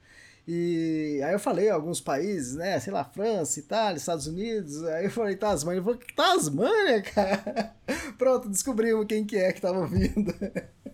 [0.48, 2.80] E aí eu falei alguns países, né?
[2.80, 4.82] Sei lá, França, Itália, Estados Unidos.
[4.84, 5.78] Aí eu falei Tasmânia.
[5.78, 7.74] Ele falou, Tasmânia, cara?
[8.16, 10.34] Pronto, descobrimos quem que é que tava ouvindo.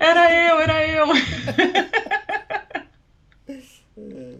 [0.00, 1.06] Era eu, era eu.
[3.98, 4.36] É,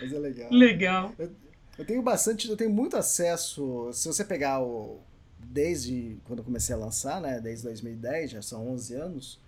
[0.00, 0.50] mas é legal.
[0.50, 1.14] Legal.
[1.18, 1.30] Eu,
[1.78, 3.90] eu tenho bastante, eu tenho muito acesso.
[3.92, 5.00] Se você pegar o.
[5.38, 7.40] Desde quando eu comecei a lançar, né?
[7.40, 9.40] Desde 2010, já são 11 anos.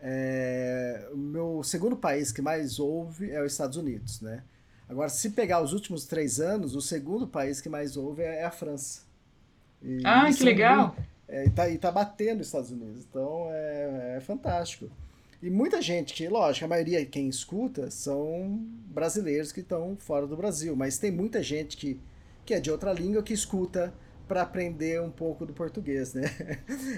[0.00, 4.42] É, o meu segundo país que mais ouve é os Estados Unidos, né?
[4.88, 8.50] Agora, se pegar os últimos três anos, o segundo país que mais ouve é a
[8.50, 9.02] França.
[9.82, 10.96] E ah, que legal!
[11.28, 14.90] É, e, tá, e tá batendo os Estados Unidos, então é, é fantástico.
[15.42, 20.36] E muita gente, que, lógico, a maioria quem escuta são brasileiros que estão fora do
[20.36, 22.00] Brasil, mas tem muita gente que,
[22.44, 23.92] que é de outra língua que escuta
[24.26, 26.24] para aprender um pouco do português, né?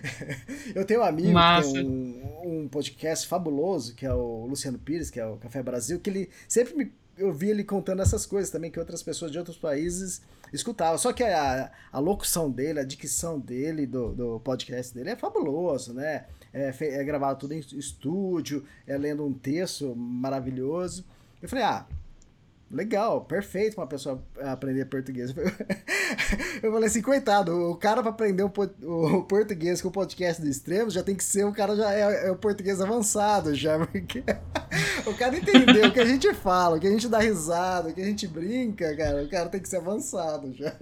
[0.75, 1.69] Eu tenho um amigo Massa.
[1.69, 5.63] que tem um, um, podcast fabuloso, que é o Luciano Pires, que é o Café
[5.63, 6.93] Brasil, que ele sempre me.
[7.21, 10.23] Eu vi ele contando essas coisas também, que outras pessoas de outros países
[10.55, 10.97] escutavam.
[10.97, 15.93] Só que a, a locução dele, a dicção dele, do, do podcast dele, é fabuloso,
[15.93, 16.25] né?
[16.51, 21.05] É, é gravado tudo em estúdio, é lendo um texto maravilhoso.
[21.43, 21.87] Eu falei, ah,
[22.71, 25.35] legal, perfeito pra uma pessoa aprender português.
[26.63, 30.91] Eu falei assim, coitado, o cara pra aprender o, português com o podcast do Extremo
[30.91, 34.23] já tem que ser, o cara já é, é o português avançado já, porque
[35.07, 37.93] o cara entendeu o que a gente fala, o que a gente dá risada, o
[37.93, 40.73] que a gente brinca, cara, o cara tem que ser avançado já.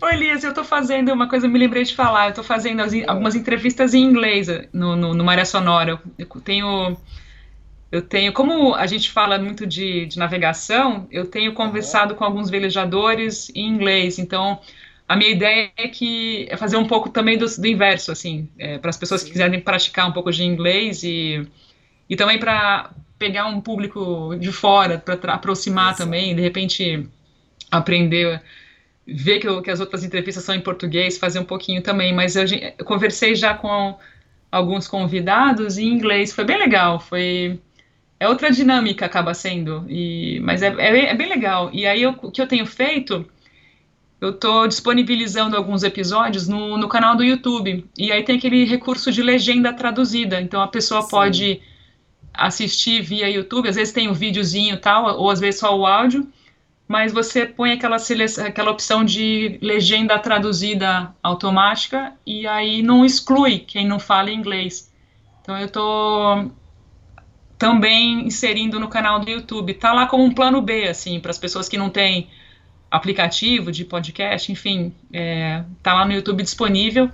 [0.00, 2.80] Ô Elias, eu tô fazendo uma coisa, eu me lembrei de falar, eu tô fazendo
[2.80, 6.00] as, algumas entrevistas em inglês no, no, no Maré Sonora.
[6.16, 6.96] Eu tenho
[7.94, 12.50] eu tenho, como a gente fala muito de, de navegação, eu tenho conversado com alguns
[12.50, 14.58] velejadores em inglês, então
[15.08, 18.78] a minha ideia é que é fazer um pouco também do, do inverso, assim, é,
[18.78, 19.28] para as pessoas Sim.
[19.28, 21.46] que quiserem praticar um pouco de inglês e,
[22.10, 26.02] e também para pegar um público de fora, para aproximar Exato.
[26.02, 27.08] também, de repente
[27.70, 28.42] aprender,
[29.06, 32.44] ver que, que, as outras entrevistas são em português, fazer um pouquinho também, mas eu,
[32.76, 33.96] eu conversei já com
[34.50, 37.60] alguns convidados em inglês, foi bem legal, foi
[38.24, 41.70] é outra dinâmica acaba sendo, e, mas é, é, é bem legal.
[41.72, 43.26] E aí eu, o que eu tenho feito,
[44.20, 49.12] eu estou disponibilizando alguns episódios no, no canal do YouTube, e aí tem aquele recurso
[49.12, 51.10] de legenda traduzida, então a pessoa Sim.
[51.10, 51.62] pode
[52.32, 55.86] assistir via YouTube, às vezes tem um videozinho e tal, ou às vezes só o
[55.86, 56.26] áudio,
[56.88, 57.96] mas você põe aquela,
[58.46, 64.92] aquela opção de legenda traduzida automática e aí não exclui quem não fala inglês.
[65.40, 66.50] Então eu estou
[67.58, 69.74] também inserindo no canal do YouTube.
[69.74, 72.28] Tá lá como um plano B, assim, para as pessoas que não têm
[72.90, 77.10] aplicativo de podcast, enfim, é, tá lá no YouTube disponível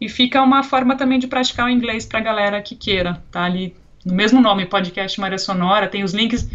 [0.00, 3.22] e fica uma forma também de praticar o inglês para a galera que queira.
[3.30, 6.48] Tá ali no mesmo nome, podcast Maria Sonora, tem os links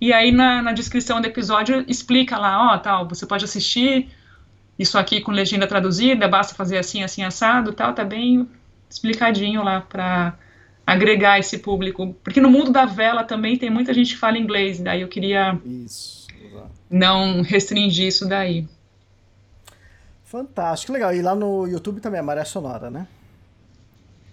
[0.00, 4.08] e aí na, na descrição do episódio explica lá, ó, tal, você pode assistir
[4.78, 8.48] isso aqui com legenda traduzida, basta fazer assim, assim assado, tal, tá bem
[8.90, 10.34] explicadinho lá para
[10.88, 12.16] agregar esse público.
[12.24, 15.60] Porque no mundo da vela também tem muita gente que fala inglês, daí eu queria
[15.66, 16.26] isso,
[16.90, 18.66] não restringir isso daí.
[20.24, 21.14] Fantástico, legal.
[21.14, 23.06] E lá no YouTube também é Maré Sonora, né?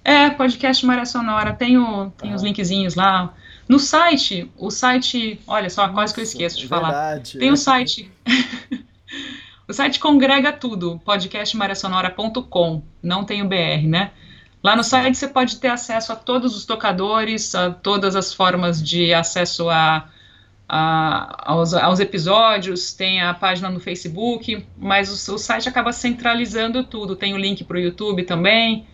[0.03, 1.53] É, podcast Maré Sonora.
[1.53, 2.36] Tem, o, tem ah.
[2.36, 3.34] os linkzinhos lá.
[3.68, 5.41] No site, o site.
[5.48, 6.91] Olha só, quase que eu esqueço de falar.
[6.91, 8.10] Verdade, tem o site.
[9.68, 12.84] o site congrega tudo, podcastmaresonora.com.
[13.02, 14.11] Não tem o BR, né?
[14.65, 18.81] Lá no site você pode ter acesso a todos os tocadores, a todas as formas
[18.81, 20.09] de acesso a,
[20.67, 26.83] a, aos, aos, episódios, tem a página no Facebook, mas o, o site acaba centralizando
[26.83, 27.15] tudo.
[27.15, 28.87] Tem o link para o YouTube também,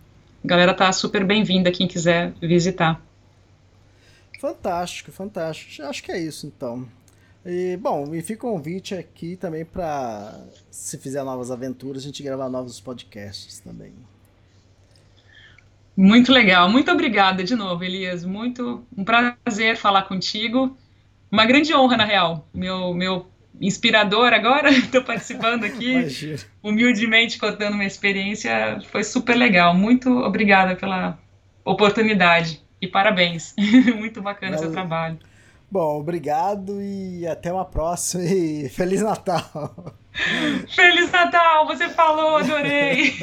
[0.43, 2.99] A galera tá super bem-vinda quem quiser visitar.
[4.39, 5.83] Fantástico, fantástico.
[5.83, 6.89] Acho que é isso então.
[7.45, 10.39] E, bom, e fica o convite aqui também para,
[10.69, 13.93] se fizer novas aventuras, a gente gravar novos podcasts também.
[15.97, 18.23] Muito legal, muito obrigada de novo, Elias.
[18.23, 20.77] Muito um prazer falar contigo.
[21.31, 22.47] Uma grande honra, na real.
[22.53, 23.27] Meu, meu
[23.59, 26.37] inspirador agora, estou participando aqui, Imagina.
[26.63, 28.79] humildemente contando minha experiência.
[28.91, 29.73] Foi super legal.
[29.75, 31.19] Muito obrigada pela
[31.65, 33.53] oportunidade e parabéns.
[33.97, 35.19] muito bacana o seu trabalho.
[35.71, 39.95] Bom, obrigado e até uma próxima e Feliz Natal!
[40.75, 41.65] Feliz Natal!
[41.65, 43.13] Você falou, adorei!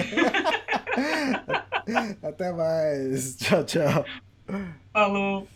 [2.22, 3.36] até mais!
[3.36, 4.04] Tchau, tchau!
[4.94, 5.46] Falou!